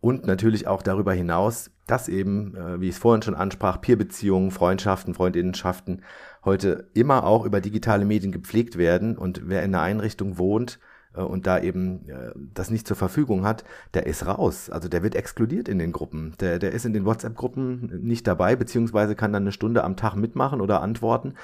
Und 0.00 0.26
natürlich 0.26 0.66
auch 0.66 0.82
darüber 0.82 1.12
hinaus, 1.12 1.70
dass 1.86 2.08
eben, 2.08 2.54
wie 2.80 2.88
ich 2.88 2.96
es 2.96 3.00
vorhin 3.00 3.22
schon 3.22 3.34
ansprach, 3.34 3.80
Peerbeziehungen, 3.80 4.50
Freundschaften, 4.50 5.14
Freundinnenschaften 5.14 6.02
heute 6.44 6.90
immer 6.92 7.24
auch 7.24 7.44
über 7.46 7.62
digitale 7.62 8.04
Medien 8.04 8.30
gepflegt 8.30 8.76
werden. 8.76 9.16
Und 9.16 9.42
wer 9.46 9.62
in 9.62 9.74
einer 9.74 9.82
Einrichtung 9.82 10.36
wohnt, 10.36 10.78
und 11.22 11.46
da 11.46 11.60
eben 11.60 12.08
äh, 12.08 12.32
das 12.54 12.70
nicht 12.70 12.86
zur 12.86 12.96
Verfügung 12.96 13.44
hat, 13.44 13.64
der 13.94 14.06
ist 14.06 14.26
raus. 14.26 14.70
Also 14.70 14.88
der 14.88 15.02
wird 15.02 15.14
exkludiert 15.14 15.68
in 15.68 15.78
den 15.78 15.92
Gruppen. 15.92 16.34
Der, 16.40 16.58
der 16.58 16.72
ist 16.72 16.84
in 16.84 16.92
den 16.92 17.04
WhatsApp-Gruppen 17.04 18.00
nicht 18.02 18.26
dabei, 18.26 18.56
beziehungsweise 18.56 19.14
kann 19.14 19.32
dann 19.32 19.44
eine 19.44 19.52
Stunde 19.52 19.84
am 19.84 19.96
Tag 19.96 20.14
mitmachen 20.16 20.60
oder 20.60 20.82
antworten. 20.82 21.34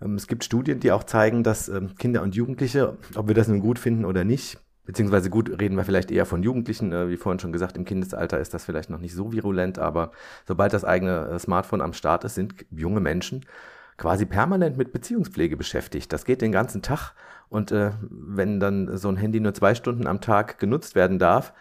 Ähm, 0.00 0.14
es 0.14 0.26
gibt 0.26 0.44
Studien, 0.44 0.80
die 0.80 0.92
auch 0.92 1.04
zeigen, 1.04 1.42
dass 1.42 1.68
ähm, 1.68 1.94
Kinder 1.96 2.22
und 2.22 2.34
Jugendliche, 2.34 2.96
ob 3.14 3.28
wir 3.28 3.34
das 3.34 3.48
nun 3.48 3.60
gut 3.60 3.78
finden 3.78 4.04
oder 4.04 4.24
nicht, 4.24 4.58
beziehungsweise 4.86 5.30
gut 5.30 5.60
reden 5.60 5.76
wir 5.76 5.84
vielleicht 5.84 6.10
eher 6.10 6.26
von 6.26 6.42
Jugendlichen, 6.42 6.92
äh, 6.92 7.08
wie 7.08 7.16
vorhin 7.16 7.40
schon 7.40 7.52
gesagt, 7.52 7.76
im 7.76 7.84
Kindesalter 7.84 8.38
ist 8.38 8.54
das 8.54 8.64
vielleicht 8.64 8.90
noch 8.90 9.00
nicht 9.00 9.14
so 9.14 9.32
virulent, 9.32 9.78
aber 9.78 10.12
sobald 10.46 10.72
das 10.72 10.84
eigene 10.84 11.38
Smartphone 11.38 11.80
am 11.80 11.92
Start 11.92 12.24
ist, 12.24 12.34
sind 12.34 12.54
junge 12.70 13.00
Menschen 13.00 13.44
quasi 13.96 14.26
permanent 14.26 14.76
mit 14.76 14.92
Beziehungspflege 14.92 15.56
beschäftigt. 15.56 16.12
Das 16.12 16.24
geht 16.24 16.42
den 16.42 16.52
ganzen 16.52 16.82
Tag 16.82 17.12
und 17.48 17.72
äh, 17.72 17.92
wenn 18.00 18.60
dann 18.60 18.96
so 18.96 19.08
ein 19.08 19.16
Handy 19.16 19.40
nur 19.40 19.54
zwei 19.54 19.74
Stunden 19.74 20.06
am 20.06 20.20
Tag 20.20 20.58
genutzt 20.58 20.94
werden 20.94 21.18
darf, 21.18 21.52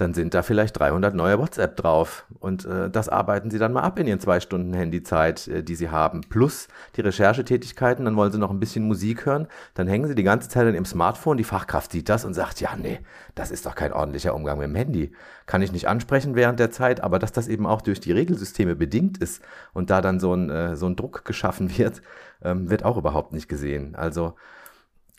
dann 0.00 0.14
sind 0.14 0.34
da 0.34 0.42
vielleicht 0.42 0.78
300 0.78 1.14
neue 1.14 1.38
WhatsApp 1.38 1.76
drauf. 1.76 2.26
Und 2.38 2.64
äh, 2.64 2.90
das 2.90 3.08
arbeiten 3.08 3.50
sie 3.50 3.58
dann 3.58 3.72
mal 3.72 3.82
ab 3.82 3.98
in 3.98 4.06
ihren 4.06 4.20
zwei 4.20 4.40
Stunden 4.40 4.72
Handyzeit, 4.72 5.46
äh, 5.48 5.62
die 5.62 5.74
sie 5.74 5.90
haben. 5.90 6.22
Plus 6.22 6.68
die 6.96 7.02
Recherchetätigkeiten, 7.02 8.04
dann 8.04 8.16
wollen 8.16 8.32
sie 8.32 8.38
noch 8.38 8.50
ein 8.50 8.60
bisschen 8.60 8.86
Musik 8.86 9.26
hören. 9.26 9.46
Dann 9.74 9.88
hängen 9.88 10.08
sie 10.08 10.14
die 10.14 10.22
ganze 10.22 10.48
Zeit 10.48 10.66
dann 10.66 10.74
im 10.74 10.84
Smartphone. 10.84 11.36
Die 11.36 11.44
Fachkraft 11.44 11.92
sieht 11.92 12.08
das 12.08 12.24
und 12.24 12.34
sagt, 12.34 12.60
ja, 12.60 12.76
nee, 12.76 13.00
das 13.34 13.50
ist 13.50 13.66
doch 13.66 13.74
kein 13.74 13.92
ordentlicher 13.92 14.34
Umgang 14.34 14.58
mit 14.58 14.68
dem 14.68 14.74
Handy. 14.74 15.12
Kann 15.46 15.62
ich 15.62 15.72
nicht 15.72 15.88
ansprechen 15.88 16.34
während 16.34 16.58
der 16.60 16.70
Zeit, 16.70 17.02
aber 17.02 17.18
dass 17.18 17.32
das 17.32 17.48
eben 17.48 17.66
auch 17.66 17.82
durch 17.82 18.00
die 18.00 18.12
Regelsysteme 18.12 18.76
bedingt 18.76 19.18
ist 19.18 19.42
und 19.74 19.90
da 19.90 20.00
dann 20.00 20.18
so 20.18 20.34
ein, 20.34 20.48
äh, 20.50 20.76
so 20.76 20.86
ein 20.86 20.96
Druck 20.96 21.24
geschaffen 21.24 21.76
wird, 21.78 22.00
ähm, 22.42 22.70
wird 22.70 22.84
auch 22.84 22.96
überhaupt 22.96 23.32
nicht 23.32 23.48
gesehen. 23.48 23.94
Also, 23.94 24.34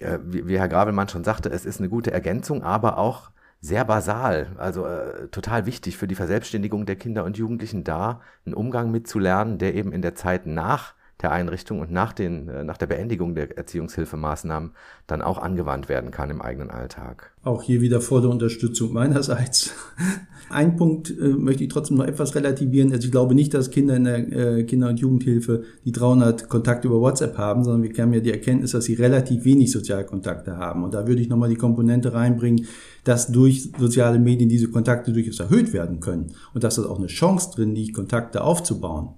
äh, 0.02 0.20
wie, 0.24 0.48
wie 0.48 0.60
Herr 0.60 0.68
Gravelmann 0.68 1.10
schon 1.10 1.24
sagte, 1.24 1.50
es 1.50 1.66
ist 1.66 1.80
eine 1.80 1.90
gute 1.90 2.12
Ergänzung, 2.12 2.64
aber 2.64 2.98
auch 2.98 3.32
sehr 3.62 3.86
basal, 3.86 4.48
also 4.58 4.86
äh, 4.86 5.28
total 5.28 5.66
wichtig 5.66 5.96
für 5.96 6.08
die 6.08 6.16
Verselbstständigung 6.16 6.86
der 6.86 6.96
Kinder 6.96 7.24
und 7.24 7.38
Jugendlichen 7.38 7.84
da, 7.84 8.22
einen 8.46 8.56
Umgang 8.56 8.90
mitzulernen, 8.90 9.60
der 9.60 9.76
eben 9.76 9.94
in 9.94 10.02
der 10.02 10.16
Zeit 10.16 10.48
nach 10.48 10.96
der 11.22 11.32
Einrichtung 11.32 11.80
und 11.80 11.92
nach, 11.92 12.14
den, 12.14 12.48
äh, 12.48 12.64
nach 12.64 12.78
der 12.78 12.88
Beendigung 12.88 13.36
der 13.36 13.58
Erziehungshilfemaßnahmen 13.58 14.72
dann 15.08 15.22
auch 15.22 15.38
angewandt 15.38 15.90
werden 15.90 16.12
kann 16.12 16.30
im 16.30 16.42
eigenen 16.42 16.70
Alltag. 16.70 17.32
Auch 17.44 17.64
hier 17.64 17.82
wieder 17.82 18.02
volle 18.02 18.30
Unterstützung 18.30 18.94
meinerseits. 18.94 19.74
Ein 20.50 20.76
Punkt 20.76 21.10
äh, 21.10 21.30
möchte 21.30 21.64
ich 21.64 21.70
trotzdem 21.70 21.98
noch 21.98 22.06
etwas 22.06 22.36
relativieren. 22.36 22.92
Also 22.92 23.06
ich 23.06 23.12
glaube 23.12 23.36
nicht, 23.36 23.54
dass 23.54 23.72
Kinder 23.72 23.96
in 23.96 24.04
der 24.04 24.32
äh, 24.32 24.64
Kinder- 24.64 24.90
und 24.90 25.00
Jugendhilfe 25.00 25.64
die 25.86 25.92
300 25.92 26.50
Kontakte 26.50 26.88
über 26.88 27.00
WhatsApp 27.00 27.38
haben, 27.38 27.64
sondern 27.64 27.84
wir 27.84 28.04
haben 28.04 28.14
ja 28.14 28.20
die 28.20 28.32
Erkenntnis, 28.32 28.72
dass 28.72 28.86
sie 28.86 28.96
relativ 28.96 29.46
wenig 29.46 29.72
Sozialkontakte 29.72 30.58
haben. 30.58 30.84
Und 30.84 30.94
da 30.94 31.08
würde 31.08 31.22
ich 31.22 31.30
nochmal 31.30 31.50
die 31.50 31.56
Komponente 31.56 32.14
reinbringen, 32.14 32.68
dass 33.04 33.32
durch 33.32 33.72
soziale 33.80 34.20
Medien 34.20 34.50
diese 34.50 34.70
Kontakte 34.70 35.14
durchaus 35.14 35.40
erhöht 35.40 35.74
werden 35.74 36.00
können 36.00 36.34
und 36.54 36.64
dass 36.64 36.76
das 36.76 36.86
auch 36.86 36.98
eine 36.98 37.08
Chance 37.08 37.52
drin 37.56 37.74
liegt, 37.74 37.96
Kontakte 37.96 38.44
aufzubauen. 38.44 39.16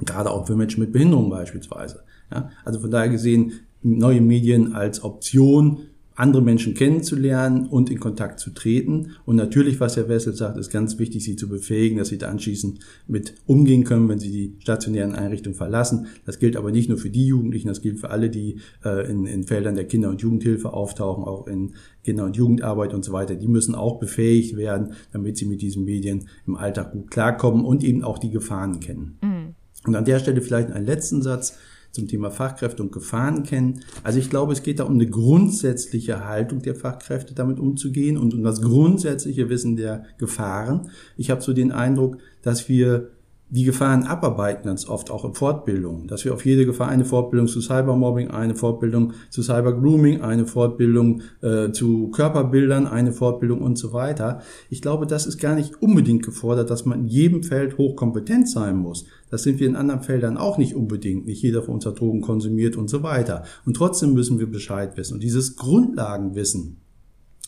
Gerade 0.00 0.30
auch 0.30 0.46
für 0.46 0.56
Menschen 0.56 0.80
mit 0.80 0.92
Behinderung 0.92 1.30
beispielsweise. 1.30 2.02
Ja, 2.30 2.50
also 2.64 2.80
von 2.80 2.90
daher 2.90 3.10
gesehen, 3.10 3.52
neue 3.82 4.20
Medien 4.20 4.74
als 4.74 5.02
Option, 5.02 5.86
andere 6.14 6.42
Menschen 6.42 6.74
kennenzulernen 6.74 7.66
und 7.66 7.90
in 7.90 7.98
Kontakt 7.98 8.38
zu 8.38 8.50
treten. 8.50 9.12
Und 9.24 9.36
natürlich, 9.36 9.80
was 9.80 9.96
Herr 9.96 10.08
Wessel 10.08 10.34
sagt, 10.34 10.58
ist 10.58 10.70
ganz 10.70 10.98
wichtig, 10.98 11.24
sie 11.24 11.36
zu 11.36 11.48
befähigen, 11.48 11.98
dass 11.98 12.08
sie 12.08 12.18
da 12.18 12.28
anschließend 12.28 12.80
mit 13.06 13.34
umgehen 13.46 13.84
können, 13.84 14.08
wenn 14.08 14.18
sie 14.18 14.30
die 14.30 14.54
stationären 14.60 15.14
Einrichtungen 15.14 15.56
verlassen. 15.56 16.06
Das 16.26 16.38
gilt 16.38 16.56
aber 16.56 16.70
nicht 16.70 16.88
nur 16.88 16.98
für 16.98 17.10
die 17.10 17.26
Jugendlichen, 17.26 17.68
das 17.68 17.80
gilt 17.80 18.00
für 18.00 18.10
alle, 18.10 18.28
die 18.28 18.58
äh, 18.84 19.10
in, 19.10 19.26
in 19.26 19.44
Feldern 19.44 19.74
der 19.74 19.86
Kinder- 19.86 20.10
und 20.10 20.20
Jugendhilfe 20.20 20.72
auftauchen, 20.72 21.24
auch 21.24 21.46
in 21.46 21.72
Kinder- 22.04 22.24
und 22.24 22.36
Jugendarbeit 22.36 22.92
und 22.92 23.04
so 23.04 23.12
weiter. 23.12 23.34
Die 23.34 23.48
müssen 23.48 23.74
auch 23.74 23.98
befähigt 23.98 24.56
werden, 24.56 24.92
damit 25.12 25.38
sie 25.38 25.46
mit 25.46 25.62
diesen 25.62 25.84
Medien 25.84 26.28
im 26.46 26.56
Alltag 26.56 26.92
gut 26.92 27.10
klarkommen 27.10 27.64
und 27.64 27.82
eben 27.84 28.04
auch 28.04 28.18
die 28.18 28.30
Gefahren 28.30 28.80
kennen. 28.80 29.18
Mhm. 29.22 29.54
Und 29.86 29.94
an 29.96 30.04
der 30.04 30.18
Stelle 30.18 30.42
vielleicht 30.42 30.70
einen 30.70 30.86
letzten 30.86 31.22
Satz 31.22 31.56
zum 31.92 32.08
Thema 32.08 32.30
Fachkräfte 32.30 32.82
und 32.82 32.92
Gefahren 32.92 33.42
kennen. 33.42 33.80
Also 34.02 34.18
ich 34.18 34.30
glaube, 34.30 34.52
es 34.52 34.62
geht 34.62 34.80
da 34.80 34.84
um 34.84 34.94
eine 34.94 35.08
grundsätzliche 35.08 36.24
Haltung 36.26 36.62
der 36.62 36.74
Fachkräfte, 36.74 37.34
damit 37.34 37.58
umzugehen 37.58 38.16
und 38.16 38.32
um 38.32 38.42
das 38.42 38.62
grundsätzliche 38.62 39.50
Wissen 39.50 39.76
der 39.76 40.04
Gefahren. 40.18 40.90
Ich 41.16 41.30
habe 41.30 41.42
so 41.42 41.52
den 41.52 41.70
Eindruck, 41.70 42.16
dass 42.40 42.68
wir 42.68 43.10
die 43.52 43.64
Gefahren 43.64 44.04
abarbeiten 44.04 44.64
ganz 44.64 44.88
oft 44.88 45.10
auch 45.10 45.26
in 45.26 45.34
Fortbildungen, 45.34 46.06
dass 46.06 46.24
wir 46.24 46.32
auf 46.32 46.46
jede 46.46 46.64
Gefahr 46.64 46.88
eine 46.88 47.04
Fortbildung 47.04 47.46
zu 47.48 47.60
Cybermobbing, 47.60 48.30
eine 48.30 48.54
Fortbildung 48.54 49.12
zu 49.28 49.42
Cybergrooming, 49.42 50.22
eine 50.22 50.46
Fortbildung 50.46 51.20
äh, 51.42 51.70
zu 51.70 52.08
Körperbildern, 52.12 52.86
eine 52.86 53.12
Fortbildung 53.12 53.60
und 53.60 53.76
so 53.76 53.92
weiter. 53.92 54.40
Ich 54.70 54.80
glaube, 54.80 55.06
das 55.06 55.26
ist 55.26 55.38
gar 55.38 55.54
nicht 55.54 55.82
unbedingt 55.82 56.24
gefordert, 56.24 56.70
dass 56.70 56.86
man 56.86 57.00
in 57.00 57.08
jedem 57.08 57.42
Feld 57.42 57.76
hochkompetent 57.76 58.48
sein 58.48 58.78
muss. 58.78 59.04
Das 59.28 59.42
sind 59.42 59.60
wir 59.60 59.66
in 59.66 59.76
anderen 59.76 60.00
Feldern 60.00 60.38
auch 60.38 60.56
nicht 60.56 60.74
unbedingt. 60.74 61.26
Nicht 61.26 61.42
jeder 61.42 61.62
von 61.62 61.74
uns 61.74 61.84
hat 61.84 62.00
Drogen 62.00 62.22
konsumiert 62.22 62.76
und 62.76 62.88
so 62.88 63.02
weiter. 63.02 63.44
Und 63.66 63.76
trotzdem 63.76 64.14
müssen 64.14 64.38
wir 64.38 64.50
Bescheid 64.50 64.96
wissen. 64.96 65.14
Und 65.14 65.22
dieses 65.22 65.56
Grundlagenwissen, 65.56 66.81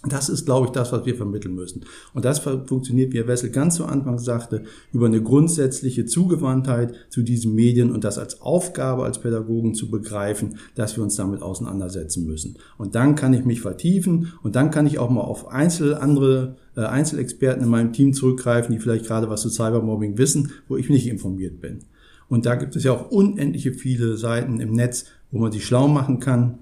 das 0.08 0.28
ist, 0.28 0.44
glaube 0.44 0.66
ich, 0.66 0.72
das, 0.72 0.92
was 0.92 1.06
wir 1.06 1.14
vermitteln 1.14 1.54
müssen. 1.54 1.84
Und 2.12 2.24
das 2.24 2.40
funktioniert, 2.40 3.12
wie 3.12 3.18
Herr 3.18 3.26
Wessel 3.26 3.50
ganz 3.50 3.76
zu 3.76 3.86
Anfang 3.86 4.18
sagte, 4.18 4.64
über 4.92 5.06
eine 5.06 5.22
grundsätzliche 5.22 6.04
Zugewandtheit 6.04 6.94
zu 7.10 7.22
diesen 7.22 7.54
Medien 7.54 7.92
und 7.92 8.04
das 8.04 8.18
als 8.18 8.40
Aufgabe 8.40 9.04
als 9.04 9.20
Pädagogen 9.20 9.74
zu 9.74 9.90
begreifen, 9.90 10.58
dass 10.74 10.96
wir 10.96 11.04
uns 11.04 11.16
damit 11.16 11.42
auseinandersetzen 11.42 12.26
müssen. 12.26 12.56
Und 12.78 12.94
dann 12.94 13.14
kann 13.14 13.34
ich 13.34 13.44
mich 13.44 13.60
vertiefen 13.60 14.32
und 14.42 14.56
dann 14.56 14.70
kann 14.70 14.86
ich 14.86 14.98
auch 14.98 15.10
mal 15.10 15.22
auf 15.22 15.48
einzel 15.48 15.94
andere 15.94 16.56
äh, 16.76 16.80
Einzelexperten 16.80 17.62
in 17.62 17.70
meinem 17.70 17.92
Team 17.92 18.12
zurückgreifen, 18.12 18.74
die 18.74 18.80
vielleicht 18.80 19.06
gerade 19.06 19.28
was 19.30 19.42
zu 19.42 19.48
Cybermobbing 19.48 20.18
wissen, 20.18 20.52
wo 20.68 20.76
ich 20.76 20.88
nicht 20.88 21.06
informiert 21.06 21.60
bin. 21.60 21.80
Und 22.28 22.46
da 22.46 22.54
gibt 22.54 22.74
es 22.76 22.84
ja 22.84 22.92
auch 22.92 23.10
unendliche 23.10 23.72
viele 23.72 24.16
Seiten 24.16 24.60
im 24.60 24.72
Netz, 24.72 25.06
wo 25.30 25.38
man 25.38 25.52
sich 25.52 25.64
schlau 25.64 25.88
machen 25.88 26.20
kann, 26.20 26.58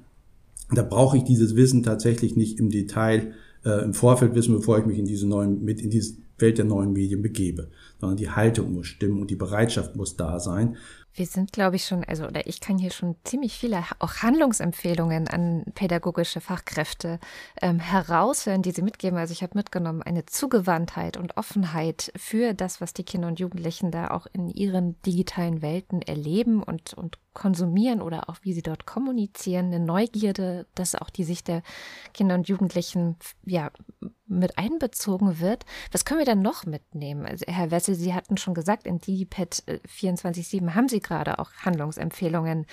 da 0.79 0.83
brauche 0.83 1.17
ich 1.17 1.25
dieses 1.25 1.57
Wissen 1.57 1.83
tatsächlich 1.83 2.37
nicht 2.37 2.59
im 2.59 2.71
Detail 2.71 3.35
äh, 3.65 3.85
im 3.85 3.95
Vorfeld 3.95 4.35
wissen, 4.35 4.55
bevor 4.55 4.79
ich 4.79 4.87
mich 4.87 4.99
in 4.99 5.05
diese 5.05 5.27
neuen, 5.27 5.65
mit 5.65 5.81
in 5.81 5.91
diese 5.91 6.17
Welt 6.39 6.59
der 6.59 6.65
neuen 6.65 6.93
Medien 6.93 7.23
begebe, 7.23 7.71
sondern 8.01 8.17
die 8.17 8.31
Haltung 8.31 8.73
muss 8.73 8.87
stimmen 8.87 9.21
und 9.21 9.31
die 9.31 9.37
Bereitschaft 9.37 9.97
muss 9.97 10.17
da 10.17 10.41
sein. 10.41 10.77
Wir 11.15 11.27
sind, 11.27 11.53
glaube 11.53 11.77
ich, 11.77 11.85
schon, 11.85 12.05
also, 12.05 12.27
oder 12.27 12.47
ich 12.47 12.61
kann 12.61 12.79
hier 12.79 12.91
schon 12.91 13.17
ziemlich 13.25 13.59
viele 13.59 13.85
auch 13.99 14.17
Handlungsempfehlungen 14.23 15.29
an 15.29 15.65
pädagogische 15.75 16.41
Fachkräfte 16.41 17.19
ähm, 17.61 17.81
heraushören, 17.81 18.63
die 18.63 18.71
sie 18.71 18.83
mitgeben. 18.83 19.19
Also 19.19 19.33
ich 19.33 19.43
habe 19.43 19.59
mitgenommen 19.59 20.03
eine 20.03 20.25
Zugewandtheit 20.25 21.17
und 21.17 21.37
Offenheit 21.37 22.13
für 22.17 22.55
das, 22.55 22.81
was 22.81 22.95
die 22.95 23.05
Kinder 23.05 23.29
und 23.29 23.41
Jugendlichen 23.41 23.91
da 23.91 24.11
auch 24.11 24.27
in 24.33 24.49
ihren 24.49 25.01
digitalen 25.03 25.61
Welten 25.61 26.01
erleben 26.01 26.63
und, 26.63 26.95
und 26.95 27.19
konsumieren 27.35 28.03
oder 28.03 28.29
auch 28.29 28.37
wie 28.43 28.53
sie 28.53 28.63
dort 28.63 28.87
kommunizieren, 28.87 29.67
eine 29.67 29.81
Neugierde, 29.81 30.67
dass 30.75 30.95
auch 30.95 31.11
die 31.11 31.25
Sicht 31.25 31.49
der 31.49 31.63
Kinder 32.15 32.35
und 32.35 32.49
Jugendlichen 32.49 33.17
ja 33.45 33.71
mit 34.39 34.59
einbezogen 34.59 35.41
wird. 35.41 35.65
Was 35.91 36.05
können 36.05 36.21
wir 36.21 36.27
denn 36.27 36.43
noch 36.43 36.67
mitnehmen? 36.67 37.27
Also 37.27 37.45
Herr 37.49 37.71
Wessel, 37.71 37.95
Sie 37.95 38.15
hatten 38.15 38.37
schon 38.37 38.55
gesagt, 38.55 38.87
in 38.87 38.99
DigiPad 38.99 39.63
24.7 39.99 40.75
haben 40.75 40.89
Sie 40.89 41.01
gerade 41.01 41.39
auch 41.39 41.51
Handlungsempfehlungen 41.65 42.67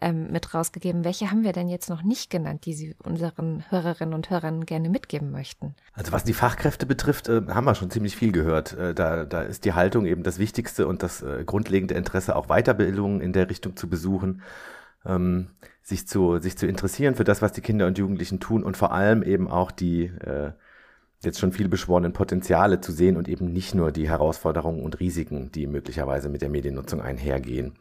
ähm, 0.00 0.30
mit 0.30 0.54
rausgegeben. 0.54 1.04
Welche 1.04 1.30
haben 1.30 1.44
wir 1.44 1.52
denn 1.52 1.68
jetzt 1.68 1.90
noch 1.90 2.02
nicht 2.02 2.30
genannt, 2.30 2.66
die 2.66 2.74
Sie 2.74 2.94
unseren 3.02 3.64
Hörerinnen 3.70 4.14
und 4.14 4.30
Hörern 4.30 4.66
gerne 4.66 4.88
mitgeben 4.88 5.30
möchten? 5.30 5.74
Also 5.92 6.12
was 6.12 6.24
die 6.24 6.34
Fachkräfte 6.34 6.86
betrifft, 6.86 7.28
äh, 7.28 7.42
haben 7.48 7.64
wir 7.64 7.74
schon 7.74 7.90
ziemlich 7.90 8.16
viel 8.16 8.32
gehört. 8.32 8.72
Äh, 8.74 8.94
da, 8.94 9.24
da 9.24 9.42
ist 9.42 9.64
die 9.64 9.72
Haltung 9.72 10.06
eben 10.06 10.22
das 10.22 10.38
Wichtigste 10.38 10.86
und 10.86 11.02
das 11.02 11.22
äh, 11.22 11.44
grundlegende 11.44 11.94
Interesse, 11.94 12.36
auch 12.36 12.46
Weiterbildungen 12.48 13.20
in 13.20 13.32
der 13.32 13.50
Richtung 13.50 13.76
zu 13.76 13.88
besuchen. 13.88 14.42
Ähm, 15.04 15.50
sich 15.82 16.08
zu, 16.08 16.40
sich 16.40 16.58
zu 16.58 16.66
interessieren 16.66 17.14
für 17.14 17.22
das, 17.22 17.42
was 17.42 17.52
die 17.52 17.60
Kinder 17.60 17.86
und 17.86 17.96
Jugendlichen 17.96 18.40
tun 18.40 18.64
und 18.64 18.76
vor 18.76 18.90
allem 18.92 19.22
eben 19.22 19.48
auch 19.48 19.70
die, 19.70 20.06
äh, 20.06 20.50
jetzt 21.22 21.40
schon 21.40 21.52
viel 21.52 21.68
beschworenen 21.68 22.12
Potenziale 22.12 22.80
zu 22.80 22.92
sehen 22.92 23.16
und 23.16 23.28
eben 23.28 23.52
nicht 23.52 23.74
nur 23.74 23.92
die 23.92 24.08
Herausforderungen 24.08 24.82
und 24.82 25.00
Risiken, 25.00 25.50
die 25.52 25.66
möglicherweise 25.66 26.28
mit 26.28 26.42
der 26.42 26.50
Mediennutzung 26.50 27.00
einhergehen. 27.00 27.74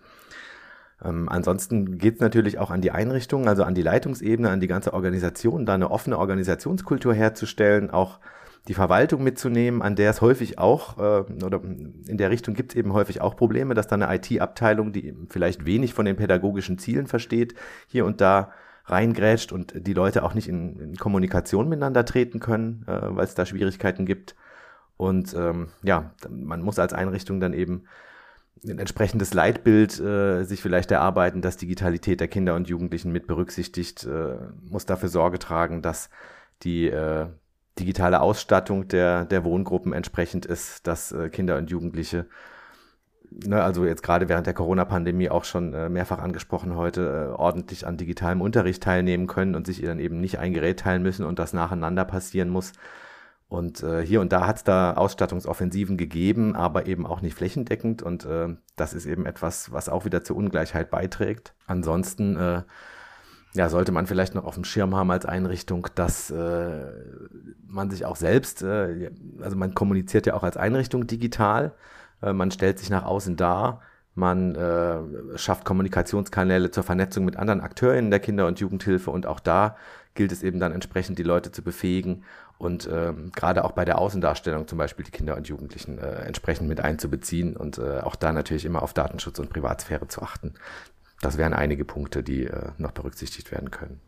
Ähm, 1.03 1.27
ansonsten 1.29 1.97
geht 1.97 2.15
es 2.15 2.21
natürlich 2.21 2.57
auch 2.57 2.71
an 2.71 2.81
die 2.81 2.91
Einrichtungen, 2.91 3.47
also 3.47 3.63
an 3.63 3.75
die 3.75 3.81
Leitungsebene, 3.81 4.49
an 4.49 4.61
die 4.61 4.67
ganze 4.67 4.93
Organisation, 4.93 5.65
da 5.65 5.73
eine 5.73 5.91
offene 5.91 6.17
Organisationskultur 6.17 7.13
herzustellen, 7.13 7.91
auch 7.91 8.19
die 8.67 8.73
Verwaltung 8.73 9.23
mitzunehmen, 9.23 9.81
an 9.81 9.95
der 9.95 10.09
es 10.09 10.21
häufig 10.21 10.57
auch, 10.57 10.97
äh, 10.97 11.43
oder 11.43 11.61
in 11.63 12.17
der 12.17 12.31
Richtung 12.31 12.55
gibt 12.55 12.71
es 12.71 12.77
eben 12.77 12.93
häufig 12.93 13.21
auch 13.21 13.35
Probleme, 13.35 13.73
dass 13.73 13.87
da 13.87 13.95
eine 13.95 14.13
IT-Abteilung, 14.15 14.91
die 14.91 15.13
vielleicht 15.29 15.65
wenig 15.65 15.93
von 15.93 16.05
den 16.05 16.15
pädagogischen 16.15 16.77
Zielen 16.77 17.07
versteht, 17.07 17.53
hier 17.87 18.05
und 18.05 18.21
da 18.21 18.51
reingrätscht 18.85 19.51
und 19.51 19.73
die 19.87 19.93
Leute 19.93 20.23
auch 20.23 20.33
nicht 20.33 20.47
in, 20.47 20.79
in 20.79 20.95
Kommunikation 20.95 21.67
miteinander 21.69 22.05
treten 22.05 22.39
können, 22.39 22.83
äh, 22.87 22.99
weil 23.01 23.25
es 23.25 23.35
da 23.35 23.45
Schwierigkeiten 23.45 24.05
gibt. 24.05 24.35
Und 24.97 25.33
ähm, 25.33 25.69
ja, 25.83 26.11
man 26.29 26.61
muss 26.61 26.79
als 26.79 26.93
Einrichtung 26.93 27.39
dann 27.39 27.53
eben 27.53 27.85
ein 28.63 28.79
entsprechendes 28.79 29.33
Leitbild 29.33 29.99
äh, 29.99 30.43
sich 30.43 30.61
vielleicht 30.61 30.91
erarbeiten, 30.91 31.41
dass 31.41 31.57
Digitalität 31.57 32.19
der 32.19 32.27
Kinder 32.27 32.55
und 32.55 32.67
Jugendlichen 32.67 33.11
mit 33.11 33.27
berücksichtigt, 33.27 34.05
äh, 34.05 34.37
muss 34.61 34.85
dafür 34.85 35.09
Sorge 35.09 35.39
tragen, 35.39 35.81
dass 35.81 36.09
die 36.63 36.87
äh, 36.87 37.27
digitale 37.77 38.21
Ausstattung 38.21 38.87
der, 38.87 39.25
der 39.25 39.43
Wohngruppen 39.43 39.93
entsprechend 39.93 40.45
ist, 40.45 40.87
dass 40.87 41.11
äh, 41.11 41.29
Kinder 41.29 41.57
und 41.57 41.69
Jugendliche, 41.69 42.25
ne, 43.45 43.63
also 43.63 43.85
jetzt 43.85 44.03
gerade 44.03 44.29
während 44.29 44.47
der 44.47 44.53
Corona-Pandemie 44.53 45.29
auch 45.29 45.43
schon 45.43 45.73
äh, 45.73 45.89
mehrfach 45.89 46.19
angesprochen 46.19 46.75
heute, 46.75 47.31
äh, 47.31 47.35
ordentlich 47.35 47.85
an 47.87 47.97
digitalem 47.97 48.41
Unterricht 48.41 48.83
teilnehmen 48.83 49.27
können 49.27 49.55
und 49.55 49.67
sich 49.67 49.81
dann 49.81 49.99
eben 49.99 50.19
nicht 50.21 50.39
ein 50.39 50.53
Gerät 50.53 50.79
teilen 50.79 51.03
müssen 51.03 51.25
und 51.25 51.39
das 51.39 51.53
nacheinander 51.53 52.05
passieren 52.05 52.49
muss. 52.49 52.73
Und 53.47 53.83
äh, 53.83 54.03
hier 54.05 54.21
und 54.21 54.31
da 54.33 54.47
hat 54.47 54.57
es 54.57 54.63
da 54.63 54.93
Ausstattungsoffensiven 54.93 55.97
gegeben, 55.97 56.55
aber 56.55 56.87
eben 56.87 57.05
auch 57.05 57.21
nicht 57.21 57.35
flächendeckend. 57.35 58.01
Und 58.01 58.25
äh, 58.25 58.55
das 58.75 58.93
ist 58.93 59.05
eben 59.05 59.25
etwas, 59.25 59.71
was 59.71 59.87
auch 59.87 60.05
wieder 60.05 60.23
zur 60.23 60.35
Ungleichheit 60.37 60.89
beiträgt. 60.89 61.53
Ansonsten 61.67 62.35
äh, 62.37 62.63
ja, 63.53 63.69
sollte 63.69 63.91
man 63.91 64.07
vielleicht 64.07 64.35
noch 64.35 64.45
auf 64.45 64.55
dem 64.55 64.65
Schirm 64.65 64.95
haben 64.95 65.11
als 65.11 65.25
Einrichtung, 65.25 65.87
dass 65.95 66.31
äh, 66.31 66.85
man 67.67 67.89
sich 67.89 68.05
auch 68.05 68.15
selbst, 68.15 68.63
äh, 68.63 69.11
also 69.39 69.55
man 69.55 69.75
kommuniziert 69.75 70.25
ja 70.25 70.33
auch 70.33 70.43
als 70.43 70.57
Einrichtung 70.57 71.07
digital, 71.07 71.73
äh, 72.21 72.33
man 72.33 72.51
stellt 72.51 72.79
sich 72.79 72.89
nach 72.89 73.03
außen 73.03 73.35
dar, 73.35 73.81
man 74.15 74.55
äh, 74.55 75.37
schafft 75.37 75.65
Kommunikationskanäle 75.65 76.71
zur 76.71 76.83
Vernetzung 76.83 77.25
mit 77.25 77.35
anderen 77.35 77.59
Akteuren 77.59 78.09
der 78.09 78.21
Kinder- 78.21 78.47
und 78.47 78.59
Jugendhilfe 78.59 79.11
und 79.11 79.25
auch 79.25 79.41
da 79.41 79.75
gilt 80.13 80.31
es 80.31 80.41
eben 80.41 80.59
dann 80.59 80.71
entsprechend, 80.71 81.19
die 81.19 81.23
Leute 81.23 81.51
zu 81.51 81.61
befähigen 81.61 82.23
und 82.57 82.87
äh, 82.87 83.13
gerade 83.35 83.65
auch 83.65 83.73
bei 83.73 83.83
der 83.83 83.97
Außendarstellung 83.99 84.67
zum 84.67 84.77
Beispiel 84.77 85.03
die 85.03 85.11
Kinder 85.11 85.35
und 85.35 85.49
Jugendlichen 85.49 85.97
äh, 85.97 86.21
entsprechend 86.21 86.69
mit 86.69 86.79
einzubeziehen 86.79 87.57
und 87.57 87.77
äh, 87.77 87.99
auch 87.99 88.15
da 88.15 88.31
natürlich 88.31 88.63
immer 88.63 88.81
auf 88.81 88.93
Datenschutz 88.93 89.39
und 89.39 89.49
Privatsphäre 89.49 90.07
zu 90.07 90.21
achten. 90.21 90.53
Das 91.21 91.37
wären 91.37 91.53
einige 91.53 91.83
Punkte, 91.83 92.23
die 92.23 92.45
äh, 92.45 92.71
noch 92.77 92.91
berücksichtigt 92.91 93.51
werden 93.51 93.71
können. 93.71 93.99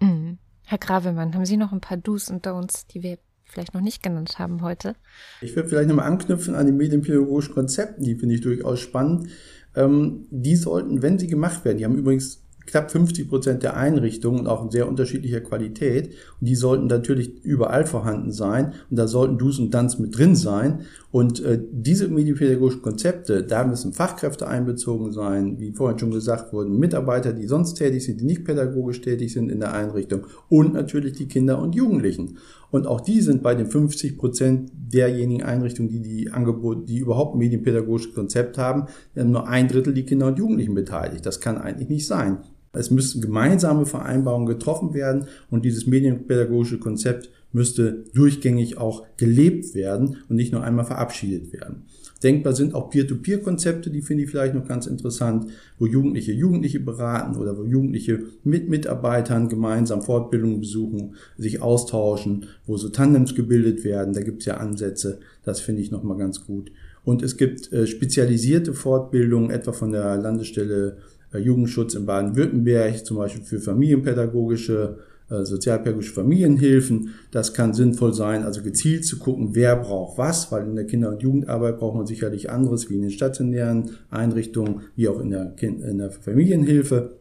Mhm. 0.00 0.38
Herr 0.66 0.78
Gravemann, 0.78 1.34
haben 1.34 1.46
Sie 1.46 1.56
noch 1.56 1.72
ein 1.72 1.80
paar 1.80 1.96
Do's 1.96 2.28
und 2.28 2.46
Don'ts, 2.46 2.86
die 2.88 3.02
wir 3.02 3.18
vielleicht 3.48 3.74
noch 3.74 3.80
nicht 3.80 4.02
genannt 4.02 4.38
haben 4.38 4.62
heute? 4.62 4.94
Ich 5.40 5.56
würde 5.56 5.68
vielleicht 5.68 5.88
nochmal 5.88 6.06
anknüpfen 6.06 6.54
an 6.54 6.66
die 6.66 6.72
medienpädagogischen 6.72 7.54
Konzepten, 7.54 8.04
die 8.04 8.14
finde 8.14 8.34
ich 8.34 8.40
durchaus 8.40 8.80
spannend. 8.80 9.28
Ähm, 9.74 10.26
die 10.30 10.56
sollten, 10.56 11.02
wenn 11.02 11.18
sie 11.18 11.26
gemacht 11.26 11.64
werden, 11.64 11.78
die 11.78 11.84
haben 11.84 11.96
übrigens 11.96 12.42
knapp 12.68 12.90
50 12.90 13.28
Prozent 13.28 13.62
der 13.62 13.76
Einrichtungen 13.76 14.40
und 14.40 14.46
auch 14.46 14.62
in 14.62 14.70
sehr 14.70 14.88
unterschiedlicher 14.88 15.40
Qualität. 15.40 16.14
Und 16.40 16.48
die 16.48 16.54
sollten 16.54 16.86
natürlich 16.86 17.42
überall 17.42 17.86
vorhanden 17.86 18.30
sein. 18.30 18.74
Und 18.90 18.98
da 18.98 19.08
sollten 19.08 19.38
Do's 19.38 19.58
und 19.58 19.74
Dunts 19.74 19.98
mit 19.98 20.16
drin 20.16 20.36
sein. 20.36 20.82
Und 21.10 21.42
äh, 21.42 21.58
diese 21.72 22.08
medienpädagogischen 22.08 22.82
Konzepte, 22.82 23.42
da 23.42 23.64
müssen 23.64 23.94
Fachkräfte 23.94 24.46
einbezogen 24.46 25.10
sein, 25.10 25.58
wie 25.58 25.72
vorhin 25.72 25.98
schon 25.98 26.10
gesagt 26.10 26.52
wurden, 26.52 26.78
Mitarbeiter, 26.78 27.32
die 27.32 27.46
sonst 27.46 27.74
tätig 27.74 28.04
sind, 28.04 28.20
die 28.20 28.26
nicht 28.26 28.44
pädagogisch 28.44 29.00
tätig 29.00 29.32
sind 29.32 29.50
in 29.50 29.60
der 29.60 29.72
Einrichtung 29.72 30.26
und 30.50 30.74
natürlich 30.74 31.14
die 31.14 31.26
Kinder 31.26 31.62
und 31.62 31.74
Jugendlichen. 31.74 32.36
Und 32.70 32.86
auch 32.86 33.00
die 33.00 33.22
sind 33.22 33.42
bei 33.42 33.54
den 33.54 33.66
50 33.66 34.18
Prozent 34.18 34.70
derjenigen 34.74 35.42
Einrichtungen, 35.42 35.88
die 35.88 36.02
die 36.02 36.30
Angebote, 36.30 36.82
die 36.84 36.98
überhaupt 36.98 37.36
medienpädagogische 37.36 38.12
Konzept 38.12 38.58
haben, 38.58 38.84
nur 39.14 39.48
ein 39.48 39.68
Drittel 39.68 39.94
die 39.94 40.04
Kinder 40.04 40.26
und 40.26 40.38
Jugendlichen 40.38 40.74
beteiligt. 40.74 41.24
Das 41.24 41.40
kann 41.40 41.56
eigentlich 41.56 41.88
nicht 41.88 42.06
sein. 42.06 42.40
Es 42.72 42.90
müssten 42.90 43.20
gemeinsame 43.20 43.86
Vereinbarungen 43.86 44.46
getroffen 44.46 44.94
werden 44.94 45.26
und 45.50 45.64
dieses 45.64 45.86
medienpädagogische 45.86 46.78
Konzept 46.78 47.30
müsste 47.52 48.04
durchgängig 48.14 48.76
auch 48.76 49.06
gelebt 49.16 49.74
werden 49.74 50.18
und 50.28 50.36
nicht 50.36 50.52
nur 50.52 50.62
einmal 50.62 50.84
verabschiedet 50.84 51.52
werden. 51.52 51.84
Denkbar 52.22 52.52
sind 52.52 52.74
auch 52.74 52.90
Peer-to-Peer-Konzepte, 52.90 53.90
die 53.90 54.02
finde 54.02 54.24
ich 54.24 54.30
vielleicht 54.30 54.54
noch 54.54 54.66
ganz 54.66 54.86
interessant, 54.86 55.46
wo 55.78 55.86
Jugendliche 55.86 56.32
Jugendliche 56.32 56.80
beraten 56.80 57.36
oder 57.36 57.56
wo 57.56 57.64
Jugendliche 57.64 58.24
mit 58.42 58.68
Mitarbeitern 58.68 59.48
gemeinsam 59.48 60.02
Fortbildungen 60.02 60.60
besuchen, 60.60 61.14
sich 61.36 61.62
austauschen, 61.62 62.46
wo 62.66 62.76
so 62.76 62.88
Tandems 62.88 63.34
gebildet 63.34 63.84
werden. 63.84 64.14
Da 64.14 64.20
gibt 64.20 64.40
es 64.40 64.46
ja 64.46 64.56
Ansätze, 64.56 65.20
das 65.44 65.60
finde 65.60 65.80
ich 65.80 65.92
nochmal 65.92 66.18
ganz 66.18 66.44
gut. 66.44 66.72
Und 67.04 67.22
es 67.22 67.36
gibt 67.36 67.72
äh, 67.72 67.86
spezialisierte 67.86 68.74
Fortbildungen, 68.74 69.50
etwa 69.50 69.72
von 69.72 69.92
der 69.92 70.16
Landesstelle 70.16 70.98
Jugendschutz 71.36 71.94
in 71.94 72.06
Baden-Württemberg, 72.06 73.04
zum 73.04 73.18
Beispiel 73.18 73.44
für 73.44 73.60
familienpädagogische, 73.60 74.98
äh, 75.30 75.44
sozialpädagogische 75.44 76.14
Familienhilfen. 76.14 77.10
Das 77.30 77.52
kann 77.52 77.74
sinnvoll 77.74 78.14
sein, 78.14 78.44
also 78.44 78.62
gezielt 78.62 79.04
zu 79.04 79.18
gucken, 79.18 79.50
wer 79.52 79.76
braucht 79.76 80.16
was, 80.16 80.50
weil 80.50 80.66
in 80.66 80.76
der 80.76 80.86
Kinder- 80.86 81.10
und 81.10 81.22
Jugendarbeit 81.22 81.78
braucht 81.78 81.96
man 81.96 82.06
sicherlich 82.06 82.48
anderes 82.50 82.88
wie 82.88 82.94
in 82.94 83.02
den 83.02 83.10
stationären 83.10 83.90
Einrichtungen, 84.10 84.82
wie 84.96 85.08
auch 85.08 85.20
in 85.20 85.30
der, 85.30 85.50
kind 85.56 85.82
in 85.82 85.98
der 85.98 86.10
Familienhilfe. 86.10 87.18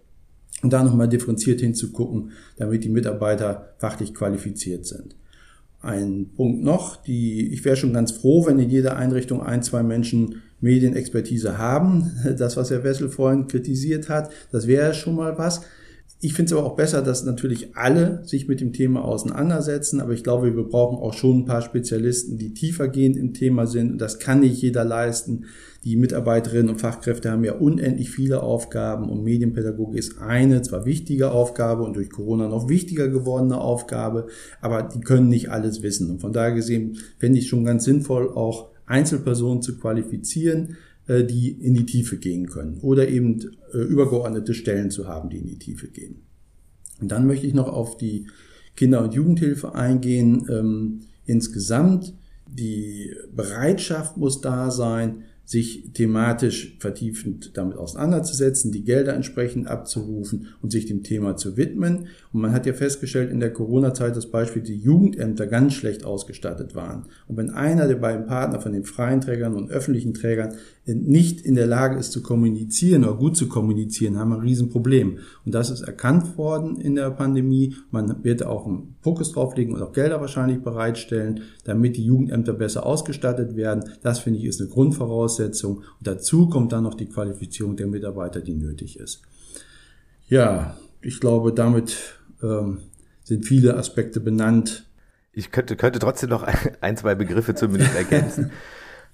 Und 0.63 0.73
da 0.73 0.83
nochmal 0.83 1.09
differenziert 1.09 1.59
hinzugucken, 1.59 2.31
damit 2.55 2.83
die 2.83 2.89
Mitarbeiter 2.89 3.73
fachlich 3.77 4.13
qualifiziert 4.13 4.85
sind. 4.87 5.15
Ein 5.81 6.29
Punkt 6.35 6.63
noch, 6.63 6.95
die, 6.95 7.53
ich 7.53 7.63
wäre 7.63 7.75
schon 7.75 7.93
ganz 7.93 8.11
froh, 8.11 8.47
wenn 8.47 8.57
in 8.57 8.69
jeder 8.69 8.95
Einrichtung 8.95 9.43
ein, 9.43 9.61
zwei 9.61 9.83
Menschen 9.83 10.41
Medienexpertise 10.61 11.57
haben. 11.57 12.11
Das, 12.37 12.57
was 12.57 12.71
Herr 12.71 12.83
Wessel 12.83 13.09
vorhin 13.09 13.47
kritisiert 13.47 14.09
hat, 14.09 14.31
das 14.51 14.67
wäre 14.67 14.93
schon 14.93 15.15
mal 15.15 15.37
was. 15.37 15.61
Ich 16.19 16.33
finde 16.33 16.51
es 16.51 16.57
aber 16.57 16.65
auch 16.65 16.75
besser, 16.75 17.03
dass 17.03 17.25
natürlich 17.25 17.75
alle 17.75 18.25
sich 18.25 18.47
mit 18.47 18.59
dem 18.59 18.73
Thema 18.73 19.05
auseinandersetzen, 19.05 20.01
aber 20.01 20.13
ich 20.13 20.23
glaube, 20.23 20.55
wir 20.55 20.63
brauchen 20.63 20.97
auch 20.97 21.13
schon 21.13 21.39
ein 21.41 21.45
paar 21.45 21.61
Spezialisten, 21.61 22.39
die 22.39 22.55
tiefergehend 22.55 23.17
im 23.17 23.35
Thema 23.35 23.67
sind 23.67 24.01
das 24.01 24.17
kann 24.17 24.39
nicht 24.39 24.59
jeder 24.59 24.83
leisten. 24.83 25.45
Die 25.83 25.95
Mitarbeiterinnen 25.95 26.69
und 26.69 26.81
Fachkräfte 26.81 27.29
haben 27.29 27.43
ja 27.43 27.53
unendlich 27.53 28.09
viele 28.09 28.41
Aufgaben 28.41 29.09
und 29.09 29.23
Medienpädagogik 29.23 29.99
ist 29.99 30.19
eine 30.19 30.63
zwar 30.63 30.85
wichtige 30.85 31.29
Aufgabe 31.29 31.83
und 31.83 31.95
durch 31.95 32.09
Corona 32.09 32.47
noch 32.47 32.67
wichtiger 32.67 33.09
gewordene 33.09 33.61
Aufgabe, 33.61 34.25
aber 34.59 34.81
die 34.81 35.01
können 35.01 35.29
nicht 35.29 35.51
alles 35.51 35.83
wissen 35.83 36.09
und 36.09 36.19
von 36.19 36.33
daher 36.33 36.53
gesehen 36.53 36.97
fände 37.19 37.37
ich 37.37 37.47
schon 37.47 37.63
ganz 37.63 37.83
sinnvoll, 37.83 38.29
auch 38.29 38.71
Einzelpersonen 38.87 39.61
zu 39.61 39.77
qualifizieren, 39.77 40.77
äh, 41.07 41.23
die 41.23 41.51
in 41.51 41.73
die 41.73 41.85
Tiefe 41.85 42.17
gehen 42.17 42.47
können 42.47 42.79
oder 42.81 43.07
eben 43.07 43.39
äh, 43.73 43.77
übergeordnete 43.77 44.53
Stellen 44.53 44.89
zu 44.89 45.07
haben, 45.07 45.29
die 45.29 45.37
in 45.37 45.47
die 45.47 45.59
Tiefe 45.59 45.87
gehen. 45.87 46.23
Und 46.99 47.11
dann 47.11 47.27
möchte 47.27 47.45
ich 47.45 47.53
noch 47.53 47.67
auf 47.67 47.97
die 47.97 48.27
Kinder- 48.75 49.03
und 49.03 49.13
Jugendhilfe 49.13 49.75
eingehen. 49.75 50.47
Ähm, 50.49 51.01
insgesamt 51.25 52.13
die 52.47 53.13
Bereitschaft 53.35 54.17
muss 54.17 54.41
da 54.41 54.71
sein, 54.71 55.23
sich 55.47 55.93
thematisch 55.93 56.75
vertiefend 56.77 57.55
damit 57.55 57.77
auseinanderzusetzen, 57.77 58.73
die 58.73 58.83
Gelder 58.83 59.13
entsprechend 59.13 59.67
abzurufen 59.67 60.47
und 60.61 60.73
sich 60.73 60.87
dem 60.87 61.03
Thema 61.03 61.37
zu 61.37 61.55
widmen. 61.55 62.07
Und 62.33 62.41
man 62.41 62.51
hat 62.51 62.65
ja 62.65 62.73
festgestellt 62.73 63.31
in 63.31 63.39
der 63.39 63.53
Corona-Zeit 63.53 64.17
das 64.17 64.29
Beispiel, 64.29 64.61
die 64.61 64.75
Jugendämter 64.75 65.47
ganz 65.47 65.71
schlecht 65.71 66.03
ausgestattet 66.03 66.75
waren. 66.75 67.05
Und 67.29 67.37
wenn 67.37 67.49
einer 67.49 67.87
der 67.87 67.95
beiden 67.95 68.25
Partner 68.25 68.59
von 68.59 68.73
den 68.73 68.83
freien 68.83 69.21
Trägern 69.21 69.55
und 69.55 69.71
öffentlichen 69.71 70.13
Trägern 70.13 70.53
nicht 70.85 71.39
in 71.39 71.55
der 71.55 71.67
Lage 71.67 71.97
ist 71.97 72.11
zu 72.11 72.21
kommunizieren 72.21 73.05
oder 73.05 73.15
gut 73.15 73.37
zu 73.37 73.47
kommunizieren, 73.47 74.17
haben 74.17 74.31
wir 74.31 74.35
ein 74.35 74.41
Riesenproblem. 74.41 75.19
Und 75.45 75.55
das 75.55 75.69
ist 75.69 75.79
erkannt 75.81 76.37
worden 76.37 76.81
in 76.81 76.95
der 76.95 77.09
Pandemie. 77.11 77.73
Man 77.89 78.21
wird 78.21 78.43
auch 78.43 78.67
einen 78.67 78.96
Fokus 79.07 79.31
drauflegen 79.31 79.73
und 79.73 79.81
auch 79.81 79.93
Gelder 79.93 80.19
wahrscheinlich 80.19 80.61
bereitstellen, 80.61 81.43
damit 81.63 81.95
die 81.95 82.03
Jugendämter 82.03 82.51
besser 82.51 82.85
ausgestattet 82.85 83.55
werden. 83.55 83.85
Das 84.03 84.19
finde 84.19 84.39
ich 84.39 84.45
ist 84.45 84.59
eine 84.59 84.69
Grundvoraussetzung. 84.69 85.77
Und 85.77 85.85
dazu 86.01 86.49
kommt 86.49 86.73
dann 86.73 86.83
noch 86.83 86.93
die 86.93 87.05
Qualifizierung 87.05 87.77
der 87.77 87.87
Mitarbeiter, 87.87 88.41
die 88.41 88.53
nötig 88.53 88.99
ist. 88.99 89.21
Ja, 90.27 90.75
ich 91.01 91.21
glaube, 91.21 91.53
damit 91.53 91.95
ähm, 92.43 92.79
sind 93.23 93.45
viele 93.45 93.77
Aspekte 93.77 94.19
benannt. 94.19 94.85
Ich 95.31 95.51
könnte, 95.51 95.77
könnte 95.77 95.99
trotzdem 95.99 96.29
noch 96.29 96.45
ein, 96.81 96.97
zwei 96.97 97.15
Begriffe 97.15 97.55
zumindest 97.55 97.95
ergänzen. 97.95 98.51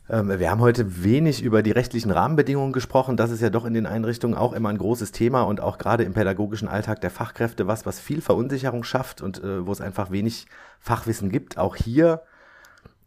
Ähm, 0.09 0.37
wir 0.37 0.51
haben 0.51 0.59
heute 0.59 1.03
wenig 1.03 1.41
über 1.41 1.63
die 1.63 1.71
rechtlichen 1.71 2.11
Rahmenbedingungen 2.11 2.73
gesprochen. 2.73 3.15
Das 3.15 3.31
ist 3.31 3.41
ja 3.41 3.49
doch 3.49 3.65
in 3.65 3.73
den 3.73 3.85
Einrichtungen 3.85 4.35
auch 4.35 4.53
immer 4.53 4.69
ein 4.69 4.77
großes 4.77 5.11
Thema 5.11 5.43
und 5.43 5.61
auch 5.61 5.77
gerade 5.77 6.03
im 6.03 6.13
pädagogischen 6.13 6.67
Alltag 6.67 7.01
der 7.01 7.09
Fachkräfte 7.09 7.67
was, 7.67 7.85
was 7.85 7.99
viel 7.99 8.21
Verunsicherung 8.21 8.83
schafft 8.83 9.21
und 9.21 9.43
äh, 9.43 9.65
wo 9.65 9.71
es 9.71 9.81
einfach 9.81 10.11
wenig 10.11 10.47
Fachwissen 10.79 11.29
gibt. 11.29 11.57
Auch 11.57 11.75
hier 11.75 12.21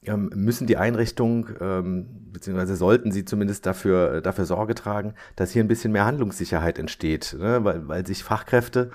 ähm, 0.05 0.31
müssen 0.35 0.67
die 0.67 0.79
Einrichtungen, 0.79 1.55
ähm, 1.61 2.07
beziehungsweise 2.33 2.77
sollten 2.77 3.13
sie 3.13 3.25
zumindest 3.27 3.67
dafür, 3.67 4.23
dafür 4.23 4.47
Sorge 4.47 4.75
tragen, 4.75 5.15
dass 5.37 5.51
hier 5.51 5.63
ein 5.63 5.69
bisschen 5.69 5.93
mehr 5.93 6.07
Handlungssicherheit 6.07 6.79
entsteht, 6.79 7.37
ne? 7.39 7.63
weil, 7.63 7.87
weil 7.89 8.07
sich 8.07 8.25
Fachkräfte 8.25 8.91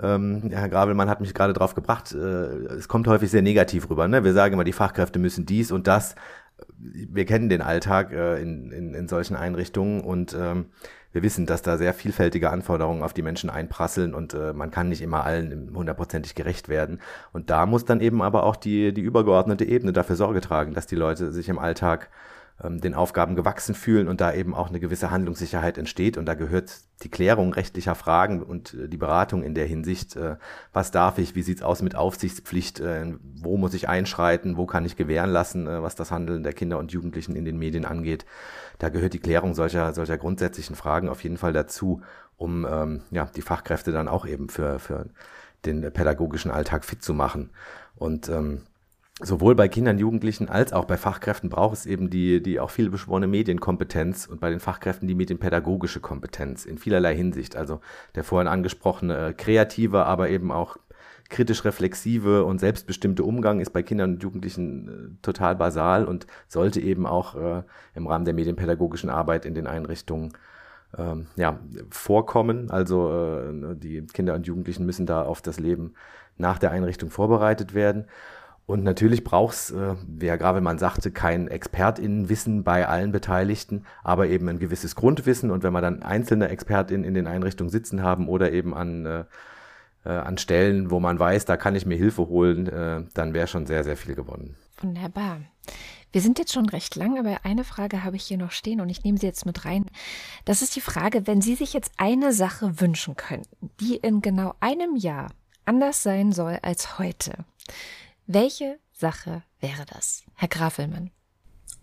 ähm, 0.00 0.50
Herr 0.50 0.68
Grabelmann 0.68 1.08
hat 1.08 1.20
mich 1.20 1.34
gerade 1.34 1.52
drauf 1.52 1.74
gebracht, 1.74 2.12
äh, 2.12 2.18
es 2.18 2.88
kommt 2.88 3.08
häufig 3.08 3.30
sehr 3.30 3.42
negativ 3.42 3.90
rüber. 3.90 4.06
Ne? 4.06 4.22
Wir 4.22 4.32
sagen 4.32 4.54
immer, 4.54 4.64
die 4.64 4.72
Fachkräfte 4.72 5.18
müssen 5.18 5.46
dies 5.46 5.72
und 5.72 5.86
das 5.86 6.14
wir 6.78 7.24
kennen 7.24 7.48
den 7.48 7.62
Alltag 7.62 8.12
äh, 8.12 8.40
in, 8.40 8.70
in, 8.70 8.94
in 8.94 9.08
solchen 9.08 9.36
Einrichtungen 9.36 10.00
und 10.00 10.36
ähm, 10.38 10.66
wir 11.12 11.22
wissen, 11.22 11.46
dass 11.46 11.62
da 11.62 11.78
sehr 11.78 11.94
vielfältige 11.94 12.50
Anforderungen 12.50 13.02
auf 13.02 13.14
die 13.14 13.22
Menschen 13.22 13.50
einprasseln 13.50 14.14
und 14.14 14.34
äh, 14.34 14.52
man 14.52 14.70
kann 14.70 14.88
nicht 14.90 15.00
immer 15.00 15.24
allen 15.24 15.72
hundertprozentig 15.74 16.34
gerecht 16.34 16.68
werden. 16.68 17.00
Und 17.32 17.50
da 17.50 17.66
muss 17.66 17.84
dann 17.84 18.00
eben 18.00 18.20
aber 18.22 18.44
auch 18.44 18.56
die, 18.56 18.92
die 18.92 19.00
übergeordnete 19.00 19.64
Ebene 19.64 19.92
dafür 19.92 20.16
Sorge 20.16 20.40
tragen, 20.40 20.74
dass 20.74 20.86
die 20.86 20.96
Leute 20.96 21.32
sich 21.32 21.48
im 21.48 21.58
Alltag 21.58 22.10
ähm, 22.62 22.80
den 22.80 22.94
Aufgaben 22.94 23.36
gewachsen 23.36 23.74
fühlen 23.74 24.08
und 24.08 24.20
da 24.20 24.32
eben 24.32 24.54
auch 24.54 24.68
eine 24.68 24.80
gewisse 24.80 25.10
Handlungssicherheit 25.10 25.78
entsteht. 25.78 26.16
Und 26.16 26.26
da 26.26 26.34
gehört 26.34 26.72
die 27.02 27.08
Klärung 27.08 27.52
rechtlicher 27.52 27.94
Fragen 27.94 28.42
und 28.42 28.74
äh, 28.74 28.88
die 28.88 28.96
Beratung 28.96 29.42
in 29.42 29.54
der 29.54 29.66
Hinsicht, 29.66 30.16
äh, 30.16 30.36
was 30.72 30.90
darf 30.90 31.18
ich, 31.18 31.34
wie 31.34 31.42
sieht's 31.42 31.62
aus 31.62 31.82
mit 31.82 31.94
Aufsichtspflicht, 31.94 32.80
äh, 32.80 33.14
wo 33.40 33.56
muss 33.56 33.74
ich 33.74 33.88
einschreiten, 33.88 34.56
wo 34.56 34.66
kann 34.66 34.84
ich 34.84 34.96
gewähren 34.96 35.30
lassen, 35.30 35.66
was 35.66 35.94
das 35.94 36.10
Handeln 36.10 36.42
der 36.42 36.52
Kinder 36.52 36.78
und 36.78 36.92
Jugendlichen 36.92 37.36
in 37.36 37.44
den 37.44 37.58
Medien 37.58 37.84
angeht. 37.84 38.26
Da 38.78 38.88
gehört 38.88 39.12
die 39.12 39.20
Klärung 39.20 39.54
solcher, 39.54 39.92
solcher 39.92 40.18
grundsätzlichen 40.18 40.74
Fragen 40.76 41.08
auf 41.08 41.22
jeden 41.22 41.36
Fall 41.36 41.52
dazu, 41.52 42.02
um 42.36 42.66
ähm, 42.68 43.02
ja, 43.10 43.26
die 43.26 43.42
Fachkräfte 43.42 43.92
dann 43.92 44.08
auch 44.08 44.26
eben 44.26 44.48
für, 44.48 44.78
für 44.78 45.06
den 45.64 45.92
pädagogischen 45.92 46.50
Alltag 46.50 46.84
fit 46.84 47.02
zu 47.02 47.14
machen. 47.14 47.50
Und 47.96 48.28
ähm, 48.28 48.62
sowohl 49.20 49.54
bei 49.54 49.68
Kindern, 49.68 49.98
Jugendlichen 49.98 50.48
als 50.48 50.72
auch 50.72 50.84
bei 50.84 50.96
Fachkräften 50.96 51.50
braucht 51.50 51.78
es 51.78 51.86
eben 51.86 52.10
die, 52.10 52.42
die 52.42 52.60
auch 52.60 52.70
viel 52.70 52.90
beschworene 52.90 53.26
Medienkompetenz 53.26 54.26
und 54.26 54.40
bei 54.40 54.50
den 54.50 54.60
Fachkräften 54.60 55.08
die 55.08 55.14
medienpädagogische 55.14 56.00
Kompetenz 56.00 56.64
in 56.64 56.78
vielerlei 56.78 57.16
Hinsicht. 57.16 57.56
Also 57.56 57.80
der 58.14 58.24
vorhin 58.24 58.48
angesprochene 58.48 59.34
kreative, 59.36 60.04
aber 60.06 60.30
eben 60.30 60.52
auch 60.52 60.76
kritisch 61.28 61.64
reflexive 61.64 62.44
und 62.44 62.58
selbstbestimmte 62.58 63.22
Umgang 63.22 63.60
ist 63.60 63.70
bei 63.70 63.82
Kindern 63.82 64.14
und 64.14 64.22
Jugendlichen 64.22 64.88
äh, 64.88 65.22
total 65.22 65.56
basal 65.56 66.06
und 66.06 66.26
sollte 66.46 66.80
eben 66.80 67.06
auch 67.06 67.34
äh, 67.34 67.62
im 67.94 68.06
Rahmen 68.06 68.24
der 68.24 68.34
medienpädagogischen 68.34 69.10
Arbeit 69.10 69.44
in 69.44 69.54
den 69.54 69.66
Einrichtungen 69.66 70.32
ähm, 70.96 71.26
ja, 71.36 71.58
vorkommen. 71.90 72.70
Also 72.70 73.10
äh, 73.12 73.76
die 73.76 74.06
Kinder 74.06 74.34
und 74.34 74.46
Jugendlichen 74.46 74.86
müssen 74.86 75.06
da 75.06 75.22
auf 75.22 75.42
das 75.42 75.60
Leben 75.60 75.94
nach 76.38 76.58
der 76.58 76.70
Einrichtung 76.70 77.10
vorbereitet 77.10 77.74
werden. 77.74 78.06
Und 78.68 78.84
natürlich 78.84 79.24
braucht 79.24 79.54
es, 79.54 79.70
äh, 79.70 79.94
wie 80.06 80.28
Herr 80.28 80.36
Gravelmann 80.36 80.78
sagte, 80.78 81.10
kein 81.10 81.48
ExpertInnenwissen 81.48 82.64
bei 82.64 82.86
allen 82.86 83.12
Beteiligten, 83.12 83.86
aber 84.04 84.26
eben 84.26 84.46
ein 84.46 84.58
gewisses 84.58 84.94
Grundwissen. 84.94 85.50
Und 85.50 85.62
wenn 85.62 85.72
wir 85.72 85.80
dann 85.80 86.02
einzelne 86.02 86.50
ExpertInnen 86.50 87.02
in 87.02 87.14
den 87.14 87.26
Einrichtungen 87.26 87.70
sitzen 87.70 88.02
haben 88.02 88.28
oder 88.28 88.52
eben 88.52 88.74
an, 88.74 89.06
äh, 89.06 89.24
äh, 90.04 90.10
an 90.10 90.36
Stellen, 90.36 90.90
wo 90.90 91.00
man 91.00 91.18
weiß, 91.18 91.46
da 91.46 91.56
kann 91.56 91.76
ich 91.76 91.86
mir 91.86 91.96
Hilfe 91.96 92.28
holen, 92.28 92.66
äh, 92.66 93.04
dann 93.14 93.32
wäre 93.32 93.46
schon 93.46 93.64
sehr, 93.64 93.84
sehr 93.84 93.96
viel 93.96 94.14
gewonnen. 94.14 94.54
Wunderbar. 94.82 95.40
Wir 96.12 96.20
sind 96.20 96.38
jetzt 96.38 96.52
schon 96.52 96.68
recht 96.68 96.94
lang, 96.94 97.18
aber 97.18 97.46
eine 97.46 97.64
Frage 97.64 98.04
habe 98.04 98.16
ich 98.16 98.24
hier 98.24 98.36
noch 98.36 98.52
stehen 98.52 98.82
und 98.82 98.90
ich 98.90 99.02
nehme 99.02 99.16
sie 99.16 99.26
jetzt 99.26 99.46
mit 99.46 99.64
rein. 99.64 99.86
Das 100.44 100.60
ist 100.60 100.76
die 100.76 100.82
Frage, 100.82 101.26
wenn 101.26 101.40
Sie 101.40 101.54
sich 101.54 101.72
jetzt 101.72 101.92
eine 101.96 102.34
Sache 102.34 102.82
wünschen 102.82 103.16
könnten, 103.16 103.70
die 103.80 103.96
in 103.96 104.20
genau 104.20 104.52
einem 104.60 104.94
Jahr 104.94 105.30
anders 105.64 106.02
sein 106.02 106.32
soll 106.32 106.58
als 106.60 106.98
heute. 106.98 107.32
Welche 108.30 108.76
Sache 108.92 109.42
wäre 109.58 109.86
das, 109.90 110.22
Herr 110.34 110.48
Grafelmann? 110.48 111.10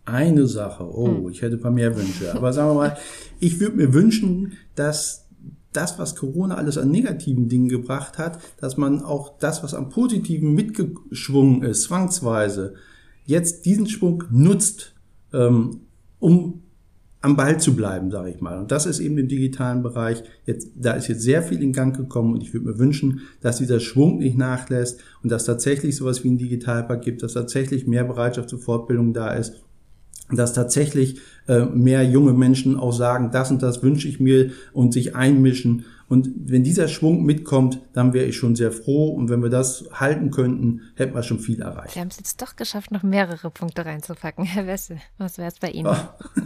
Eine 0.05 0.45
Sache, 0.45 0.83
oh, 0.83 1.07
hm. 1.07 1.29
ich 1.29 1.41
hätte 1.41 1.55
ein 1.55 1.61
paar 1.61 1.71
mehr 1.71 1.97
Wünsche. 1.97 2.35
Aber 2.35 2.53
sagen 2.53 2.69
wir 2.69 2.75
mal, 2.75 2.97
ich 3.39 3.59
würde 3.59 3.77
mir 3.77 3.95
wünschen, 3.95 4.53
dass 4.75 5.27
das, 5.73 5.97
was 5.97 6.15
Corona 6.15 6.53
alles 6.53 6.77
an 6.77 6.91
negativen 6.91 7.49
Dingen 7.49 7.67
gebracht 7.67 8.19
hat, 8.19 8.37
dass 8.57 8.77
man 8.77 9.01
auch 9.01 9.39
das, 9.39 9.63
was 9.63 9.73
am 9.73 9.89
Positiven 9.89 10.53
mitgeschwungen 10.53 11.63
ist, 11.63 11.81
zwangsweise, 11.81 12.75
jetzt 13.25 13.65
diesen 13.65 13.87
Schwung 13.87 14.25
nutzt, 14.29 14.93
ähm, 15.33 15.87
um 16.19 16.61
am 17.25 17.35
Ball 17.35 17.59
zu 17.59 17.75
bleiben, 17.75 18.11
sage 18.11 18.29
ich 18.29 18.39
mal. 18.39 18.59
Und 18.59 18.71
das 18.71 18.85
ist 18.85 18.99
eben 18.99 19.17
im 19.17 19.27
digitalen 19.27 19.81
Bereich. 19.81 20.23
Jetzt, 20.45 20.69
da 20.75 20.91
ist 20.91 21.07
jetzt 21.07 21.23
sehr 21.23 21.41
viel 21.41 21.61
in 21.61 21.73
Gang 21.73 21.95
gekommen 21.95 22.33
und 22.33 22.43
ich 22.43 22.53
würde 22.53 22.67
mir 22.67 22.77
wünschen, 22.77 23.21
dass 23.41 23.57
dieser 23.57 23.79
Schwung 23.79 24.19
nicht 24.19 24.37
nachlässt 24.37 25.01
und 25.23 25.31
dass 25.31 25.45
tatsächlich 25.45 25.95
sowas 25.95 26.23
wie 26.23 26.29
ein 26.29 26.37
Digitalpark 26.37 27.01
gibt, 27.01 27.23
dass 27.23 27.33
tatsächlich 27.33 27.87
mehr 27.87 28.03
Bereitschaft 28.03 28.49
zur 28.49 28.59
Fortbildung 28.59 29.13
da 29.13 29.33
ist 29.33 29.61
dass 30.31 30.53
tatsächlich 30.53 31.19
äh, 31.47 31.65
mehr 31.65 32.03
junge 32.03 32.33
Menschen 32.33 32.79
auch 32.79 32.91
sagen, 32.91 33.29
das 33.31 33.51
und 33.51 33.61
das 33.61 33.83
wünsche 33.83 34.07
ich 34.07 34.19
mir 34.19 34.49
und 34.73 34.91
sich 34.91 35.15
einmischen. 35.15 35.85
Und 36.07 36.29
wenn 36.35 36.63
dieser 36.63 36.87
Schwung 36.87 37.25
mitkommt, 37.25 37.79
dann 37.93 38.13
wäre 38.13 38.25
ich 38.25 38.35
schon 38.35 38.55
sehr 38.55 38.71
froh. 38.71 39.09
Und 39.09 39.29
wenn 39.29 39.43
wir 39.43 39.49
das 39.49 39.85
halten 39.93 40.31
könnten, 40.31 40.81
hätten 40.95 41.13
wir 41.13 41.21
schon 41.21 41.39
viel 41.39 41.61
erreicht. 41.61 41.93
Wir 41.93 42.01
haben 42.01 42.09
es 42.09 42.17
jetzt 42.17 42.41
doch 42.41 42.55
geschafft, 42.55 42.91
noch 42.91 43.03
mehrere 43.03 43.51
Punkte 43.51 43.85
reinzupacken. 43.85 44.45
Herr 44.45 44.65
Wessel, 44.65 44.97
was 45.19 45.37
wäre 45.37 45.49
es 45.49 45.59
bei 45.59 45.69
Ihnen? 45.69 45.87
Oh. 45.87 46.41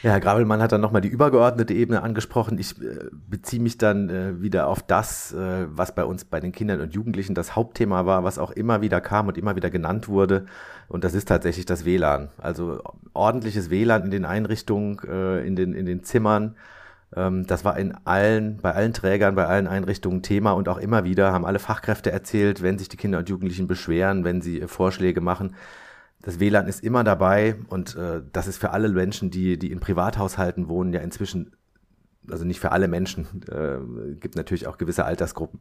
Ja, 0.00 0.12
Herr 0.12 0.20
Grabelmann 0.20 0.62
hat 0.62 0.70
dann 0.70 0.80
nochmal 0.80 1.00
die 1.00 1.08
übergeordnete 1.08 1.74
Ebene 1.74 2.02
angesprochen. 2.02 2.56
Ich 2.58 2.80
äh, 2.80 3.08
beziehe 3.28 3.60
mich 3.60 3.78
dann 3.78 4.08
äh, 4.08 4.40
wieder 4.40 4.68
auf 4.68 4.80
das, 4.80 5.32
äh, 5.32 5.66
was 5.70 5.92
bei 5.92 6.04
uns 6.04 6.24
bei 6.24 6.38
den 6.38 6.52
Kindern 6.52 6.80
und 6.80 6.94
Jugendlichen 6.94 7.34
das 7.34 7.56
Hauptthema 7.56 8.06
war, 8.06 8.22
was 8.22 8.38
auch 8.38 8.52
immer 8.52 8.80
wieder 8.80 9.00
kam 9.00 9.26
und 9.26 9.36
immer 9.36 9.56
wieder 9.56 9.70
genannt 9.70 10.06
wurde. 10.06 10.46
Und 10.86 11.02
das 11.02 11.14
ist 11.14 11.26
tatsächlich 11.26 11.66
das 11.66 11.84
WLAN. 11.84 12.28
Also 12.38 12.80
ordentliches 13.12 13.70
WLAN 13.70 14.04
in 14.04 14.12
den 14.12 14.24
Einrichtungen, 14.24 15.00
äh, 15.04 15.44
in, 15.44 15.56
den, 15.56 15.74
in 15.74 15.84
den 15.84 16.04
Zimmern. 16.04 16.54
Ähm, 17.16 17.48
das 17.48 17.64
war 17.64 17.76
in 17.76 17.92
allen, 18.04 18.58
bei 18.58 18.74
allen 18.74 18.92
Trägern, 18.92 19.34
bei 19.34 19.46
allen 19.46 19.66
Einrichtungen 19.66 20.22
Thema 20.22 20.52
und 20.52 20.68
auch 20.68 20.78
immer 20.78 21.02
wieder 21.02 21.32
haben 21.32 21.44
alle 21.44 21.58
Fachkräfte 21.58 22.12
erzählt, 22.12 22.62
wenn 22.62 22.78
sich 22.78 22.88
die 22.88 22.96
Kinder 22.96 23.18
und 23.18 23.28
Jugendlichen 23.28 23.66
beschweren, 23.66 24.22
wenn 24.22 24.42
sie 24.42 24.60
äh, 24.60 24.68
Vorschläge 24.68 25.20
machen 25.20 25.56
das 26.22 26.40
WLAN 26.40 26.66
ist 26.66 26.82
immer 26.82 27.04
dabei 27.04 27.56
und 27.68 27.96
äh, 27.96 28.22
das 28.32 28.48
ist 28.48 28.58
für 28.58 28.70
alle 28.70 28.88
Menschen, 28.88 29.30
die, 29.30 29.58
die 29.58 29.70
in 29.70 29.80
Privathaushalten 29.80 30.68
wohnen, 30.68 30.92
ja 30.92 31.00
inzwischen, 31.00 31.52
also 32.28 32.44
nicht 32.44 32.60
für 32.60 32.72
alle 32.72 32.88
Menschen, 32.88 33.26
äh, 33.48 34.14
gibt 34.16 34.36
natürlich 34.36 34.66
auch 34.66 34.78
gewisse 34.78 35.04
Altersgruppen, 35.04 35.60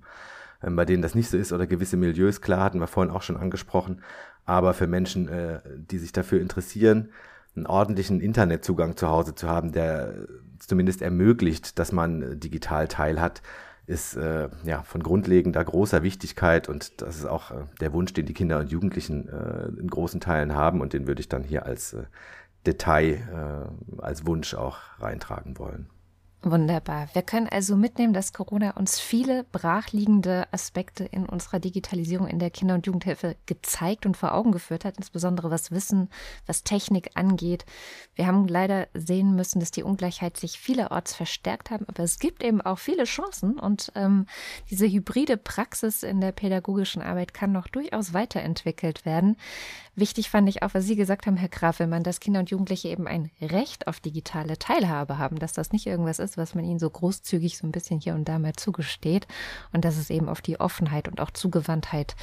äh, 0.61 0.69
bei 0.71 0.85
denen 0.85 1.03
das 1.03 1.15
nicht 1.15 1.29
so 1.29 1.37
ist 1.37 1.53
oder 1.53 1.67
gewisse 1.67 1.97
Milieus, 1.97 2.41
klar, 2.41 2.63
hatten 2.63 2.79
wir 2.79 2.87
vorhin 2.87 3.13
auch 3.13 3.21
schon 3.21 3.37
angesprochen, 3.37 4.01
aber 4.45 4.73
für 4.73 4.87
Menschen, 4.87 5.27
äh, 5.27 5.61
die 5.77 5.99
sich 5.99 6.11
dafür 6.11 6.41
interessieren, 6.41 7.09
einen 7.55 7.67
ordentlichen 7.67 8.21
Internetzugang 8.21 8.97
zu 8.97 9.07
Hause 9.09 9.35
zu 9.35 9.47
haben, 9.47 9.71
der 9.71 10.27
zumindest 10.59 11.01
ermöglicht, 11.01 11.77
dass 11.79 11.91
man 11.91 12.39
digital 12.39 12.87
teilhat, 12.87 13.41
ist 13.87 14.17
äh, 14.17 14.49
ja 14.65 14.83
von 14.83 15.01
grundlegender 15.01 15.63
großer 15.63 16.03
Wichtigkeit 16.03 16.67
und 16.67 17.01
das 17.01 17.15
ist 17.15 17.25
auch 17.25 17.51
äh, 17.51 17.63
der 17.79 17.93
Wunsch, 17.93 18.13
den 18.13 18.25
die 18.25 18.33
Kinder 18.33 18.59
und 18.59 18.69
Jugendlichen 18.69 19.29
äh, 19.29 19.67
in 19.79 19.87
großen 19.87 20.19
Teilen 20.19 20.53
haben 20.53 20.81
und 20.81 20.91
den 20.93 21.07
würde 21.07 21.21
ich 21.21 21.29
dann 21.29 21.43
hier 21.43 21.65
als 21.65 21.93
äh, 21.93 22.03
Detail, 22.65 23.71
äh, 23.97 24.01
als 24.01 24.27
Wunsch 24.27 24.53
auch 24.53 24.77
reintragen 24.99 25.57
wollen. 25.57 25.89
Wunderbar. 26.51 27.09
Wir 27.11 27.23
können 27.23 27.49
also 27.49 27.75
mitnehmen, 27.75 28.13
dass 28.13 28.31
Corona 28.31 28.71
uns 28.77 29.01
viele 29.01 29.43
brachliegende 29.43 30.47
Aspekte 30.51 31.03
in 31.03 31.25
unserer 31.25 31.59
Digitalisierung 31.59 32.25
in 32.25 32.39
der 32.39 32.51
Kinder- 32.51 32.75
und 32.75 32.85
Jugendhilfe 32.85 33.35
gezeigt 33.47 34.05
und 34.05 34.15
vor 34.15 34.33
Augen 34.33 34.53
geführt 34.53 34.85
hat, 34.85 34.95
insbesondere 34.95 35.51
was 35.51 35.71
Wissen, 35.71 36.09
was 36.45 36.63
Technik 36.63 37.09
angeht. 37.15 37.65
Wir 38.15 38.27
haben 38.27 38.47
leider 38.47 38.87
sehen 38.93 39.35
müssen, 39.35 39.59
dass 39.59 39.71
die 39.71 39.83
Ungleichheit 39.83 40.37
sich 40.37 40.57
vielerorts 40.57 41.13
verstärkt 41.15 41.69
haben, 41.69 41.85
aber 41.89 42.03
es 42.03 42.17
gibt 42.17 42.41
eben 42.41 42.61
auch 42.61 42.79
viele 42.79 43.03
Chancen 43.03 43.59
und 43.59 43.91
ähm, 43.95 44.25
diese 44.69 44.87
hybride 44.87 45.35
Praxis 45.35 46.01
in 46.01 46.21
der 46.21 46.31
pädagogischen 46.31 47.01
Arbeit 47.01 47.33
kann 47.33 47.51
noch 47.51 47.67
durchaus 47.67 48.13
weiterentwickelt 48.13 49.03
werden. 49.05 49.35
Wichtig 49.97 50.29
fand 50.29 50.47
ich 50.47 50.61
auch, 50.61 50.75
was 50.75 50.85
Sie 50.85 50.95
gesagt 50.95 51.25
haben, 51.25 51.37
Herr 51.37 51.49
Grafelmann, 51.49 52.03
dass 52.03 52.19
Kinder 52.19 52.39
und 52.39 52.51
Jugendliche 52.51 52.89
eben 52.89 53.07
ein 53.07 53.31
Recht 53.41 53.87
auf 53.87 53.99
digitale 53.99 54.59
Teilhabe 54.59 55.17
haben, 55.17 55.39
dass 55.39 55.53
das 55.53 55.71
nicht 55.71 55.87
irgendwas 55.87 56.19
ist, 56.19 56.37
was 56.37 56.53
man 56.53 56.65
ihnen 56.65 56.77
so 56.77 56.87
großzügig 56.87 57.57
so 57.57 57.65
ein 57.65 57.71
bisschen 57.71 57.99
hier 57.99 58.13
und 58.13 58.29
da 58.29 58.37
mal 58.37 58.53
zugesteht 58.53 59.25
und 59.73 59.83
dass 59.85 59.97
es 59.97 60.11
eben 60.11 60.29
auf 60.29 60.41
die 60.41 60.59
Offenheit 60.59 61.07
und 61.07 61.19
auch 61.19 61.31
Zugewandtheit 61.31 62.15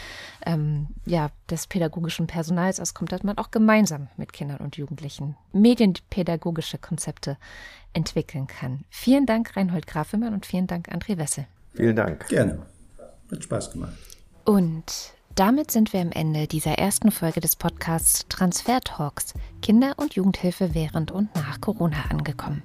ähm, 0.46 0.86
ja, 1.04 1.30
des 1.50 1.66
pädagogischen 1.66 2.28
Personals 2.28 2.78
auskommt, 2.78 3.10
dass 3.10 3.24
man 3.24 3.38
auch 3.38 3.50
gemeinsam 3.50 4.06
mit 4.16 4.32
Kindern 4.32 4.58
und 4.58 4.76
Jugendlichen 4.76 5.36
medienpädagogische 5.52 6.78
Konzepte 6.78 7.38
entwickeln 7.92 8.46
kann. 8.46 8.84
Vielen 8.88 9.26
Dank, 9.26 9.56
Reinhold 9.56 9.88
Grafelmann 9.88 10.32
und 10.32 10.46
vielen 10.46 10.68
Dank, 10.68 10.90
André 10.90 11.18
Wessel. 11.18 11.48
Vielen 11.74 11.96
Dank. 11.96 12.28
Gerne. 12.28 12.64
Hat 13.32 13.42
Spaß 13.42 13.72
gemacht. 13.72 13.94
Und 14.44 15.12
damit 15.34 15.70
sind 15.70 15.92
wir 15.92 16.00
am 16.00 16.12
Ende 16.12 16.46
dieser 16.46 16.78
ersten 16.78 17.10
Folge 17.10 17.40
des 17.40 17.56
Podcasts 17.56 18.26
Transfer 18.28 18.80
Talks 18.80 19.34
Kinder- 19.62 19.94
und 19.96 20.14
Jugendhilfe 20.14 20.74
während 20.74 21.10
und 21.10 21.34
nach 21.34 21.60
Corona 21.60 22.04
angekommen. 22.10 22.62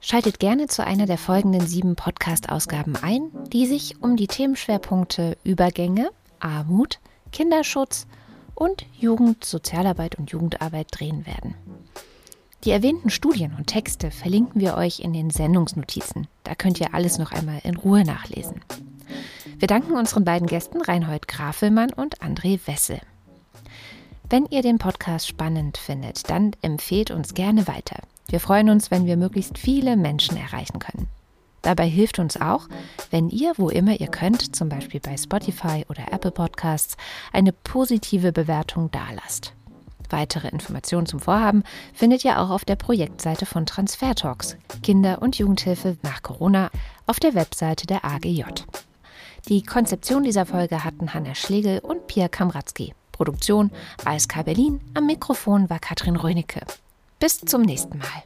Schaltet 0.00 0.38
gerne 0.38 0.66
zu 0.66 0.84
einer 0.84 1.06
der 1.06 1.16
folgenden 1.16 1.66
sieben 1.66 1.96
Podcast-Ausgaben 1.96 2.96
ein, 2.96 3.30
die 3.52 3.66
sich 3.66 4.02
um 4.02 4.16
die 4.16 4.26
Themenschwerpunkte 4.26 5.36
Übergänge, 5.44 6.10
Armut, 6.40 6.98
Kinderschutz 7.32 8.06
und 8.54 8.84
Jugend, 8.98 9.44
Sozialarbeit 9.44 10.16
und 10.16 10.30
Jugendarbeit 10.30 10.88
drehen 10.90 11.24
werden. 11.24 11.54
Die 12.64 12.70
erwähnten 12.70 13.10
Studien 13.10 13.54
und 13.56 13.66
Texte 13.66 14.10
verlinken 14.10 14.60
wir 14.60 14.76
euch 14.76 15.00
in 15.00 15.12
den 15.12 15.30
Sendungsnotizen. 15.30 16.26
Da 16.42 16.54
könnt 16.54 16.80
ihr 16.80 16.94
alles 16.94 17.18
noch 17.18 17.32
einmal 17.32 17.60
in 17.62 17.76
Ruhe 17.76 18.04
nachlesen. 18.04 18.60
Wir 19.58 19.68
danken 19.68 19.92
unseren 19.92 20.24
beiden 20.24 20.46
Gästen 20.46 20.80
Reinhold 20.80 21.28
Grafelmann 21.28 21.92
und 21.92 22.20
André 22.20 22.60
Wessel. 22.66 23.00
Wenn 24.28 24.46
ihr 24.46 24.62
den 24.62 24.78
Podcast 24.78 25.28
spannend 25.28 25.76
findet, 25.76 26.30
dann 26.30 26.52
empfehlt 26.62 27.10
uns 27.10 27.34
gerne 27.34 27.68
weiter. 27.68 27.98
Wir 28.28 28.40
freuen 28.40 28.70
uns, 28.70 28.90
wenn 28.90 29.06
wir 29.06 29.16
möglichst 29.16 29.58
viele 29.58 29.96
Menschen 29.96 30.36
erreichen 30.36 30.78
können. 30.78 31.08
Dabei 31.62 31.88
hilft 31.88 32.18
uns 32.18 32.40
auch, 32.40 32.68
wenn 33.10 33.30
ihr, 33.30 33.54
wo 33.56 33.70
immer 33.70 33.98
ihr 33.98 34.08
könnt, 34.08 34.54
zum 34.54 34.68
Beispiel 34.68 35.00
bei 35.00 35.16
Spotify 35.16 35.84
oder 35.88 36.12
Apple 36.12 36.30
Podcasts, 36.30 36.96
eine 37.32 37.52
positive 37.52 38.32
Bewertung 38.32 38.90
dalasst. 38.90 39.54
Weitere 40.10 40.48
Informationen 40.48 41.06
zum 41.06 41.20
Vorhaben 41.20 41.64
findet 41.94 42.24
ihr 42.24 42.38
auch 42.38 42.50
auf 42.50 42.64
der 42.64 42.76
Projektseite 42.76 43.46
von 43.46 43.66
Transfer 43.66 44.14
Talks, 44.14 44.56
Kinder- 44.82 45.22
und 45.22 45.38
Jugendhilfe 45.38 45.96
nach 46.02 46.22
Corona, 46.22 46.70
auf 47.06 47.18
der 47.18 47.34
Webseite 47.34 47.86
der 47.86 48.04
AGJ. 48.04 48.42
Die 49.48 49.62
Konzeption 49.62 50.22
dieser 50.22 50.46
Folge 50.46 50.84
hatten 50.84 51.12
Hanna 51.12 51.34
Schlegel 51.34 51.80
und 51.80 52.06
Pia 52.06 52.28
Kamratzki. 52.28 52.94
Produktion 53.12 53.70
ASK 54.06 54.42
Berlin. 54.42 54.80
Am 54.94 55.04
Mikrofon 55.04 55.68
war 55.68 55.78
Katrin 55.80 56.16
Rönecke. 56.16 56.62
Bis 57.20 57.40
zum 57.40 57.60
nächsten 57.60 57.98
Mal. 57.98 58.22